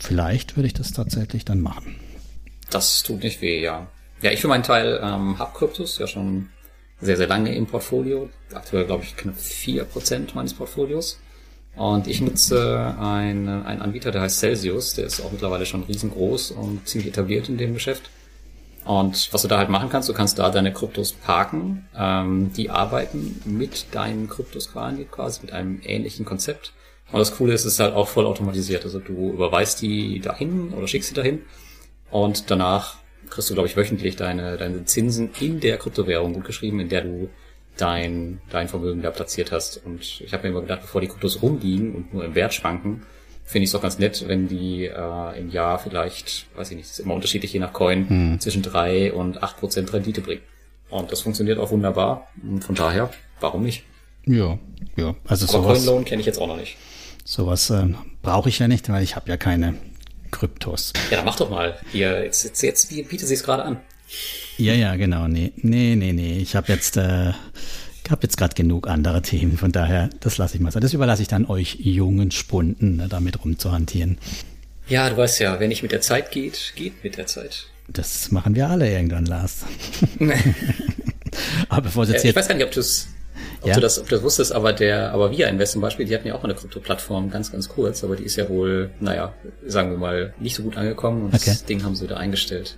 Vielleicht 0.00 0.56
würde 0.56 0.66
ich 0.66 0.74
das 0.74 0.92
tatsächlich 0.92 1.44
dann 1.44 1.60
machen. 1.60 1.94
Das 2.70 3.02
tut 3.02 3.22
nicht 3.22 3.40
weh, 3.40 3.62
ja. 3.62 3.86
Ja, 4.22 4.30
ich 4.30 4.40
für 4.40 4.48
meinen 4.48 4.62
Teil 4.62 5.00
ähm, 5.02 5.38
habe 5.38 5.56
Kryptos 5.56 5.98
ja 5.98 6.06
schon 6.06 6.48
sehr, 7.00 7.16
sehr 7.16 7.26
lange 7.26 7.54
im 7.54 7.66
Portfolio. 7.66 8.30
Aktuell 8.54 8.86
glaube 8.86 9.04
ich 9.04 9.16
knapp 9.16 9.38
vier 9.38 9.84
Prozent 9.84 10.34
meines 10.34 10.54
Portfolios. 10.54 11.20
Und 11.76 12.06
ich 12.06 12.22
nutze 12.22 12.96
einen, 12.98 13.64
einen 13.64 13.82
Anbieter, 13.82 14.10
der 14.10 14.22
heißt 14.22 14.38
Celsius, 14.38 14.94
der 14.94 15.04
ist 15.04 15.20
auch 15.20 15.30
mittlerweile 15.30 15.66
schon 15.66 15.82
riesengroß 15.82 16.52
und 16.52 16.88
ziemlich 16.88 17.08
etabliert 17.08 17.50
in 17.50 17.58
dem 17.58 17.74
Geschäft. 17.74 18.08
Und 18.86 19.28
was 19.32 19.42
du 19.42 19.48
da 19.48 19.58
halt 19.58 19.68
machen 19.68 19.90
kannst, 19.90 20.08
du 20.08 20.14
kannst 20.14 20.38
da 20.38 20.48
deine 20.48 20.72
Kryptos 20.72 21.12
parken. 21.12 21.86
Ähm, 21.94 22.52
die 22.56 22.70
arbeiten 22.70 23.42
mit 23.44 23.94
deinen 23.94 24.28
Kryptos 24.28 24.72
quasi, 24.72 25.06
mit 25.42 25.52
einem 25.52 25.80
ähnlichen 25.84 26.24
Konzept. 26.24 26.72
Und 27.12 27.18
das 27.18 27.36
Coole 27.36 27.52
ist, 27.52 27.66
es 27.66 27.74
ist 27.74 27.80
halt 27.80 27.94
auch 27.94 28.08
voll 28.08 28.24
automatisiert. 28.24 28.84
Also 28.84 29.00
du 29.00 29.32
überweist 29.32 29.82
die 29.82 30.20
dahin 30.20 30.72
oder 30.72 30.88
schickst 30.88 31.10
sie 31.10 31.14
dahin. 31.14 31.42
Und 32.10 32.50
danach 32.50 32.96
kriegst 33.28 33.50
du, 33.50 33.54
glaube 33.54 33.68
ich, 33.68 33.76
wöchentlich 33.76 34.16
deine, 34.16 34.56
deine 34.56 34.84
Zinsen 34.84 35.30
in 35.40 35.60
der 35.60 35.78
Kryptowährung 35.78 36.32
gut 36.34 36.44
geschrieben, 36.44 36.80
in 36.80 36.88
der 36.88 37.02
du 37.02 37.28
dein, 37.76 38.40
dein 38.50 38.68
Vermögen 38.68 39.02
da 39.02 39.10
platziert 39.10 39.52
hast. 39.52 39.84
Und 39.84 40.00
ich 40.02 40.32
habe 40.32 40.44
mir 40.44 40.50
immer 40.50 40.62
gedacht, 40.62 40.82
bevor 40.82 41.00
die 41.00 41.08
Kryptos 41.08 41.42
rumliegen 41.42 41.94
und 41.94 42.14
nur 42.14 42.24
im 42.24 42.34
Wert 42.34 42.54
schwanken, 42.54 43.02
finde 43.44 43.64
ich 43.64 43.68
es 43.68 43.72
doch 43.72 43.82
ganz 43.82 43.98
nett, 43.98 44.24
wenn 44.26 44.48
die 44.48 44.86
äh, 44.86 45.38
im 45.38 45.50
Jahr 45.50 45.78
vielleicht, 45.78 46.46
weiß 46.56 46.70
ich 46.70 46.76
nicht, 46.76 46.90
ist 46.90 46.98
immer 46.98 47.14
unterschiedlich 47.14 47.52
je 47.52 47.60
nach 47.60 47.72
Coin, 47.72 48.08
hm. 48.08 48.40
zwischen 48.40 48.62
drei 48.62 49.12
und 49.12 49.42
acht 49.42 49.58
Prozent 49.58 49.92
Rendite 49.92 50.20
bringen. 50.20 50.42
Und 50.90 51.12
das 51.12 51.20
funktioniert 51.20 51.58
auch 51.58 51.70
wunderbar. 51.70 52.28
Und 52.42 52.64
von 52.64 52.74
daher, 52.74 53.10
warum 53.40 53.62
nicht? 53.62 53.84
Ja, 54.24 54.58
ja. 54.96 55.14
Also 55.26 55.46
Aber 55.46 55.64
sowas, 55.64 55.78
Coin 55.78 55.86
Loan 55.86 56.04
kenne 56.04 56.20
ich 56.20 56.26
jetzt 56.26 56.40
auch 56.40 56.48
noch 56.48 56.56
nicht. 56.56 56.76
Sowas 57.24 57.70
äh, 57.70 57.86
brauche 58.22 58.48
ich 58.48 58.58
ja 58.58 58.68
nicht, 58.68 58.88
weil 58.88 59.02
ich 59.02 59.16
habe 59.16 59.28
ja 59.28 59.36
keine 59.36 59.74
Kryptos. 60.30 60.92
Ja, 61.10 61.16
dann 61.18 61.24
mach 61.24 61.36
doch 61.36 61.50
mal. 61.50 61.78
Hier, 61.92 62.24
jetzt, 62.24 62.44
jetzt, 62.44 62.62
jetzt 62.62 62.88
bietet 62.88 63.26
sie 63.26 63.34
es 63.34 63.42
gerade 63.42 63.64
an. 63.64 63.80
Ja, 64.58 64.72
ja, 64.72 64.96
genau. 64.96 65.28
Nee, 65.28 65.52
nee, 65.56 65.96
nee, 65.96 66.12
nee. 66.12 66.38
Ich 66.38 66.56
habe 66.56 66.72
jetzt, 66.72 66.96
äh, 66.96 67.32
hab 68.08 68.22
jetzt 68.22 68.36
gerade 68.36 68.54
genug 68.54 68.88
andere 68.88 69.22
Themen. 69.22 69.58
Von 69.58 69.72
daher, 69.72 70.10
das 70.20 70.38
lasse 70.38 70.56
ich 70.56 70.60
mal 70.60 70.70
sein. 70.70 70.82
Das 70.82 70.92
überlasse 70.92 71.22
ich 71.22 71.28
dann 71.28 71.46
euch 71.46 71.76
jungen 71.80 72.30
Spunden, 72.30 72.96
ne, 72.96 73.08
damit 73.08 73.44
rumzuhantieren. 73.44 74.18
Ja, 74.88 75.10
du 75.10 75.16
weißt 75.16 75.40
ja, 75.40 75.58
wer 75.58 75.68
nicht 75.68 75.82
mit 75.82 75.92
der 75.92 76.00
Zeit 76.00 76.30
geht, 76.30 76.72
geht 76.76 77.02
mit 77.02 77.16
der 77.16 77.26
Zeit. 77.26 77.66
Das 77.88 78.30
machen 78.30 78.54
wir 78.54 78.68
alle 78.68 78.90
irgendwann, 78.90 79.26
Lars. 79.26 79.64
aber 81.68 81.82
bevor 81.82 82.04
es 82.04 82.10
jetzt, 82.10 82.24
äh, 82.24 82.30
ich 82.30 82.36
weiß 82.36 82.48
gar 82.48 82.54
nicht, 82.54 82.64
ob 82.64 82.72
du 82.72 82.80
es 82.80 83.08
ob 83.60 83.68
ja. 83.68 83.74
du 83.74 83.80
das, 83.80 83.98
ob 83.98 84.08
du 84.08 84.14
das 84.14 84.24
wusstest, 84.24 84.52
aber 84.52 84.72
der, 84.72 85.12
aber 85.12 85.30
Via 85.30 85.48
Invest 85.48 85.72
zum 85.72 85.82
Beispiel, 85.82 86.06
die 86.06 86.14
hatten 86.14 86.26
ja 86.26 86.34
auch 86.34 86.42
mal 86.42 86.50
eine 86.50 86.58
Krypto-Plattform, 86.58 87.30
ganz, 87.30 87.52
ganz 87.52 87.68
kurz, 87.68 88.04
aber 88.04 88.16
die 88.16 88.24
ist 88.24 88.36
ja 88.36 88.48
wohl, 88.48 88.90
naja, 89.00 89.34
sagen 89.66 89.90
wir 89.90 89.98
mal, 89.98 90.34
nicht 90.38 90.54
so 90.54 90.62
gut 90.62 90.76
angekommen 90.76 91.22
und 91.26 91.34
okay. 91.34 91.44
das 91.46 91.64
Ding 91.64 91.82
haben 91.84 91.94
sie 91.94 92.04
wieder 92.04 92.18
eingestellt. 92.18 92.76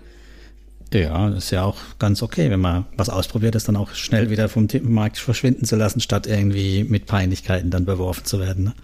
Ja, 0.92 1.28
das 1.28 1.44
ist 1.44 1.50
ja 1.50 1.64
auch 1.64 1.76
ganz 1.98 2.22
okay, 2.22 2.50
wenn 2.50 2.60
man 2.60 2.86
was 2.96 3.10
ausprobiert, 3.10 3.54
ist 3.54 3.68
dann 3.68 3.76
auch 3.76 3.90
schnell 3.92 4.30
wieder 4.30 4.48
vom 4.48 4.68
Markt 4.82 5.18
verschwinden 5.18 5.66
zu 5.66 5.76
lassen, 5.76 6.00
statt 6.00 6.26
irgendwie 6.26 6.84
mit 6.84 7.06
Peinlichkeiten 7.06 7.70
dann 7.70 7.84
beworfen 7.84 8.24
zu 8.24 8.40
werden. 8.40 8.64
Ne? 8.64 8.74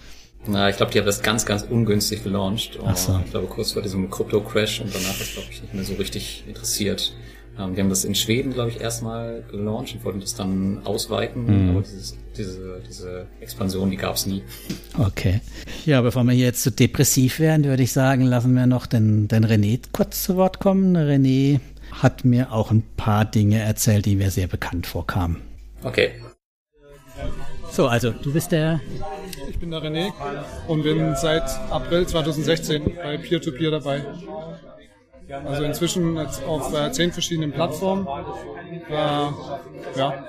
Na, 0.46 0.68
ich 0.68 0.76
glaube, 0.76 0.92
die 0.92 0.98
haben 0.98 1.06
das 1.06 1.22
ganz, 1.22 1.46
ganz 1.46 1.62
ungünstig 1.62 2.22
gelauncht. 2.22 2.78
Ach 2.84 2.96
so. 2.96 3.18
Ich 3.24 3.30
glaube, 3.30 3.46
kurz 3.46 3.72
vor 3.72 3.80
diesem 3.80 4.10
Krypto-Crash 4.10 4.82
und 4.82 4.94
danach 4.94 5.18
ist, 5.18 5.32
glaube 5.32 5.48
ich, 5.50 5.62
nicht 5.62 5.72
mehr 5.72 5.84
so 5.84 5.94
richtig 5.94 6.44
interessiert. 6.46 7.14
Ähm, 7.58 7.74
die 7.74 7.80
haben 7.80 7.88
das 7.88 8.04
in 8.04 8.14
Schweden, 8.14 8.52
glaube 8.52 8.70
ich, 8.70 8.80
erstmal 8.80 9.44
gelauncht 9.50 9.94
und 9.94 10.04
wollten 10.04 10.20
das 10.20 10.34
dann 10.34 10.80
ausweiten, 10.84 11.44
mhm. 11.44 11.70
aber 11.70 11.80
dieses, 11.82 12.16
diese, 12.36 12.80
diese 12.88 13.26
Expansion, 13.40 13.90
die 13.90 13.96
gab 13.96 14.16
es 14.16 14.26
nie. 14.26 14.42
Okay. 14.96 15.40
Ja, 15.86 16.00
bevor 16.02 16.22
wir 16.22 16.32
hier 16.32 16.44
jetzt 16.46 16.62
zu 16.62 16.70
so 16.70 16.76
depressiv 16.76 17.40
werden, 17.40 17.64
würde 17.64 17.82
ich 17.82 17.92
sagen, 17.92 18.22
lassen 18.22 18.54
wir 18.54 18.66
noch 18.66 18.86
den, 18.86 19.26
den 19.26 19.44
René 19.44 19.80
kurz 19.92 20.22
zu 20.22 20.36
Wort 20.36 20.60
kommen. 20.60 20.96
René 20.96 21.58
hat 21.90 22.24
mir 22.24 22.52
auch 22.52 22.70
ein 22.70 22.84
paar 22.96 23.24
Dinge 23.24 23.58
erzählt, 23.58 24.06
die 24.06 24.14
mir 24.14 24.30
sehr 24.30 24.46
bekannt 24.46 24.86
vorkamen. 24.86 25.38
Okay. 25.82 26.12
So, 27.72 27.88
also 27.88 28.12
du 28.12 28.32
bist 28.32 28.52
der. 28.52 28.80
Ich 29.50 29.58
bin 29.58 29.72
der 29.72 29.82
René 29.82 30.12
und 30.68 30.84
bin 30.84 31.16
seit 31.16 31.42
April 31.70 32.06
2016 32.06 32.84
bei 33.02 33.16
Peer-to-Peer 33.16 33.68
-Peer 33.68 33.70
dabei. 33.72 34.04
Also 35.30 35.64
inzwischen 35.64 36.18
auf 36.18 36.74
äh, 36.74 36.92
zehn 36.92 37.12
verschiedenen 37.12 37.52
Plattformen. 37.52 38.06
Äh, 38.88 39.98
ja. 39.98 40.24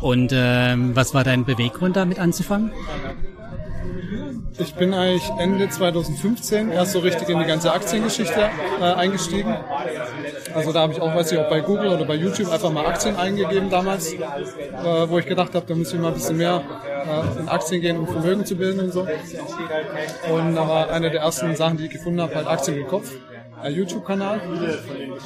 Und 0.00 0.32
ähm, 0.34 0.96
was 0.96 1.14
war 1.14 1.24
dein 1.24 1.44
Beweggrund 1.44 1.96
damit 1.96 2.18
anzufangen? 2.18 2.72
Ich 4.58 4.74
bin 4.74 4.94
eigentlich 4.94 5.28
Ende 5.38 5.68
2015 5.68 6.70
erst 6.72 6.92
so 6.92 7.00
richtig 7.00 7.28
in 7.28 7.38
die 7.38 7.44
ganze 7.44 7.72
Aktiengeschichte 7.72 8.48
äh, 8.80 8.84
eingestiegen. 8.84 9.54
Also 10.54 10.72
da 10.72 10.80
habe 10.80 10.94
ich 10.94 11.00
auch, 11.00 11.14
weiß 11.14 11.32
ich, 11.32 11.38
auch 11.38 11.48
bei 11.50 11.60
Google 11.60 11.88
oder 11.88 12.04
bei 12.06 12.14
YouTube 12.14 12.50
einfach 12.50 12.72
mal 12.72 12.86
Aktien 12.86 13.16
eingegeben 13.16 13.68
damals, 13.68 14.14
äh, 14.14 14.18
wo 15.08 15.18
ich 15.18 15.26
gedacht 15.26 15.54
habe, 15.54 15.66
da 15.66 15.74
muss 15.74 15.92
ich 15.92 16.00
mal 16.00 16.08
ein 16.08 16.14
bisschen 16.14 16.38
mehr 16.38 16.62
äh, 17.06 17.40
in 17.40 17.48
Aktien 17.48 17.80
gehen, 17.82 17.98
um 17.98 18.06
Vermögen 18.06 18.46
zu 18.46 18.56
bilden 18.56 18.80
und 18.80 18.92
so. 18.92 19.06
Und 20.32 20.54
da 20.54 20.68
war 20.68 20.90
eine 20.90 21.10
der 21.10 21.20
ersten 21.20 21.54
Sachen, 21.54 21.76
die 21.76 21.84
ich 21.84 21.90
gefunden 21.90 22.22
habe, 22.22 22.34
halt 22.34 22.46
Aktien 22.46 22.78
im 22.78 22.86
Kopf. 22.86 23.10
YouTube-Kanal. 23.64 24.40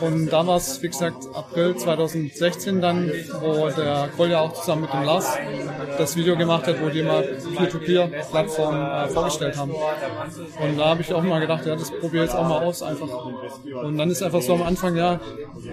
Und 0.01 0.29
da 0.29 0.47
war 0.47 0.57
es, 0.57 0.83
wie 0.83 0.89
gesagt, 0.89 1.27
April 1.35 1.77
2016 1.77 2.81
dann, 2.81 3.11
wo 3.41 3.69
der 3.69 4.09
Kolja 4.17 4.41
auch 4.41 4.55
zusammen 4.55 4.83
mit 4.83 4.93
dem 4.93 5.03
Lars 5.03 5.37
das 5.99 6.17
Video 6.17 6.37
gemacht 6.37 6.67
hat, 6.67 6.81
wo 6.83 6.89
die 6.89 7.03
mal 7.03 7.23
Peer-to-Peer-Plattform 7.23 8.75
äh, 8.75 9.09
vorgestellt 9.09 9.57
haben. 9.59 9.73
Und 9.73 10.79
da 10.79 10.87
habe 10.87 11.03
ich 11.03 11.13
auch 11.13 11.23
mal 11.23 11.41
gedacht, 11.41 11.67
ja, 11.67 11.75
das 11.75 11.91
probiere 11.91 12.25
ich 12.25 12.31
jetzt 12.31 12.37
auch 12.37 12.49
mal 12.49 12.63
aus 12.63 12.83
einfach. 12.83 13.09
Und 13.83 13.99
dann 13.99 14.11
ist 14.11 14.23
einfach 14.23 14.43
so 14.43 14.55
am 14.55 14.63
Anfang, 14.63 14.97
ja, 14.97 15.21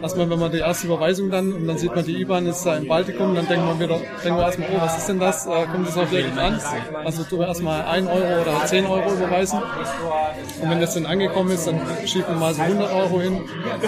erstmal, 0.02 0.30
wenn 0.30 0.40
man 0.40 0.52
die 0.52 0.60
erste 0.60 0.88
Überweisung 0.88 1.30
dann, 1.30 1.54
und 1.54 1.68
dann 1.68 1.78
sieht 1.78 1.96
man 1.96 2.06
die 2.06 2.20
IBAN 2.22 2.48
ist 2.48 2.66
da 2.66 2.78
im 2.78 2.88
Baltikum, 2.88 3.36
dann 3.36 3.48
denkt 3.48 3.66
man 3.66 3.80
wieder, 3.80 4.00
denken 4.24 4.38
wir 4.38 4.46
erstmal, 4.46 4.70
oh, 4.76 4.82
was 4.82 4.98
ist 4.98 5.10
denn 5.10 5.20
das? 5.20 5.46
Äh, 5.46 5.66
kommt 5.72 5.88
das 5.88 5.98
auch 5.98 6.12
wirklich 6.12 6.38
an? 6.38 6.60
Also 7.06 7.24
du 7.30 7.42
erstmal 7.42 7.84
1 7.84 8.08
Euro 8.08 8.42
oder 8.42 8.66
10 8.66 8.86
Euro 8.86 9.14
überweisen. 9.14 9.62
Und 10.62 10.70
wenn 10.70 10.82
das 10.82 10.96
dann 10.96 11.06
angekommen 11.06 11.52
ist, 11.52 11.68
dann 11.68 11.80
schiebt 12.06 12.28
man 12.30 12.40
mal 12.40 12.47
so 12.54 12.62
100 12.62 12.94
Euro 12.94 13.22
hin, 13.22 13.42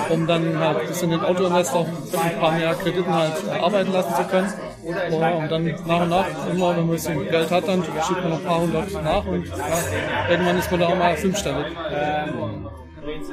um 0.10 0.28
dann 0.28 0.60
halt 0.60 0.82
ein 0.82 0.88
bisschen 0.88 1.10
den 1.12 1.22
Autoinvestor 1.22 1.86
ein 1.86 2.40
paar 2.40 2.52
mehr 2.52 2.74
Krediten 2.76 3.14
halt 3.14 3.34
arbeiten 3.62 3.92
lassen 3.92 4.16
zu 4.16 4.24
können. 4.24 4.54
und 5.12 5.52
dann 5.52 5.66
nach 5.86 6.02
und 6.02 6.10
nach, 6.10 6.26
immer 6.52 6.70
wenn 6.70 6.76
man 6.76 6.80
ein 6.80 6.90
bisschen 6.90 7.30
Geld 7.30 7.52
hat, 7.52 7.68
dann 7.68 7.84
schiebt 7.84 8.22
man 8.22 8.30
noch 8.30 8.40
ein 8.40 8.46
paar 8.46 8.62
hundert 8.62 9.04
nach 9.04 9.26
und 9.26 9.46
ja, 9.48 10.30
irgendwann 10.30 10.58
ist 10.58 10.72
man 10.72 10.80
da 10.80 10.88
auch 10.88 10.98
mal 10.98 11.16
fünfstellig. 11.18 11.66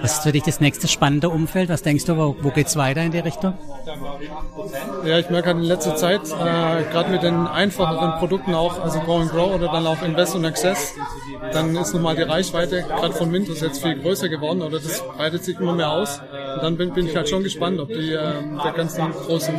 Was 0.00 0.18
ist 0.18 0.22
für 0.22 0.32
dich 0.32 0.42
das 0.42 0.60
nächste 0.60 0.88
spannende 0.88 1.28
Umfeld? 1.28 1.68
Was 1.68 1.82
denkst 1.82 2.04
du, 2.04 2.16
wo, 2.16 2.36
wo 2.40 2.50
geht 2.50 2.66
es 2.66 2.76
weiter 2.76 3.02
in 3.02 3.12
die 3.12 3.18
Richtung? 3.18 3.54
Ja, 5.04 5.18
ich 5.18 5.30
merke 5.30 5.48
halt 5.48 5.58
in 5.58 5.64
letzter 5.64 5.96
Zeit, 5.96 6.22
äh, 6.24 6.82
gerade 6.90 7.10
mit 7.10 7.22
den 7.22 7.46
einfacheren 7.46 8.18
Produkten 8.18 8.54
auch, 8.54 8.80
also 8.82 9.00
Go 9.00 9.18
and 9.18 9.30
Grow 9.30 9.54
oder 9.54 9.68
dann 9.68 9.86
auch 9.86 10.02
Invest 10.02 10.34
und 10.34 10.44
Access, 10.44 10.94
dann 11.52 11.74
ist 11.76 11.94
nochmal 11.94 12.16
die 12.16 12.22
Reichweite 12.22 12.82
gerade 12.82 13.14
von 13.14 13.32
Windows 13.32 13.60
jetzt 13.60 13.82
viel 13.82 13.98
größer 14.00 14.28
geworden 14.28 14.62
oder 14.62 14.78
das 14.78 15.02
breitet 15.02 15.44
sich 15.44 15.58
immer 15.58 15.72
mehr 15.72 15.90
aus. 15.90 16.20
Und 16.56 16.62
dann 16.62 16.76
bin, 16.76 16.92
bin 16.92 17.06
ich 17.06 17.16
halt 17.16 17.28
schon 17.28 17.42
gespannt, 17.42 17.78
ob 17.80 17.88
die 17.88 18.12
äh, 18.12 18.32
der 18.64 18.72
ganzen 18.72 19.10
großen 19.12 19.54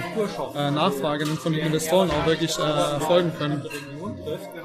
äh, 0.56 0.72
Nachfrage 0.72 1.26
von 1.26 1.54
den 1.54 1.66
Investoren 1.66 2.10
auch 2.10 2.26
wirklich 2.26 2.58
äh, 2.58 3.00
folgen 3.00 3.32
können. 3.38 3.66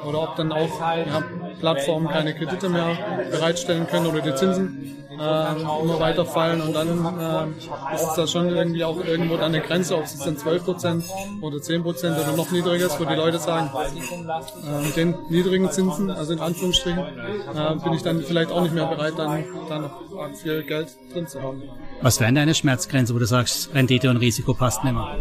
Oder 0.07 0.23
ob 0.23 0.37
dann 0.37 0.51
auch 0.53 0.81
ja, 0.81 1.23
Plattformen 1.61 2.09
keine 2.09 2.35
Kredite 2.35 2.69
mehr 2.69 2.97
bereitstellen 3.31 3.87
können 3.87 4.07
oder 4.07 4.21
die 4.21 4.35
Zinsen 4.35 5.02
äh, 5.23 5.83
immer 5.83 6.01
weiter 6.01 6.25
fallen 6.25 6.61
und 6.61 6.75
dann 6.75 6.89
äh, 6.89 7.95
ist 7.95 8.03
es 8.03 8.15
da 8.15 8.27
schon 8.27 8.49
irgendwie 8.49 8.85
auch 8.85 9.03
irgendwo 9.05 9.37
an 9.37 9.53
der 9.53 9.61
Grenze, 9.61 9.97
ob 9.97 10.05
es 10.05 10.19
dann 10.19 10.37
12% 10.37 11.03
oder 11.41 11.59
10% 11.59 11.85
oder 12.21 12.37
noch 12.37 12.51
niedriger 12.51 12.87
ist, 12.87 12.99
wo 12.99 13.05
die 13.05 13.15
Leute 13.15 13.39
sagen, 13.39 13.71
äh, 13.75 14.87
mit 14.87 14.97
den 14.97 15.15
niedrigen 15.31 15.71
Zinsen, 15.71 16.11
also 16.11 16.33
in 16.33 16.41
Anführungsstrichen, 16.41 16.99
äh, 16.99 17.75
bin 17.83 17.93
ich 17.93 18.03
dann 18.03 18.23
vielleicht 18.23 18.51
auch 18.51 18.63
nicht 18.63 18.75
mehr 18.75 18.87
bereit, 18.87 19.15
dann, 19.17 19.45
dann 19.69 19.83
noch 19.83 20.01
viel 20.35 20.63
Geld 20.65 20.89
drin 21.13 21.27
zu 21.27 21.41
haben. 21.43 21.63
Was 22.01 22.21
wäre 22.21 22.33
deine 22.33 22.55
Schmerzgrenze, 22.55 23.15
wo 23.15 23.19
du 23.19 23.27
sagst, 23.27 23.75
Rendite 23.75 24.11
und 24.11 24.17
Risiko 24.17 24.55
passt 24.55 24.83
nicht 24.85 24.95
mehr? 24.95 25.17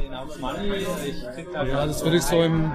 Ja, 1.53 1.85
das 1.85 2.03
würde 2.03 2.17
ich 2.17 2.23
so 2.23 2.41
im, 2.41 2.71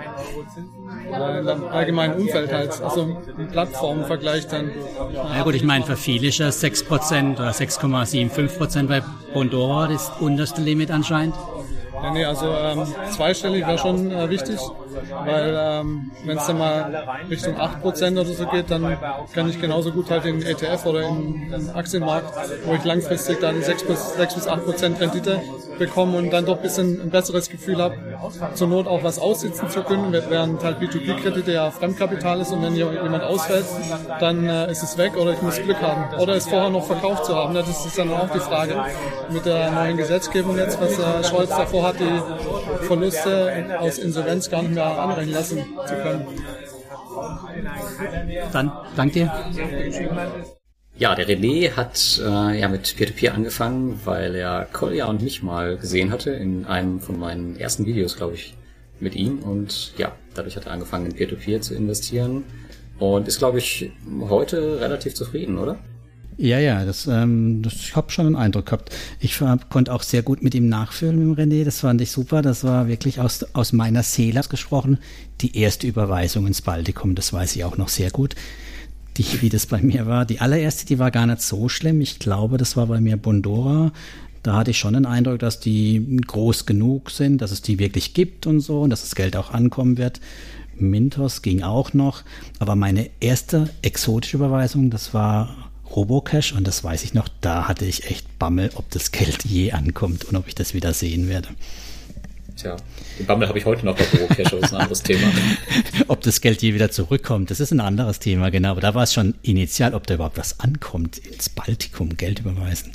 im 0.90 1.68
allgemeinen 1.68 2.14
Umfeld 2.14 2.52
halt, 2.52 2.80
also 2.82 3.16
im 3.38 3.48
Plattformenvergleich 3.48 4.46
dann. 4.48 4.70
Ja 5.12 5.42
gut, 5.42 5.54
ich 5.54 5.64
meine, 5.64 5.84
für 5.84 5.96
viele 5.96 6.28
ist 6.28 6.38
ja 6.38 6.48
6% 6.48 7.34
oder 7.36 7.50
6,75% 7.50 8.86
bei 8.86 9.02
Bondora 9.32 9.88
das 9.88 10.12
unterste 10.20 10.62
Limit 10.62 10.90
anscheinend. 10.90 11.34
Ja, 12.02 12.12
nee, 12.12 12.24
also 12.24 12.46
ähm, 12.46 12.86
zweistellig 13.10 13.66
wäre 13.66 13.78
schon 13.78 14.10
äh, 14.10 14.28
wichtig, 14.28 14.58
weil 15.24 15.56
ähm, 15.58 16.10
wenn 16.24 16.38
es 16.38 16.46
dann 16.46 16.58
mal 16.58 17.06
Richtung 17.30 17.56
8% 17.56 18.12
oder 18.12 18.24
so 18.24 18.46
geht, 18.46 18.70
dann 18.70 18.96
kann 19.34 19.48
ich 19.48 19.60
genauso 19.60 19.92
gut 19.92 20.10
halt 20.10 20.24
in 20.24 20.42
ETF 20.42 20.86
oder 20.86 21.02
in 21.02 21.50
den 21.50 21.70
Aktienmarkt, 21.70 22.32
wo 22.64 22.74
ich 22.74 22.84
langfristig 22.84 23.40
dann 23.40 23.62
6 23.62 23.84
bis, 23.84 24.14
6 24.14 24.34
bis 24.34 24.48
8% 24.48 25.00
Rendite 25.00 25.40
bekomme 25.78 26.18
und 26.18 26.30
dann 26.30 26.46
doch 26.46 26.56
ein 26.56 26.62
bisschen 26.62 27.00
ein 27.00 27.10
besseres 27.10 27.48
Gefühl 27.48 27.82
habe, 27.82 27.96
zur 28.54 28.68
Not 28.68 28.86
auch 28.86 29.02
was 29.02 29.18
aussitzen 29.18 29.68
zu 29.68 29.82
können, 29.82 30.12
während 30.12 30.62
halt 30.64 30.78
B2B-Kredite 30.80 31.52
ja 31.52 31.70
Fremdkapital 31.70 32.40
ist 32.40 32.52
und 32.52 32.62
wenn 32.62 32.74
jemand 32.74 33.24
ausfällt, 33.24 33.66
dann 34.20 34.46
äh, 34.46 34.70
ist 34.70 34.82
es 34.82 34.96
weg 34.98 35.16
oder 35.16 35.32
ich 35.32 35.42
muss 35.42 35.56
Glück 35.56 35.80
haben. 35.80 36.18
Oder 36.18 36.34
es 36.34 36.46
vorher 36.46 36.70
noch 36.70 36.86
verkauft 36.86 37.26
zu 37.26 37.34
haben. 37.34 37.54
Das 37.54 37.68
ist 37.68 37.98
dann 37.98 38.12
auch 38.12 38.30
die 38.30 38.40
Frage 38.40 38.76
mit 39.30 39.44
der 39.46 39.70
neuen 39.70 39.96
Gesetzgebung 39.96 40.56
jetzt, 40.56 40.80
was 40.80 40.98
äh, 40.98 41.24
Scholz 41.28 41.50
davor 41.50 41.88
hat, 41.88 41.96
die 42.00 42.84
Verluste 42.86 43.78
aus 43.78 43.98
Insolvenz 43.98 44.50
gar 44.50 44.62
nicht 44.62 44.74
mehr 44.74 44.85
anrechnen 44.86 45.34
lassen 45.34 45.64
zu 45.86 45.94
können. 45.94 46.26
Dann, 48.52 48.72
danke 48.96 49.12
dir. 49.14 49.32
Ja, 50.98 51.14
der 51.14 51.28
René 51.28 51.72
hat 51.72 52.20
äh, 52.24 52.58
ja 52.58 52.68
mit 52.68 52.96
Peer-to-Peer 52.96 53.32
-Peer 53.32 53.34
angefangen, 53.34 54.00
weil 54.04 54.34
er 54.34 54.66
Kolja 54.72 55.06
und 55.06 55.22
mich 55.22 55.42
mal 55.42 55.76
gesehen 55.76 56.10
hatte 56.10 56.30
in 56.30 56.64
einem 56.64 57.00
von 57.00 57.18
meinen 57.18 57.56
ersten 57.56 57.84
Videos, 57.84 58.16
glaube 58.16 58.34
ich, 58.34 58.56
mit 58.98 59.14
ihm. 59.14 59.40
Und 59.40 59.92
ja, 59.98 60.12
dadurch 60.34 60.56
hat 60.56 60.64
er 60.64 60.72
angefangen, 60.72 61.06
in 61.06 61.14
Peer-to-Peer 61.14 61.58
-Peer 61.58 61.60
zu 61.60 61.74
investieren 61.74 62.44
und 62.98 63.28
ist, 63.28 63.38
glaube 63.38 63.58
ich, 63.58 63.90
heute 64.28 64.80
relativ 64.80 65.14
zufrieden, 65.14 65.58
oder? 65.58 65.78
Ja, 66.38 66.58
ja, 66.58 66.84
das, 66.84 67.06
ähm, 67.06 67.62
das 67.62 67.74
ich 67.74 67.96
habe 67.96 68.10
schon 68.10 68.26
einen 68.26 68.36
Eindruck 68.36 68.66
gehabt. 68.66 68.94
Ich 69.20 69.40
konnte 69.70 69.92
auch 69.92 70.02
sehr 70.02 70.22
gut 70.22 70.42
mit 70.42 70.54
ihm 70.54 70.68
nachfühlen, 70.68 71.16
mit 71.18 71.38
dem 71.38 71.50
René. 71.50 71.64
Das 71.64 71.80
fand 71.80 72.00
ich 72.02 72.10
super. 72.10 72.42
Das 72.42 72.62
war 72.62 72.88
wirklich 72.88 73.20
aus, 73.20 73.42
aus 73.54 73.72
meiner 73.72 74.02
Seele 74.02 74.42
gesprochen. 74.48 74.98
Die 75.40 75.56
erste 75.56 75.86
Überweisung 75.86 76.46
ins 76.46 76.60
Baltikum, 76.60 77.14
das 77.14 77.32
weiß 77.32 77.56
ich 77.56 77.64
auch 77.64 77.78
noch 77.78 77.88
sehr 77.88 78.10
gut. 78.10 78.34
Die, 79.16 79.40
wie 79.40 79.48
das 79.48 79.64
bei 79.64 79.80
mir 79.80 80.06
war. 80.06 80.26
Die 80.26 80.40
allererste, 80.40 80.84
die 80.84 80.98
war 80.98 81.10
gar 81.10 81.26
nicht 81.26 81.40
so 81.40 81.70
schlimm. 81.70 82.02
Ich 82.02 82.18
glaube, 82.18 82.58
das 82.58 82.76
war 82.76 82.86
bei 82.86 83.00
mir 83.00 83.16
Bondora. 83.16 83.92
Da 84.42 84.56
hatte 84.56 84.72
ich 84.72 84.78
schon 84.78 84.92
den 84.92 85.06
Eindruck, 85.06 85.38
dass 85.38 85.58
die 85.58 86.18
groß 86.26 86.66
genug 86.66 87.10
sind, 87.10 87.40
dass 87.40 87.50
es 87.50 87.62
die 87.62 87.78
wirklich 87.78 88.12
gibt 88.12 88.46
und 88.46 88.60
so 88.60 88.82
und 88.82 88.90
dass 88.90 89.00
das 89.00 89.14
Geld 89.14 89.36
auch 89.36 89.52
ankommen 89.52 89.96
wird. 89.96 90.20
Mintos 90.78 91.40
ging 91.40 91.62
auch 91.62 91.94
noch. 91.94 92.24
Aber 92.58 92.76
meine 92.76 93.08
erste 93.20 93.70
exotische 93.80 94.36
Überweisung, 94.36 94.90
das 94.90 95.14
war 95.14 95.65
Robocash 95.94 96.52
und 96.52 96.66
das 96.66 96.82
weiß 96.82 97.04
ich 97.04 97.14
noch, 97.14 97.28
da 97.40 97.68
hatte 97.68 97.84
ich 97.84 98.10
echt 98.10 98.38
Bammel, 98.38 98.70
ob 98.74 98.90
das 98.90 99.12
Geld 99.12 99.44
je 99.44 99.72
ankommt 99.72 100.24
und 100.24 100.36
ob 100.36 100.48
ich 100.48 100.54
das 100.54 100.74
wieder 100.74 100.92
sehen 100.92 101.28
werde. 101.28 101.48
Tja, 102.56 102.76
den 103.18 103.26
Bammel 103.26 103.48
habe 103.48 103.58
ich 103.58 103.66
heute 103.66 103.84
noch 103.84 103.96
bei 103.96 104.04
Robocash, 104.04 104.50
das 104.50 104.62
ist 104.62 104.72
ein 104.72 104.80
anderes 104.80 105.02
Thema. 105.02 105.30
ob 106.08 106.22
das 106.22 106.40
Geld 106.40 106.62
je 106.62 106.72
wieder 106.72 106.90
zurückkommt, 106.90 107.50
das 107.50 107.60
ist 107.60 107.70
ein 107.70 107.80
anderes 107.80 108.18
Thema, 108.18 108.50
genau. 108.50 108.70
Aber 108.70 108.80
da 108.80 108.94
war 108.94 109.02
es 109.02 109.12
schon 109.12 109.34
initial, 109.42 109.94
ob 109.94 110.06
da 110.06 110.14
überhaupt 110.14 110.38
was 110.38 110.60
ankommt, 110.60 111.18
ins 111.18 111.50
Baltikum 111.50 112.16
Geld 112.16 112.40
überweisen. 112.40 112.92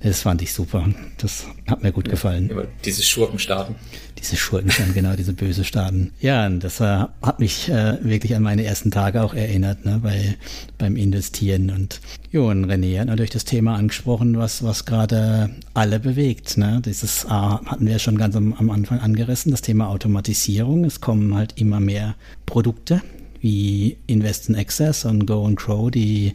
Das 0.00 0.22
fand 0.22 0.42
ich 0.42 0.52
super. 0.52 0.88
Das 1.18 1.46
hat 1.66 1.82
mir 1.82 1.90
gut 1.90 2.06
ja, 2.06 2.12
gefallen. 2.12 2.50
Diese 2.84 3.02
Schurkenstaaten. 3.02 3.74
Diese 4.16 4.36
Schurkenstaaten, 4.36 4.94
genau, 4.94 5.14
diese 5.16 5.32
böse 5.32 5.64
Staaten. 5.64 6.12
Ja, 6.20 6.46
und 6.46 6.62
das 6.62 6.80
äh, 6.80 7.04
hat 7.22 7.40
mich 7.40 7.68
äh, 7.68 7.98
wirklich 8.04 8.34
an 8.36 8.42
meine 8.42 8.64
ersten 8.64 8.90
Tage 8.90 9.22
auch 9.22 9.34
erinnert, 9.34 9.84
ne, 9.84 10.00
bei, 10.02 10.36
beim 10.76 10.96
Investieren. 10.96 11.70
Und 11.70 12.00
jo, 12.30 12.48
und 12.48 12.66
René 12.66 13.00
hat 13.00 13.08
natürlich 13.08 13.30
das 13.30 13.44
Thema 13.44 13.74
angesprochen, 13.74 14.38
was, 14.38 14.62
was 14.62 14.84
gerade 14.84 15.50
alle 15.74 15.98
bewegt. 15.98 16.56
Ne? 16.56 16.80
Dieses 16.84 17.24
äh, 17.24 17.28
hatten 17.28 17.86
wir 17.86 17.98
schon 17.98 18.18
ganz 18.18 18.36
am, 18.36 18.52
am 18.54 18.70
Anfang 18.70 19.00
angerissen, 19.00 19.50
das 19.50 19.62
Thema 19.62 19.88
Automatisierung. 19.88 20.84
Es 20.84 21.00
kommen 21.00 21.34
halt 21.34 21.54
immer 21.56 21.80
mehr 21.80 22.14
Produkte 22.46 23.02
wie 23.40 23.98
Invest 24.06 24.48
in 24.48 24.56
Access 24.56 25.04
und 25.04 25.26
Go 25.26 25.44
and 25.46 25.56
Grow, 25.58 25.90
die 25.90 26.34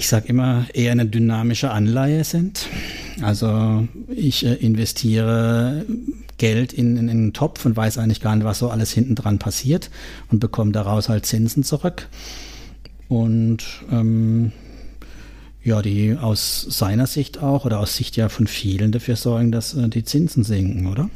ich 0.00 0.08
sage 0.08 0.28
immer, 0.28 0.64
eher 0.72 0.92
eine 0.92 1.04
dynamische 1.04 1.70
Anleihe 1.70 2.24
sind. 2.24 2.68
Also 3.20 3.86
ich 4.08 4.46
äh, 4.46 4.54
investiere 4.54 5.84
Geld 6.38 6.72
in, 6.72 6.96
in, 6.96 7.02
in, 7.02 7.10
einen 7.10 7.32
Topf 7.34 7.66
und 7.66 7.76
weiß 7.76 7.98
eigentlich 7.98 8.22
gar 8.22 8.34
nicht, 8.34 8.46
was 8.46 8.60
so 8.60 8.70
alles 8.70 8.92
hinten 8.92 9.14
dran 9.14 9.38
passiert 9.38 9.90
und 10.30 10.40
bekomme 10.40 10.72
daraus 10.72 11.10
halt 11.10 11.26
Zinsen 11.26 11.64
zurück. 11.64 12.08
Und 13.10 13.62
ähm, 13.92 14.52
ja, 15.62 15.82
die 15.82 16.16
aus 16.16 16.62
seiner 16.70 17.06
Sicht 17.06 17.42
auch 17.42 17.66
oder 17.66 17.78
aus 17.78 17.94
Sicht 17.94 18.16
ja 18.16 18.30
von 18.30 18.46
vielen 18.46 18.92
dafür 18.92 19.16
sorgen, 19.16 19.52
dass 19.52 19.74
äh, 19.74 19.90
die 19.90 20.04
Zinsen 20.04 20.44
sinken, 20.44 20.86
oder? 20.86 21.10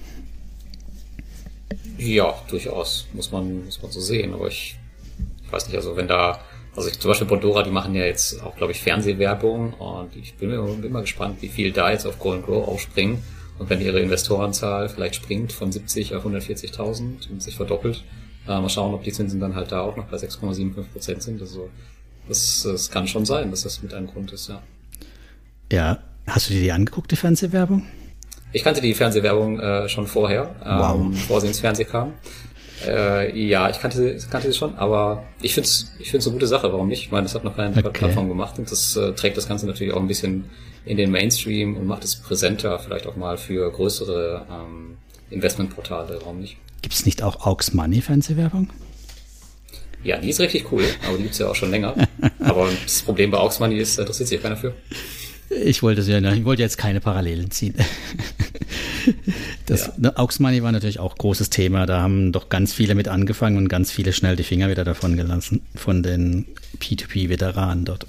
Ja, 1.97 2.35
durchaus, 2.51 3.07
muss 3.15 3.33
man, 3.33 3.65
muss 3.65 3.81
man 3.81 3.91
so 3.91 4.01
sehen. 4.01 4.35
Aber 4.35 4.49
ich 4.49 4.77
weiß 5.51 5.69
nicht, 5.69 5.77
also 5.77 5.97
wenn 5.97 6.07
da 6.07 6.39
also 6.77 6.89
ich, 6.89 6.99
zum 6.99 7.11
Beispiel 7.11 7.27
Bondora, 7.27 7.63
die 7.63 7.71
machen 7.71 7.95
ja 7.95 8.05
jetzt 8.05 8.43
auch, 8.43 8.57
glaube 8.57 8.73
ich, 8.73 8.81
Fernsehwerbung 8.81 9.75
und 9.75 10.17
ich 10.17 10.35
bin, 10.35 10.51
mal 10.91 11.03
gespannt, 11.03 11.41
wie 11.41 11.49
viel 11.49 11.73
da 11.73 11.91
jetzt 11.91 12.07
auf 12.07 12.19
Go 12.19 12.33
and 12.33 12.45
Grow 12.45 12.67
aufspringen. 12.67 13.23
Und 13.59 13.71
wenn 13.71 13.81
ihre 13.81 14.01
Investorenzahl 14.01 14.89
vielleicht 14.89 15.15
springt 15.15 15.53
von 15.53 15.71
70 15.71 16.15
auf 16.17 16.27
140.000 16.27 17.31
und 17.31 17.43
sich 17.43 17.55
verdoppelt, 17.55 18.03
äh, 18.47 18.61
mal 18.61 18.69
schauen, 18.69 18.93
ob 18.95 19.05
die 19.05 19.13
Zinsen 19.13 19.39
dann 19.39 19.55
halt 19.55 19.71
da 19.71 19.83
auch 19.83 19.97
noch 19.97 20.07
bei 20.07 20.17
6,75 20.17 20.83
Prozent 20.93 21.23
sind. 21.23 21.41
Also 21.41 21.71
das, 22.29 22.63
das 22.65 22.91
kann 22.91 23.07
schon 23.07 23.25
sein, 23.25 23.51
dass 23.51 23.63
das 23.63 23.83
mit 23.83 23.95
einem 23.95 24.09
Grund 24.09 24.33
ist, 24.33 24.49
ja. 24.49 24.61
Ja, 25.71 25.99
hast 26.27 26.51
du 26.51 26.55
dir 26.55 26.61
die 26.61 26.73
angeguckt, 26.73 27.11
die 27.13 27.17
Fernsehwerbung? 27.17 27.85
Ich 28.53 28.63
kannte 28.63 28.81
die 28.81 28.95
Fernsehwerbung 28.95 29.61
äh, 29.61 29.89
schon 29.89 30.07
vorher, 30.07 30.55
wow. 30.65 30.95
ähm, 30.95 31.11
bevor 31.13 31.41
sie 31.41 31.49
ins 31.49 31.61
Fernsehen 31.61 31.89
kam. 31.89 32.13
Äh, 32.87 33.39
ja, 33.39 33.71
ich 33.71 33.81
kannte, 33.81 34.19
kannte 34.31 34.53
sie 34.53 34.59
schon, 34.59 34.75
aber 34.77 35.25
ich 35.41 35.55
finde 35.55 35.69
es 35.69 35.93
ich 35.99 36.11
find's 36.11 36.27
eine 36.27 36.35
gute 36.35 36.47
Sache. 36.47 36.73
Warum 36.73 36.89
nicht? 36.89 37.03
Ich 37.03 37.11
meine, 37.11 37.25
das 37.25 37.35
hat 37.35 37.45
noch 37.45 37.57
keine 37.57 37.77
okay. 37.77 37.91
Plattform 37.91 38.29
gemacht 38.29 38.59
und 38.59 38.71
das 38.71 38.97
äh, 38.97 39.13
trägt 39.13 39.37
das 39.37 39.49
Ganze 39.49 39.67
natürlich 39.67 39.93
auch 39.93 40.01
ein 40.01 40.09
bisschen 40.09 40.45
in 40.85 40.97
den 40.97 41.11
Mainstream 41.11 41.77
und 41.77 41.87
macht 41.87 42.05
es 42.05 42.17
präsenter, 42.17 42.79
vielleicht 42.79 43.07
auch 43.07 43.17
mal 43.17 43.39
für 43.39 43.71
größere 43.71 44.47
ähm, 44.51 44.97
Investmentportale. 45.31 46.19
Warum 46.21 46.41
nicht? 46.41 46.57
Gibt 46.83 46.95
es 46.95 47.07
nicht 47.07 47.23
auch 47.23 47.47
Aux 47.47 47.73
Money 47.73 48.03
Fernsehwerbung? 48.03 48.69
Ja, 50.03 50.19
die 50.19 50.29
ist 50.29 50.41
richtig 50.41 50.71
cool, 50.71 50.85
aber 51.07 51.17
die 51.17 51.23
gibt's 51.23 51.39
ja 51.39 51.49
auch 51.49 51.55
schon 51.55 51.71
länger. 51.71 51.95
aber 52.41 52.69
das 52.83 53.03
Problem 53.03 53.31
bei 53.31 53.39
Aux 53.39 53.59
Money 53.59 53.79
ist, 53.79 53.97
da 53.97 54.03
interessiert 54.03 54.29
sich 54.29 54.43
keiner 54.43 54.57
für. 54.57 54.75
Ich 55.49 55.83
wollte, 55.83 56.03
ja, 56.03 56.33
ich 56.33 56.45
wollte 56.45 56.63
jetzt 56.63 56.77
keine 56.77 57.01
Parallelen 57.01 57.51
ziehen. 57.51 57.75
Das 59.67 59.87
ja. 59.87 59.93
Ne, 59.97 60.19
Aux 60.19 60.39
Money 60.39 60.63
war 60.63 60.73
natürlich 60.73 61.01
auch 61.01 61.17
großes 61.17 61.51
Thema. 61.51 61.87
Da 61.87 62.01
haben 62.01 62.33
doch 62.33 62.49
ganz 62.49 62.73
viele 62.73 62.95
mit 62.95 63.09
angefangen 63.09 63.57
und 63.57 63.69
ganz 63.69 63.91
viele 63.91 64.13
schnell 64.13 64.37
die 64.37 64.43
Finger 64.43 64.69
wieder 64.69 64.85
davon 64.85 65.17
gelassen 65.17 65.63
von 65.75 66.03
den 66.03 66.47
P2P-Veteranen 66.81 67.85
dort. 67.85 68.07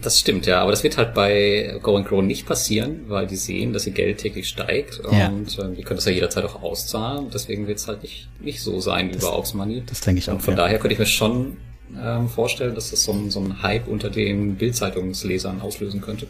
Das 0.00 0.18
stimmt, 0.18 0.46
ja, 0.46 0.60
aber 0.60 0.72
das 0.72 0.82
wird 0.82 0.96
halt 0.96 1.14
bei 1.14 1.78
Go 1.82 1.96
and 1.96 2.08
Grow 2.08 2.22
nicht 2.22 2.46
passieren, 2.46 3.02
weil 3.06 3.26
die 3.26 3.36
sehen, 3.36 3.72
dass 3.72 3.86
ihr 3.86 3.92
Geld 3.92 4.18
täglich 4.18 4.48
steigt 4.48 5.00
ja. 5.12 5.28
und 5.28 5.56
äh, 5.58 5.74
die 5.76 5.82
können 5.82 5.98
das 5.98 6.06
ja 6.06 6.12
jederzeit 6.12 6.44
auch 6.44 6.62
auszahlen. 6.62 7.28
Deswegen 7.32 7.68
wird 7.68 7.78
es 7.78 7.86
halt 7.86 8.02
nicht, 8.02 8.28
nicht 8.40 8.60
so 8.60 8.80
sein 8.80 9.12
wie 9.12 9.18
bei 9.18 9.28
Aux 9.28 9.54
Money. 9.54 9.84
Das 9.86 10.00
denke 10.00 10.18
ich 10.18 10.28
auch. 10.28 10.34
Und 10.34 10.40
von 10.40 10.54
ja. 10.54 10.64
daher 10.64 10.78
könnte 10.78 10.94
ich 10.94 10.98
mir 10.98 11.06
schon 11.06 11.56
ähm, 12.00 12.28
vorstellen, 12.28 12.74
dass 12.74 12.90
das 12.90 13.04
so, 13.04 13.12
ein, 13.12 13.30
so 13.30 13.40
ein 13.40 13.62
Hype 13.62 13.86
unter 13.86 14.10
den 14.10 14.56
Bildzeitungslesern 14.56 15.60
auslösen 15.60 16.00
könnte. 16.00 16.26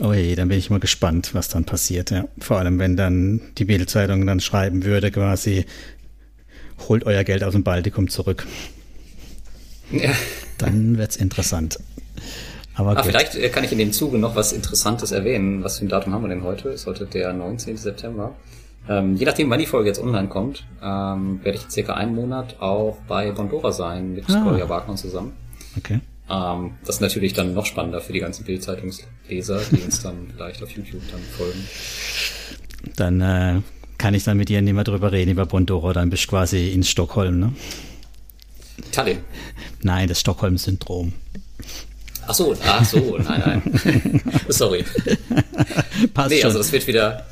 Oh 0.00 0.12
je, 0.12 0.34
dann 0.34 0.48
bin 0.48 0.58
ich 0.58 0.70
mal 0.70 0.80
gespannt, 0.80 1.34
was 1.34 1.48
dann 1.48 1.64
passiert. 1.64 2.10
Ja. 2.10 2.24
Vor 2.38 2.58
allem, 2.58 2.78
wenn 2.78 2.96
dann 2.96 3.40
die 3.58 3.64
Bildzeitung 3.64 4.26
dann 4.26 4.40
schreiben 4.40 4.84
würde, 4.84 5.10
quasi, 5.10 5.64
holt 6.88 7.04
euer 7.04 7.24
Geld 7.24 7.42
aus 7.42 7.52
dem 7.52 7.64
Baltikum 7.64 8.08
zurück. 8.08 8.46
Ja. 9.90 10.10
Dann 10.58 10.98
wird's 10.98 11.16
interessant. 11.16 11.78
Aber 12.74 12.96
ah, 12.96 13.02
vielleicht 13.02 13.34
äh, 13.34 13.48
kann 13.48 13.64
ich 13.64 13.72
in 13.72 13.78
dem 13.78 13.92
Zuge 13.92 14.18
noch 14.18 14.36
was 14.36 14.52
Interessantes 14.52 15.10
erwähnen. 15.10 15.64
Was 15.64 15.78
für 15.78 15.86
ein 15.86 15.88
Datum 15.88 16.12
haben 16.12 16.22
wir 16.22 16.28
denn 16.28 16.44
heute? 16.44 16.68
Ist 16.68 16.86
heute 16.86 17.06
der 17.06 17.32
19. 17.32 17.76
September. 17.76 18.36
Ähm, 18.88 19.16
je 19.16 19.26
nachdem, 19.26 19.50
wann 19.50 19.58
die 19.58 19.66
Folge 19.66 19.88
jetzt 19.88 20.00
online 20.00 20.28
kommt, 20.28 20.64
ähm, 20.82 21.40
werde 21.42 21.58
ich 21.58 21.70
circa 21.70 21.94
einen 21.94 22.14
Monat 22.14 22.56
auch 22.60 22.98
bei 23.08 23.32
Bondora 23.32 23.72
sein 23.72 24.14
mit 24.14 24.24
ah. 24.30 24.42
Gloria 24.42 24.68
Wagner 24.68 24.94
zusammen. 24.96 25.32
Okay. 25.76 26.00
Ähm, 26.30 26.72
das 26.84 26.96
ist 26.96 27.00
natürlich 27.00 27.32
dann 27.32 27.54
noch 27.54 27.66
spannender 27.66 28.00
für 28.00 28.12
die 28.12 28.20
ganzen 28.20 28.44
Bildzeitungsleser, 28.44 29.60
die 29.70 29.82
uns 29.82 30.02
dann 30.02 30.28
vielleicht 30.34 30.62
auf 30.62 30.70
YouTube 30.70 31.02
dann 31.10 31.20
folgen. 31.36 31.68
Dann 32.96 33.20
äh, 33.20 33.60
kann 33.98 34.14
ich 34.14 34.24
dann 34.24 34.36
mit 34.36 34.48
dir 34.48 34.62
nicht 34.62 34.74
mehr 34.74 34.84
drüber 34.84 35.12
reden, 35.12 35.30
über 35.30 35.46
Bondoro, 35.46 35.92
dann 35.92 36.10
bist 36.10 36.24
du 36.24 36.28
quasi 36.28 36.70
in 36.70 36.84
Stockholm, 36.84 37.40
ne? 37.40 37.52
Tallinn. 38.92 39.18
Nein, 39.82 40.08
das 40.08 40.20
Stockholm-Syndrom. 40.20 41.12
Ach 42.26 42.34
so, 42.34 42.54
ach 42.64 42.84
so, 42.84 43.18
nein, 43.18 43.62
nein. 43.64 44.22
Sorry. 44.48 44.84
Passt 46.14 46.30
nee, 46.30 46.36
schon. 46.36 46.46
also 46.46 46.58
das 46.58 46.70
wird 46.70 46.86
wieder, 46.86 47.26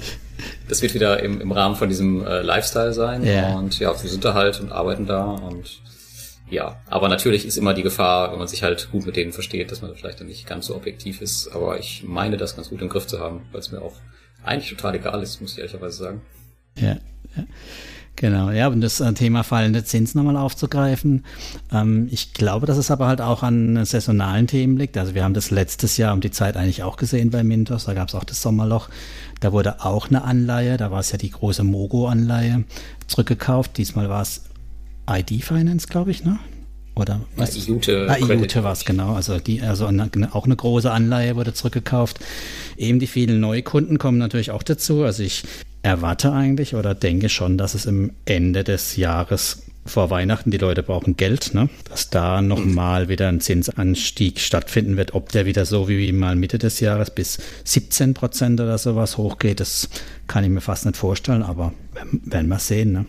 das 0.68 0.82
wird 0.82 0.94
wieder 0.94 1.22
im, 1.22 1.40
im 1.40 1.52
Rahmen 1.52 1.76
von 1.76 1.88
diesem 1.88 2.26
äh, 2.26 2.40
Lifestyle 2.40 2.94
sein. 2.94 3.24
Ja. 3.24 3.54
Und 3.54 3.78
ja, 3.78 3.90
wir 3.90 4.10
sind 4.10 4.24
da 4.24 4.34
halt 4.34 4.58
und 4.58 4.72
arbeiten 4.72 5.06
da 5.06 5.24
und 5.24 5.82
ja, 6.48 6.80
aber 6.88 7.08
natürlich 7.08 7.44
ist 7.44 7.56
immer 7.56 7.74
die 7.74 7.82
Gefahr, 7.82 8.30
wenn 8.30 8.38
man 8.38 8.48
sich 8.48 8.62
halt 8.62 8.90
gut 8.92 9.04
mit 9.04 9.16
denen 9.16 9.32
versteht, 9.32 9.72
dass 9.72 9.82
man 9.82 9.94
vielleicht 9.94 10.20
dann 10.20 10.28
nicht 10.28 10.46
ganz 10.46 10.66
so 10.66 10.76
objektiv 10.76 11.20
ist. 11.20 11.48
Aber 11.48 11.78
ich 11.78 12.04
meine, 12.06 12.36
das 12.36 12.56
ganz 12.56 12.70
gut 12.70 12.80
im 12.82 12.88
Griff 12.88 13.06
zu 13.06 13.18
haben, 13.18 13.42
weil 13.50 13.60
es 13.60 13.72
mir 13.72 13.82
auch 13.82 13.94
eigentlich 14.44 14.70
total 14.70 14.94
egal 14.94 15.22
ist, 15.22 15.40
muss 15.40 15.52
ich 15.52 15.58
ehrlicherweise 15.58 15.96
sagen. 15.96 16.20
Ja, 16.76 16.98
ja. 17.36 17.44
Genau, 18.18 18.50
ja, 18.50 18.68
um 18.68 18.80
das 18.80 19.00
äh, 19.00 19.12
Thema 19.12 19.44
fallende 19.44 19.84
Zinsen 19.84 20.18
nochmal 20.18 20.42
aufzugreifen. 20.42 21.26
Ähm, 21.70 22.08
ich 22.10 22.32
glaube, 22.32 22.64
dass 22.64 22.78
es 22.78 22.90
aber 22.90 23.08
halt 23.08 23.20
auch 23.20 23.42
an 23.42 23.84
saisonalen 23.84 24.46
Themen 24.46 24.78
liegt. 24.78 24.96
Also 24.96 25.14
wir 25.14 25.22
haben 25.22 25.34
das 25.34 25.50
letztes 25.50 25.98
Jahr 25.98 26.14
um 26.14 26.22
die 26.22 26.30
Zeit 26.30 26.56
eigentlich 26.56 26.82
auch 26.82 26.96
gesehen 26.96 27.30
bei 27.30 27.44
Mintos. 27.44 27.84
Da 27.84 27.92
gab 27.92 28.08
es 28.08 28.14
auch 28.14 28.24
das 28.24 28.40
Sommerloch. 28.40 28.88
Da 29.40 29.52
wurde 29.52 29.84
auch 29.84 30.08
eine 30.08 30.24
Anleihe, 30.24 30.78
da 30.78 30.90
war 30.90 31.00
es 31.00 31.12
ja 31.12 31.18
die 31.18 31.30
große 31.30 31.62
Mogo-Anleihe, 31.62 32.64
zurückgekauft. 33.06 33.76
Diesmal 33.76 34.08
war 34.08 34.22
es 34.22 34.45
ID 35.08 35.42
Finance, 35.42 35.86
glaube 35.88 36.10
ich, 36.10 36.24
ne? 36.24 36.38
Oder 36.94 37.20
was? 37.36 37.54
Ja, 37.54 37.74
IUTE. 37.74 38.06
Ah, 38.08 38.16
IUTE 38.18 38.64
war 38.64 38.72
es, 38.72 38.84
genau. 38.84 39.14
Also, 39.14 39.38
die, 39.38 39.60
also 39.60 39.86
eine, 39.86 40.10
auch 40.32 40.46
eine 40.46 40.56
große 40.56 40.90
Anleihe 40.90 41.36
wurde 41.36 41.52
zurückgekauft. 41.52 42.18
Eben 42.78 42.98
die 42.98 43.06
vielen 43.06 43.38
Neukunden 43.38 43.98
kommen 43.98 44.18
natürlich 44.18 44.50
auch 44.50 44.62
dazu. 44.62 45.04
Also 45.04 45.22
ich 45.22 45.44
erwarte 45.82 46.32
eigentlich 46.32 46.74
oder 46.74 46.94
denke 46.94 47.28
schon, 47.28 47.58
dass 47.58 47.74
es 47.74 47.84
im 47.84 48.12
Ende 48.24 48.64
des 48.64 48.96
Jahres 48.96 49.62
vor 49.84 50.10
Weihnachten, 50.10 50.50
die 50.50 50.58
Leute 50.58 50.82
brauchen 50.82 51.16
Geld, 51.16 51.54
ne? 51.54 51.68
dass 51.88 52.10
da 52.10 52.42
nochmal 52.42 53.08
wieder 53.08 53.28
ein 53.28 53.40
Zinsanstieg 53.40 54.40
stattfinden 54.40 54.96
wird. 54.96 55.14
Ob 55.14 55.30
der 55.30 55.46
wieder 55.46 55.64
so 55.64 55.88
wie 55.88 56.10
mal 56.12 56.34
Mitte 56.34 56.58
des 56.58 56.80
Jahres 56.80 57.10
bis 57.10 57.38
17 57.64 58.14
Prozent 58.14 58.60
oder 58.60 58.78
sowas 58.78 59.16
hochgeht, 59.16 59.60
das 59.60 59.88
kann 60.26 60.44
ich 60.44 60.50
mir 60.50 60.60
fast 60.60 60.86
nicht 60.86 60.96
vorstellen, 60.96 61.42
aber 61.42 61.72
werden 62.24 62.48
wir 62.48 62.58
sehen. 62.58 62.92
Ne? 62.92 63.06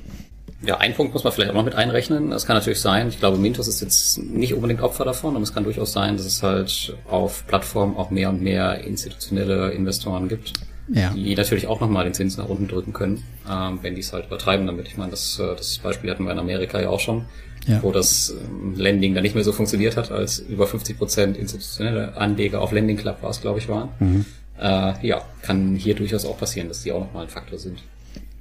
Ja, 0.63 0.77
ein 0.77 0.95
Punkt 0.95 1.13
muss 1.13 1.23
man 1.23 1.31
vielleicht 1.31 1.51
auch 1.51 1.55
noch 1.55 1.65
mit 1.65 1.75
einrechnen. 1.75 2.31
Es 2.31 2.47
kann 2.47 2.55
natürlich 2.55 2.81
sein, 2.81 3.09
ich 3.09 3.19
glaube, 3.19 3.37
Mintos 3.37 3.67
ist 3.67 3.79
jetzt 3.81 4.17
nicht 4.17 4.55
unbedingt 4.55 4.81
Opfer 4.81 5.05
davon, 5.05 5.35
aber 5.35 5.43
es 5.43 5.53
kann 5.53 5.63
durchaus 5.63 5.93
sein, 5.93 6.17
dass 6.17 6.25
es 6.25 6.41
halt 6.41 6.95
auf 7.09 7.45
Plattformen 7.45 7.95
auch 7.95 8.09
mehr 8.09 8.29
und 8.29 8.41
mehr 8.41 8.83
institutionelle 8.83 9.69
Investoren 9.71 10.27
gibt, 10.27 10.53
ja. 10.87 11.11
die 11.13 11.35
natürlich 11.35 11.67
auch 11.67 11.79
nochmal 11.79 12.05
den 12.05 12.15
Zins 12.15 12.37
nach 12.37 12.49
unten 12.49 12.67
drücken 12.67 12.91
können, 12.91 13.23
ähm, 13.47 13.79
wenn 13.83 13.93
die 13.93 14.01
es 14.01 14.13
halt 14.13 14.25
übertreiben 14.25 14.65
damit. 14.65 14.87
Ich 14.87 14.97
meine, 14.97 15.11
das, 15.11 15.37
äh, 15.37 15.55
das 15.55 15.77
Beispiel 15.77 16.09
hatten 16.09 16.23
wir 16.23 16.31
in 16.31 16.39
Amerika 16.39 16.81
ja 16.81 16.89
auch 16.89 16.99
schon, 16.99 17.25
ja. 17.67 17.83
wo 17.83 17.91
das 17.91 18.31
ähm, 18.31 18.73
Lending 18.75 19.13
dann 19.13 19.21
nicht 19.21 19.35
mehr 19.35 19.43
so 19.43 19.51
funktioniert 19.51 19.95
hat, 19.95 20.11
als 20.11 20.39
über 20.39 20.65
50 20.65 20.97
Prozent 20.97 21.37
institutionelle 21.37 22.17
Anleger 22.17 22.61
auf 22.61 22.71
Lending 22.71 22.97
Club 22.97 23.21
war 23.21 23.29
es, 23.29 23.41
glaube 23.41 23.59
ich, 23.59 23.69
waren. 23.69 23.89
Mhm. 23.99 24.25
Äh, 24.59 25.07
ja, 25.07 25.21
kann 25.43 25.75
hier 25.75 25.93
durchaus 25.93 26.25
auch 26.25 26.39
passieren, 26.39 26.67
dass 26.67 26.81
die 26.81 26.91
auch 26.91 27.01
nochmal 27.01 27.25
ein 27.25 27.29
Faktor 27.29 27.59
sind. 27.59 27.83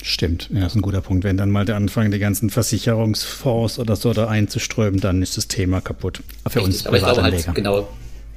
Stimmt, 0.09 0.51
ja, 0.55 0.65
ist 0.67 0.77
ein 0.77 0.83
guter 0.83 1.01
Punkt. 1.01 1.25
Wenn 1.25 1.37
dann 1.37 1.51
mal 1.51 1.65
der 1.65 1.75
anfangen, 1.75 2.13
die 2.13 2.21
ganzen 2.21 2.49
Versicherungsfonds 2.49 3.81
oder 3.81 3.97
so 3.97 4.13
da 4.13 4.29
einzuströmen, 4.29 5.01
dann 5.01 5.21
ist 5.21 5.37
das 5.37 5.49
Thema 5.49 5.81
kaputt. 5.81 6.23
Für 6.47 6.61
Richtig, 6.61 6.65
uns 6.65 6.87
aber 6.87 6.97
ich 6.99 7.03
glaube 7.03 7.23
halt, 7.25 7.55
genau, 7.57 7.89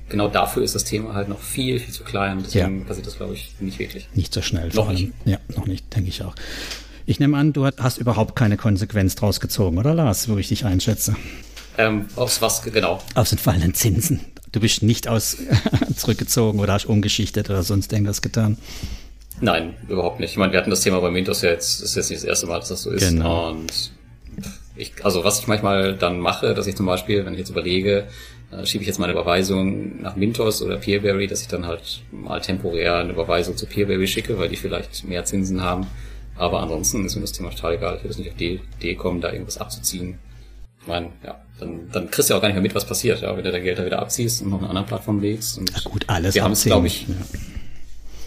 genau 0.10 0.30
dafür 0.30 0.64
ist 0.64 0.74
das 0.74 0.84
Thema 0.84 1.14
halt 1.14 1.30
noch 1.30 1.40
viel, 1.40 1.80
viel 1.80 1.94
zu 1.94 2.04
klein. 2.04 2.42
Deswegen 2.44 2.80
ja. 2.80 2.86
passiert 2.86 3.06
das, 3.06 3.18
glaube 3.18 3.36
ich, 3.36 3.54
nicht 3.60 3.78
wirklich. 3.78 4.08
Nicht 4.16 4.34
so 4.34 4.42
schnell. 4.42 4.70
Noch 4.74 4.92
nicht. 4.92 5.12
Ja, 5.26 5.38
noch 5.56 5.68
nicht, 5.68 5.96
denke 5.96 6.10
ich 6.10 6.24
auch. 6.24 6.34
Ich 7.06 7.20
nehme 7.20 7.38
an, 7.38 7.54
du 7.54 7.68
hast 7.68 8.00
überhaupt 8.00 8.36
keine 8.36 8.58
Konsequenz 8.58 9.14
draus 9.14 9.40
gezogen, 9.40 9.78
oder 9.78 9.94
Lars, 9.94 10.28
wo 10.28 10.38
ich 10.38 10.48
dich 10.48 10.66
einschätze? 10.66 11.16
Ähm, 11.78 12.08
aus 12.16 12.42
was 12.42 12.64
genau? 12.64 13.00
Aus 13.14 13.30
den 13.30 13.38
fallenden 13.38 13.76
Zinsen. 13.76 14.22
Du 14.52 14.60
bist 14.60 14.82
nicht 14.82 15.08
aus 15.08 15.38
zurückgezogen 15.96 16.60
oder 16.60 16.74
hast 16.74 16.86
umgeschichtet 16.86 17.48
oder 17.52 17.62
sonst 17.62 17.94
irgendwas 17.94 18.24
getan. 18.24 18.58
Nein, 19.42 19.76
überhaupt 19.88 20.20
nicht. 20.20 20.32
Ich 20.32 20.38
meine, 20.38 20.52
wir 20.52 20.60
hatten 20.60 20.70
das 20.70 20.82
Thema 20.82 21.00
bei 21.00 21.12
Mintos 21.12 21.42
ja 21.42 21.50
jetzt, 21.50 21.82
das 21.82 21.90
ist 21.90 21.96
jetzt 21.96 22.10
nicht 22.10 22.24
das 22.24 22.30
erste 22.30 22.48
Mal, 22.48 22.60
dass 22.60 22.70
das 22.70 22.84
so 22.84 22.92
ist. 22.92 23.08
Genau. 23.08 23.50
Und 23.50 23.92
ich, 24.76 24.94
also 25.04 25.24
was 25.24 25.40
ich 25.40 25.48
manchmal 25.48 25.96
dann 25.96 26.20
mache, 26.20 26.54
dass 26.54 26.68
ich 26.68 26.76
zum 26.76 26.86
Beispiel, 26.86 27.26
wenn 27.26 27.34
ich 27.34 27.40
jetzt 27.40 27.50
überlege, 27.50 28.08
äh, 28.52 28.66
schiebe 28.66 28.82
ich 28.82 28.88
jetzt 28.88 29.00
meine 29.00 29.14
Überweisung 29.14 30.02
nach 30.02 30.16
Mintos 30.16 30.62
oder 30.62 30.78
Peerberry, 30.78 31.28
dass 31.28 31.42
ich 31.42 31.48
dann 31.48 31.66
halt 31.66 32.02
mal 32.12 32.40
temporär 32.42 32.98
eine 32.98 33.12
Überweisung 33.12 33.58
zu 33.58 33.66
Peerberry 33.66 34.08
schicke, 34.08 34.38
weil 34.38 34.50
die 34.50 34.56
vielleicht 34.56 35.04
mehr 35.04 35.26
Zinsen 35.26 35.62
haben. 35.62 35.88
Aber 36.36 36.62
ansonsten 36.62 37.06
ist 37.06 37.16
mir 37.16 37.22
das 37.22 37.34
Thema 37.34 37.50
total 37.50 37.74
egal. 37.76 37.96
Ich 37.98 38.04
will 38.04 38.12
jetzt 38.12 38.20
nicht 38.20 38.30
auf 38.30 38.38
die 38.38 38.62
Idee 38.80 38.96
kommen, 38.96 39.20
da 39.22 39.32
irgendwas 39.32 39.58
abzuziehen. 39.58 40.18
Ich 40.82 40.88
meine, 40.88 41.10
ja, 41.26 41.36
dann, 41.60 41.90
dann 41.92 42.10
kriegst 42.10 42.30
du 42.30 42.34
ja 42.34 42.38
auch 42.38 42.42
gar 42.42 42.48
nicht 42.48 42.56
mehr 42.56 42.64
mit, 42.64 42.74
was 42.74 42.86
passiert, 42.86 43.22
ja, 43.22 43.36
wenn 43.36 43.44
du 43.44 43.52
dein 43.52 43.64
Geld 43.64 43.78
da 43.78 43.86
wieder 43.86 44.00
abziehst 44.00 44.42
und 44.42 44.50
noch 44.50 44.60
eine 44.60 44.70
andere 44.70 44.86
Plattform 44.86 45.20
legst. 45.20 45.58
Und 45.58 45.70
ja, 45.70 45.80
gut, 45.84 46.06
alles 46.08 46.34
Wir 46.36 46.44
haben 46.44 46.54
es, 46.54 46.64
glaube 46.64 46.88
ich, 46.88 47.02
ja. 47.02 47.16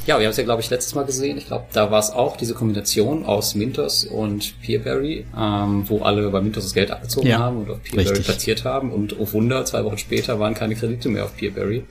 Ja, 0.07 0.19
wir 0.19 0.27
haben 0.27 0.31
es 0.33 0.37
ja, 0.37 0.45
glaube 0.45 0.63
ich, 0.63 0.71
letztes 0.71 0.95
Mal 0.95 1.05
gesehen. 1.05 1.39
Ich 1.39 1.47
glaube, 1.47 1.67
da 1.73 1.91
war 1.91 2.01
es 2.01 2.11
auch 2.11 2.37
diese 2.37 2.55
Kombination 2.55 3.25
aus 3.25 3.55
Mintos 3.55 4.05
und 4.05 4.61
Peerberry, 4.61 5.25
ähm, 5.37 5.89
wo 5.89 6.03
alle 6.03 6.29
bei 6.31 6.41
Mintos 6.41 6.65
das 6.65 6.75
Geld 6.75 6.91
abgezogen 6.91 7.29
ja, 7.29 7.39
haben 7.39 7.59
und 7.59 7.71
auf 7.71 7.83
Peerberry 7.83 8.09
richtig. 8.09 8.27
platziert 8.27 8.65
haben. 8.65 8.91
Und 8.91 9.19
oh 9.19 9.33
Wunder, 9.33 9.65
zwei 9.65 9.85
Wochen 9.85 9.99
später 9.99 10.41
waren 10.41 10.55
keine 10.55 10.75
Kredite 10.75 11.09
mehr 11.09 11.25
auf 11.25 11.37
Peerberry. 11.37 11.85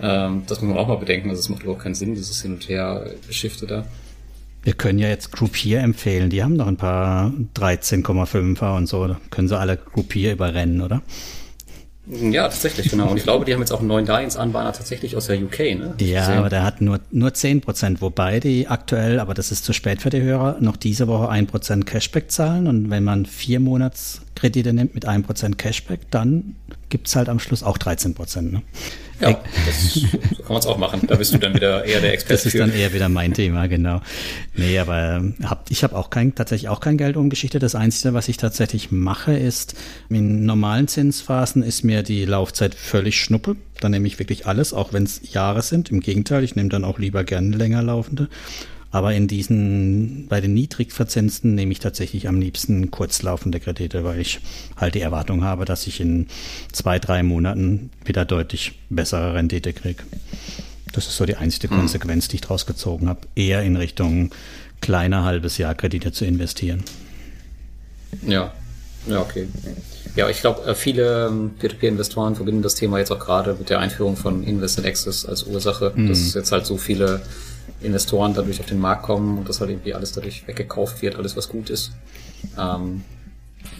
Ähm, 0.00 0.42
das 0.46 0.60
muss 0.60 0.70
man 0.70 0.78
auch 0.78 0.88
mal 0.88 0.96
bedenken. 0.96 1.30
Also 1.30 1.40
es 1.40 1.48
macht 1.48 1.62
überhaupt 1.62 1.82
keinen 1.82 1.94
Sinn, 1.94 2.14
dieses 2.14 2.40
Hin 2.42 2.54
und 2.54 2.68
Her 2.68 3.10
Geschifte 3.26 3.66
da. 3.66 3.86
Wir 4.62 4.74
können 4.74 4.98
ja 4.98 5.08
jetzt 5.08 5.32
Groupier 5.32 5.80
empfehlen. 5.80 6.28
Die 6.28 6.42
haben 6.42 6.56
noch 6.56 6.66
ein 6.66 6.76
paar 6.76 7.32
13,5er 7.54 8.76
und 8.76 8.86
so. 8.86 9.06
Da 9.06 9.20
können 9.30 9.48
sie 9.48 9.56
alle 9.56 9.76
Groupier 9.76 10.32
überrennen, 10.32 10.80
oder? 10.80 11.02
Ja, 12.08 12.44
tatsächlich, 12.44 12.88
genau. 12.88 13.10
Und 13.10 13.16
ich 13.16 13.24
glaube, 13.24 13.44
die 13.44 13.52
haben 13.52 13.60
jetzt 13.60 13.72
auch 13.72 13.80
einen 13.80 13.88
neuen 13.88 14.06
Darlehensanbahner 14.06 14.72
tatsächlich 14.72 15.16
aus 15.16 15.26
der 15.26 15.42
UK, 15.42 15.58
ne? 15.76 15.94
Ja, 16.00 16.28
aber 16.38 16.48
der 16.48 16.62
hat 16.62 16.80
nur, 16.80 17.00
nur 17.10 17.34
10 17.34 17.62
Prozent, 17.62 18.00
wobei 18.00 18.38
die 18.38 18.68
aktuell, 18.68 19.18
aber 19.18 19.34
das 19.34 19.50
ist 19.50 19.64
zu 19.64 19.72
spät 19.72 20.02
für 20.02 20.10
die 20.10 20.22
Hörer, 20.22 20.58
noch 20.60 20.76
diese 20.76 21.08
Woche 21.08 21.28
1 21.28 21.50
Prozent 21.50 21.86
Cashback 21.86 22.30
zahlen. 22.30 22.68
Und 22.68 22.90
wenn 22.90 23.02
man 23.02 23.26
vier 23.26 23.58
Monatskredite 23.58 24.72
nimmt 24.72 24.94
mit 24.94 25.04
1 25.04 25.26
Prozent 25.26 25.58
Cashback, 25.58 26.10
dann 26.10 26.54
gibt's 26.90 27.16
halt 27.16 27.28
am 27.28 27.40
Schluss 27.40 27.64
auch 27.64 27.76
13 27.76 28.14
Prozent, 28.14 28.52
ne? 28.52 28.62
Ja, 29.20 29.40
das, 29.66 30.00
kann 30.10 30.48
man 30.48 30.58
es 30.58 30.66
auch 30.66 30.76
machen. 30.76 31.02
Da 31.06 31.16
bist 31.16 31.32
du 31.32 31.38
dann 31.38 31.54
wieder 31.54 31.84
eher 31.84 32.00
der 32.00 32.12
Experte. 32.12 32.34
Das 32.34 32.46
ist 32.46 32.52
für. 32.52 32.58
dann 32.58 32.72
eher 32.72 32.92
wieder 32.92 33.08
mein 33.08 33.32
Thema, 33.32 33.66
genau. 33.66 34.02
Nee, 34.54 34.78
aber 34.78 35.16
ähm, 35.16 35.34
hab, 35.42 35.70
ich 35.70 35.82
habe 35.84 35.96
auch 35.96 36.10
kein, 36.10 36.34
tatsächlich 36.34 36.68
auch 36.68 36.80
kein 36.80 36.98
Geld 36.98 37.16
umgeschichtet. 37.16 37.62
Das 37.62 37.74
Einzige, 37.74 38.14
was 38.14 38.28
ich 38.28 38.36
tatsächlich 38.36 38.92
mache, 38.92 39.34
ist, 39.34 39.74
in 40.10 40.44
normalen 40.44 40.86
Zinsphasen 40.86 41.62
ist 41.62 41.82
mir 41.82 42.02
die 42.02 42.24
Laufzeit 42.26 42.74
völlig 42.74 43.20
schnuppe. 43.20 43.56
Dann 43.80 43.92
nehme 43.92 44.06
ich 44.06 44.18
wirklich 44.18 44.46
alles, 44.46 44.74
auch 44.74 44.92
wenn 44.92 45.04
es 45.04 45.20
Jahre 45.32 45.62
sind. 45.62 45.90
Im 45.90 46.00
Gegenteil, 46.00 46.44
ich 46.44 46.54
nehme 46.54 46.68
dann 46.68 46.84
auch 46.84 46.98
lieber 46.98 47.24
gerne 47.24 47.56
länger 47.56 47.82
laufende. 47.82 48.28
Aber 48.96 49.12
in 49.12 49.28
diesen, 49.28 50.26
bei 50.26 50.40
den 50.40 50.54
Niedrigverzinsten 50.54 51.54
nehme 51.54 51.70
ich 51.70 51.80
tatsächlich 51.80 52.28
am 52.28 52.40
liebsten 52.40 52.90
kurzlaufende 52.90 53.60
Kredite, 53.60 54.04
weil 54.04 54.20
ich 54.20 54.40
halt 54.74 54.94
die 54.94 55.02
Erwartung 55.02 55.44
habe, 55.44 55.66
dass 55.66 55.86
ich 55.86 56.00
in 56.00 56.28
zwei, 56.72 56.98
drei 56.98 57.22
Monaten 57.22 57.90
wieder 58.06 58.24
deutlich 58.24 58.72
bessere 58.88 59.34
Rendite 59.34 59.74
kriege. 59.74 60.02
Das 60.94 61.08
ist 61.08 61.18
so 61.18 61.26
die 61.26 61.36
einzige 61.36 61.68
hm. 61.68 61.76
Konsequenz, 61.76 62.28
die 62.28 62.36
ich 62.36 62.40
daraus 62.40 62.64
gezogen 62.64 63.10
habe, 63.10 63.20
eher 63.34 63.62
in 63.64 63.76
Richtung 63.76 64.30
kleiner 64.80 65.24
halbes 65.24 65.58
Jahr 65.58 65.74
Kredite 65.74 66.10
zu 66.10 66.24
investieren. 66.24 66.82
Ja, 68.26 68.54
ja, 69.06 69.20
okay. 69.20 69.46
Ja, 70.14 70.30
ich 70.30 70.40
glaube, 70.40 70.64
äh, 70.70 70.74
viele 70.74 71.26
ähm, 71.26 71.50
Peer-to-Peer-Investoren 71.58 72.34
verbinden 72.34 72.62
das 72.62 72.76
Thema 72.76 72.98
jetzt 72.98 73.12
auch 73.12 73.20
gerade 73.20 73.56
mit 73.58 73.68
der 73.68 73.78
Einführung 73.78 74.16
von 74.16 74.42
Invest 74.42 74.78
in 74.78 74.86
Access 74.86 75.26
als 75.26 75.42
Ursache, 75.42 75.92
mhm. 75.94 76.08
dass 76.08 76.32
jetzt 76.32 76.50
halt 76.50 76.64
so 76.64 76.78
viele 76.78 77.20
Investoren 77.80 78.34
dadurch 78.34 78.60
auf 78.60 78.66
den 78.66 78.80
Markt 78.80 79.02
kommen 79.02 79.38
und 79.38 79.48
dass 79.48 79.60
halt 79.60 79.70
irgendwie 79.70 79.94
alles 79.94 80.12
dadurch 80.12 80.46
weggekauft 80.46 81.02
wird, 81.02 81.16
alles 81.16 81.36
was 81.36 81.48
gut 81.48 81.70
ist. 81.70 81.92
Ähm, 82.58 83.02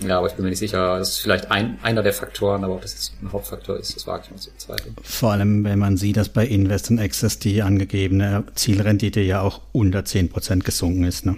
ja, 0.07 0.19
aber 0.19 0.27
ich 0.27 0.35
bin 0.35 0.45
mir 0.45 0.51
nicht 0.51 0.59
sicher, 0.59 0.99
das 0.99 1.11
ist 1.11 1.19
vielleicht 1.21 1.51
ein, 1.51 1.79
einer 1.83 2.03
der 2.03 2.13
Faktoren, 2.13 2.65
aber 2.65 2.75
ob 2.75 2.83
das 2.83 2.93
jetzt 2.93 3.13
ein 3.23 3.33
Hauptfaktor 3.33 3.79
ist, 3.79 3.97
das 3.97 4.07
wage 4.07 4.25
ich 4.25 4.31
mal 4.31 4.39
zu 4.39 4.51
bezweifeln. 4.51 4.95
Vor 5.03 5.33
allem, 5.33 5.65
wenn 5.65 5.79
man 5.79 5.97
sieht, 5.97 6.17
dass 6.17 6.29
bei 6.29 6.47
Invest 6.47 6.91
in 6.91 6.99
Access 6.99 7.39
die 7.39 7.63
angegebene 7.63 8.45
Zielrendite 8.55 9.21
ja 9.21 9.41
auch 9.41 9.61
unter 9.73 10.01
10% 10.01 10.65
gesunken 10.65 11.05
ist. 11.05 11.25
Ne? 11.25 11.37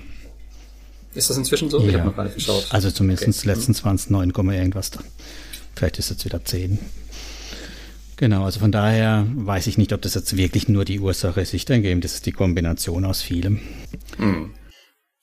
Ist 1.15 1.31
das 1.31 1.37
inzwischen 1.37 1.71
so? 1.71 1.81
Ja. 1.81 1.89
Ich 1.89 1.95
habe 1.95 2.07
noch 2.07 2.17
gar 2.17 2.25
nicht 2.25 2.37
geschaut. 2.37 2.67
Also 2.71 2.91
zumindest 2.91 3.29
okay. 3.29 3.49
letztens 3.49 3.85
waren 3.85 3.97
es 3.97 4.11
9, 4.11 4.31
irgendwas 4.31 4.91
da. 4.91 5.01
Vielleicht 5.75 5.99
ist 5.99 6.07
es 6.07 6.11
jetzt 6.11 6.25
wieder 6.25 6.45
10. 6.45 6.79
Genau, 8.19 8.45
also 8.45 8.59
von 8.59 8.73
daher 8.73 9.25
weiß 9.33 9.69
ich 9.69 9.79
nicht, 9.79 9.93
ob 9.93 10.03
das 10.03 10.15
jetzt 10.15 10.37
wirklich 10.37 10.69
nur 10.69 10.85
die 10.85 10.99
Ursache 10.99 11.41
ist. 11.41 11.55
Ich 11.55 11.67
denke 11.67 11.89
eben, 11.89 12.01
das 12.01 12.15
ist 12.15 12.27
die 12.27 12.33
Kombination 12.33 13.05
aus 13.05 13.23
vielem. 13.23 13.61
Hm. 14.17 14.55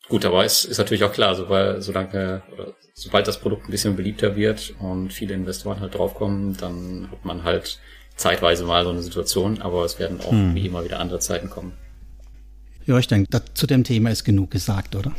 Gut, 0.07 0.23
aber 0.23 0.45
es 0.45 0.63
ist 0.63 0.77
natürlich 0.77 1.03
auch 1.03 1.11
klar, 1.11 1.35
sobald, 1.35 1.83
solange, 1.83 2.41
sobald 2.93 3.27
das 3.27 3.41
Produkt 3.41 3.67
ein 3.67 3.71
bisschen 3.71 3.97
beliebter 3.97 4.37
wird 4.37 4.75
und 4.79 5.11
viele 5.11 5.33
Investoren 5.33 5.81
halt 5.81 5.95
draufkommen, 5.95 6.55
dann 6.55 7.09
hat 7.11 7.25
man 7.25 7.43
halt 7.43 7.79
zeitweise 8.15 8.63
mal 8.63 8.85
so 8.85 8.91
eine 8.91 9.01
Situation, 9.01 9.61
aber 9.61 9.83
es 9.83 9.99
werden 9.99 10.21
auch 10.21 10.31
hm. 10.31 10.55
wie 10.55 10.65
immer 10.65 10.85
wieder 10.85 11.01
andere 11.01 11.19
Zeiten 11.19 11.49
kommen. 11.49 11.73
Ja, 12.85 12.97
ich 12.97 13.07
denke, 13.07 13.41
zu 13.55 13.67
dem 13.67 13.83
Thema 13.83 14.09
ist 14.09 14.23
genug 14.23 14.51
gesagt, 14.51 14.95
oder? 14.95 15.11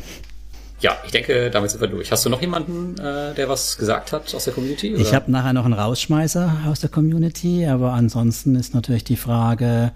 Ja, 0.81 0.97
ich 1.05 1.11
denke, 1.11 1.51
damit 1.51 1.70
sind 1.70 1.81
wir 1.81 1.89
durch. 1.89 2.12
Hast 2.12 2.27
du 2.27 2.31
noch 2.31 2.41
jemanden, 2.41 2.99
äh, 2.99 3.35
der 3.35 3.49
was 3.49 3.79
gesagt 3.79 4.12
hat 4.12 4.35
aus 4.35 4.45
der 4.45 4.53
Community? 4.53 4.95
Oder? 4.95 5.01
Ich 5.01 5.14
habe 5.14 5.31
nachher 5.31 5.55
noch 5.55 5.64
einen 5.64 5.74
Rausschmeißer 5.74 6.64
aus 6.66 6.81
der 6.81 6.91
Community, 6.91 7.66
aber 7.66 7.93
ansonsten 7.93 8.55
ist 8.57 8.74
natürlich 8.74 9.05
die 9.05 9.16
Frage, 9.16 9.93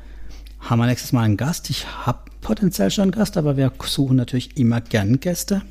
haben 0.60 0.78
wir 0.78 0.86
nächstes 0.86 1.12
Mal 1.12 1.24
einen 1.24 1.36
Gast? 1.36 1.68
Ich 1.68 1.86
habe 1.86 2.20
potenziell 2.40 2.90
schon 2.90 3.02
einen 3.02 3.12
Gast, 3.12 3.36
aber 3.36 3.56
wir 3.56 3.72
suchen 3.84 4.16
natürlich 4.16 4.56
immer 4.56 4.80
gern 4.80 5.20
Gäste. 5.20 5.62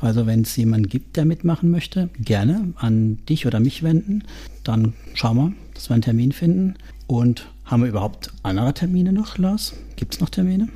Also 0.00 0.26
wenn 0.26 0.42
es 0.42 0.56
jemanden 0.56 0.88
gibt, 0.88 1.16
der 1.16 1.26
mitmachen 1.26 1.70
möchte, 1.70 2.08
gerne 2.18 2.72
an 2.76 3.18
dich 3.28 3.46
oder 3.46 3.60
mich 3.60 3.82
wenden. 3.82 4.24
Dann 4.64 4.94
schauen 5.14 5.36
wir, 5.36 5.52
dass 5.74 5.90
wir 5.90 5.94
einen 5.94 6.02
Termin 6.02 6.32
finden. 6.32 6.74
Und 7.06 7.48
haben 7.64 7.82
wir 7.82 7.88
überhaupt 7.88 8.32
andere 8.42 8.72
Termine 8.72 9.12
noch, 9.12 9.36
Lars? 9.36 9.74
Gibt 9.96 10.14
es 10.14 10.20
noch 10.20 10.30
Termine? 10.30 10.68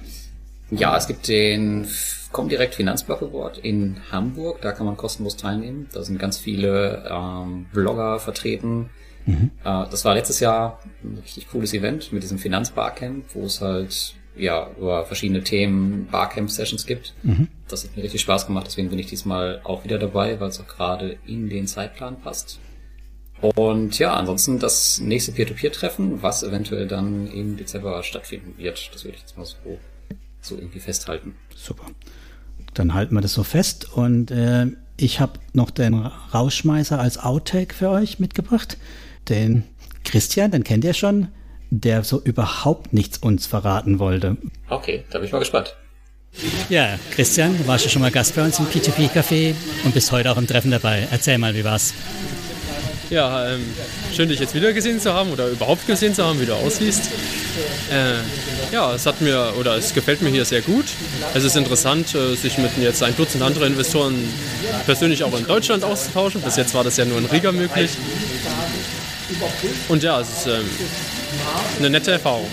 Ja, 0.71 0.97
es 0.97 1.07
gibt 1.07 1.29
den 1.29 1.87
Comdirect 2.33 2.75
Finanzblock 2.75 3.23
Award 3.23 3.59
in 3.59 3.97
Hamburg. 4.11 4.61
Da 4.61 4.73
kann 4.73 4.87
man 4.87 4.97
kostenlos 4.97 5.37
teilnehmen. 5.37 5.89
Da 5.93 6.03
sind 6.03 6.19
ganz 6.19 6.39
viele 6.39 7.09
ähm, 7.09 7.67
Blogger 7.73 8.19
vertreten. 8.19 8.91
Mhm. 9.27 9.51
Äh, 9.65 9.85
das 9.91 10.05
war 10.05 10.15
letztes 10.15 10.41
Jahr 10.41 10.81
ein 11.03 11.19
richtig 11.23 11.49
cooles 11.49 11.73
Event 11.75 12.13
mit 12.13 12.23
diesem 12.23 12.39
Finanzbarcamp, 12.39 13.25
wo 13.35 13.45
es 13.45 13.61
halt 13.61 14.15
ja 14.37 14.69
über 14.77 15.05
verschiedene 15.07 15.43
Themen 15.43 16.09
Barcamp-Sessions 16.11 16.87
gibt. 16.87 17.15
Mhm. 17.23 17.49
Das 17.69 17.85
hat 17.85 17.97
mir 17.97 18.03
richtig 18.03 18.21
Spaß 18.23 18.47
gemacht, 18.47 18.67
deswegen 18.67 18.91
bin 18.91 18.99
ich 18.99 19.07
diesmal 19.07 19.61
auch 19.65 19.85
wieder 19.85 19.99
dabei, 19.99 20.41
weil 20.41 20.49
es 20.49 20.61
auch 20.61 20.67
gerade 20.67 21.17
in 21.27 21.49
den 21.49 21.67
Zeitplan 21.67 22.21
passt. 22.21 22.59
Und 23.41 23.99
ja, 23.99 24.15
ansonsten 24.15 24.59
das 24.59 25.01
nächste 25.01 25.33
Peer-to-Peer-Treffen, 25.33 26.23
was 26.23 26.43
eventuell 26.43 26.89
dann 26.89 27.27
im 27.27 27.57
Dezember 27.57 28.03
stattfinden 28.03 28.55
wird. 28.57 28.91
Das 28.93 29.05
würde 29.05 29.17
ich 29.17 29.23
jetzt 29.23 29.37
mal 29.37 29.45
so, 29.45 29.57
so 30.45 30.57
irgendwie 30.57 30.81
festhalten. 30.81 31.35
Super. 31.55 31.87
Dann 32.75 32.95
halten 32.95 33.15
wir 33.15 33.21
das 33.21 33.33
so 33.33 33.43
fest. 33.43 33.93
Und 33.95 34.31
äh, 34.31 34.67
ich 34.97 35.21
habe 35.21 35.41
noch 35.53 35.71
den 35.71 35.95
Rausschmeißer 35.95 36.99
als 36.99 37.19
Outtake 37.19 37.75
für 37.75 37.91
euch 37.91 38.19
mitgebracht. 38.19 38.77
Den 39.29 39.65
Christian, 40.05 40.51
den 40.51 40.65
kennt 40.65 40.85
ihr 40.85 40.95
schon, 40.95 41.29
der 41.71 42.05
so 42.05 42.21
überhaupt 42.21 42.93
nichts 42.93 43.19
uns 43.19 43.47
verraten 43.47 43.99
wollte. 43.99 44.37
Okay, 44.69 45.05
da 45.11 45.19
bin 45.19 45.27
ich 45.27 45.33
mal 45.33 45.39
gespannt. 45.39 45.77
Ja, 46.69 46.99
Christian, 47.13 47.57
du 47.57 47.67
warst 47.67 47.85
ja 47.85 47.91
schon 47.91 48.03
mal 48.03 48.11
Gast 48.11 48.35
bei 48.35 48.45
uns 48.45 48.59
im 48.59 48.67
P2P-Café 48.67 49.55
und 49.85 49.95
bist 49.95 50.11
heute 50.11 50.33
auch 50.33 50.37
im 50.37 50.47
Treffen 50.47 50.71
dabei. 50.71 51.07
Erzähl 51.11 51.39
mal, 51.39 51.55
wie 51.55 51.65
war's? 51.65 51.95
Ja, 53.15 53.49
ähm, 53.49 53.63
schön, 54.13 54.29
dich 54.29 54.41
jetzt 54.41 54.57
wieder 54.57 54.73
gesehen 54.73 54.99
zu 54.99 55.15
haben 55.15 55.31
oder 55.31 55.47
überhaupt 55.47 55.87
gesehen 55.87 56.17
zu 56.17 56.25
haben, 56.25 56.41
wie 56.41 56.47
du 56.47 56.55
aussiehst. 56.55 57.13
Äh, 57.89 58.75
ja, 58.75 58.93
es 58.93 59.07
hat 59.07 59.21
mir 59.21 59.53
oder 59.57 59.77
es 59.77 59.95
gefällt 59.95 60.21
mir 60.21 60.31
hier 60.31 60.45
sehr 60.45 60.63
gut. 60.63 60.87
Es 61.33 61.45
ist 61.45 61.55
interessant, 61.55 62.13
äh, 62.17 62.35
sich 62.35 62.59
mit 62.59 62.77
jetzt 62.77 63.05
ein 63.05 63.15
Dutzend 63.17 63.45
anderer 63.45 63.69
Investoren 63.69 64.17
persönlich 64.85 65.23
auch 65.23 65.39
in 65.39 65.47
Deutschland 65.47 65.85
auszutauschen. 65.85 66.43
Bis 66.43 66.57
jetzt 66.57 66.75
war 66.75 66.83
das 66.83 66.97
ja 66.97 67.05
nur 67.05 67.19
in 67.19 67.27
Riga 67.27 67.53
möglich. 67.53 67.93
Und 69.89 70.03
ja, 70.03 70.21
es 70.21 70.39
ist 70.39 70.47
ähm, 70.49 70.69
eine 71.79 71.91
nette 71.91 72.11
Erfahrung. 72.11 72.49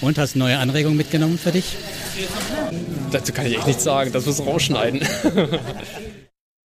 Und 0.00 0.18
hast 0.18 0.34
neue 0.34 0.58
Anregungen 0.58 0.96
mitgenommen 0.96 1.38
für 1.38 1.52
dich? 1.52 1.76
dazu 3.12 3.32
kann 3.32 3.46
ich 3.46 3.56
echt 3.56 3.66
nichts 3.66 3.84
sagen. 3.84 4.12
Das 4.12 4.26
muss 4.26 4.44
rausschneiden. 4.44 5.00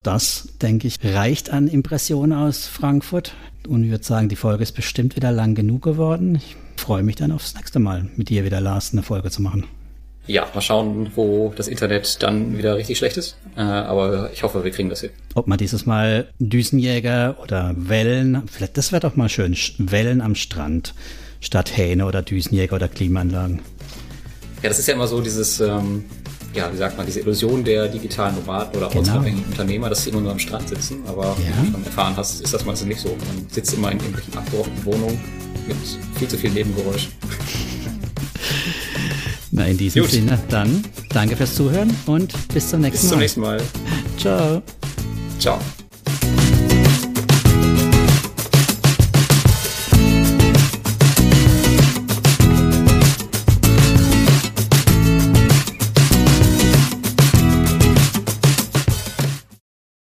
Das, 0.04 0.47
denke 0.60 0.88
ich, 0.88 0.97
reicht 1.04 1.52
an 1.52 1.68
Impressionen 1.68 2.34
aus 2.34 2.66
Frankfurt. 2.66 3.36
Und 3.68 3.84
ich 3.84 3.91
würde 3.91 4.04
sagen, 4.04 4.30
die 4.30 4.36
Folge 4.36 4.64
ist 4.64 4.72
bestimmt 4.72 5.16
wieder 5.16 5.32
lang 5.32 5.54
genug 5.54 5.84
geworden. 5.84 6.34
Ich 6.34 6.56
freue 6.76 7.04
mich 7.04 7.18
dann 7.18 7.32
aufs 7.32 7.54
nächste 7.54 7.78
Mal, 7.78 8.10
mit 8.16 8.30
dir 8.30 8.43
wieder, 8.43 8.60
Lars, 8.62 8.93
eine 8.93 9.04
Folge 9.04 9.30
zu 9.30 9.43
machen. 9.43 9.66
Ja, 10.26 10.47
mal 10.56 10.62
schauen, 10.62 11.12
wo 11.14 11.54
das 11.56 11.68
Internet 11.68 12.24
dann 12.24 12.58
wieder 12.58 12.78
richtig 12.78 12.97
schlecht 12.97 13.18
ist. 13.18 13.38
Äh, 13.56 13.62
aber 13.62 14.32
ich 14.34 14.41
hoffe, 14.41 14.64
wir 14.64 14.72
kriegen 14.72 14.89
das 14.89 15.02
hin. 15.02 15.12
Ob 15.36 15.45
man 15.45 15.60
dieses 15.60 15.86
Mal 15.86 16.30
Düsenjäger 16.39 17.38
oder 17.39 17.76
Wellen, 17.78 18.41
vielleicht, 18.47 18.78
das 18.78 18.91
wäre 18.91 19.02
doch 19.02 19.16
mal 19.16 19.30
schön, 19.30 19.56
Wellen 19.78 20.22
am 20.22 20.34
Strand 20.34 20.95
statt 21.41 21.78
Hähne 21.78 22.08
oder 22.08 22.24
Düsenjäger 22.24 22.76
oder 22.76 22.88
Klimaanlagen. 22.88 23.60
Ja, 24.64 24.70
das 24.70 24.80
ist 24.80 24.88
ja 24.88 24.95
immer 24.95 25.08
so 25.08 25.22
dieses, 25.22 25.60
ähm, 25.60 26.06
ja, 26.54 26.72
wie 26.72 26.78
sagt 26.78 26.97
man, 26.97 27.06
diese 27.06 27.22
Illusion 27.22 27.64
der 27.64 27.88
digitalen 27.88 28.36
Nomaden 28.36 28.78
oder 28.78 28.88
genau. 28.88 28.99
ortsunabhängigen 28.99 29.49
Unternehmer, 29.49 29.89
dass 29.89 30.04
sie 30.04 30.10
immer 30.10 30.22
nur 30.22 30.32
am 30.32 30.39
Strand 30.39 30.70
sitzen. 30.70 31.04
Aber 31.08 31.26
ja. 31.26 31.36
wie 31.62 31.68
du 31.68 31.74
schon 31.74 31.86
erfahren 31.86 32.14
hast, 32.18 32.41
ist 32.41 32.54
das 32.54 32.66
meistens 32.66 32.88
nicht 32.88 32.99
so. 32.99 33.10
Man 33.10 33.45
sitzt 33.49 33.74
immer 33.74 33.91
in 33.91 33.99
irgendwelchen 33.99 34.38
abgerockten 34.38 34.86
Wohnungen 34.86 35.20
mit 35.68 35.78
viel 36.18 36.28
zu 36.28 36.38
viel 36.38 36.52
Nebengeräusch. 36.52 37.10
Na, 39.52 39.66
in 39.66 39.78
diesem 39.78 40.04
Gut. 40.04 40.12
Sinne, 40.12 40.39
dann 40.49 40.84
danke 41.10 41.36
fürs 41.36 41.56
Zuhören 41.56 41.93
und 42.06 42.34
bis 42.54 42.70
zum 42.70 42.82
nächsten 42.82 43.08
Mal. 43.08 43.10
Bis 43.10 43.10
zum 43.10 43.20
nächsten 43.20 43.41
Mal. 43.41 43.62
Ciao. 44.18 44.62
Ciao. 45.39 45.60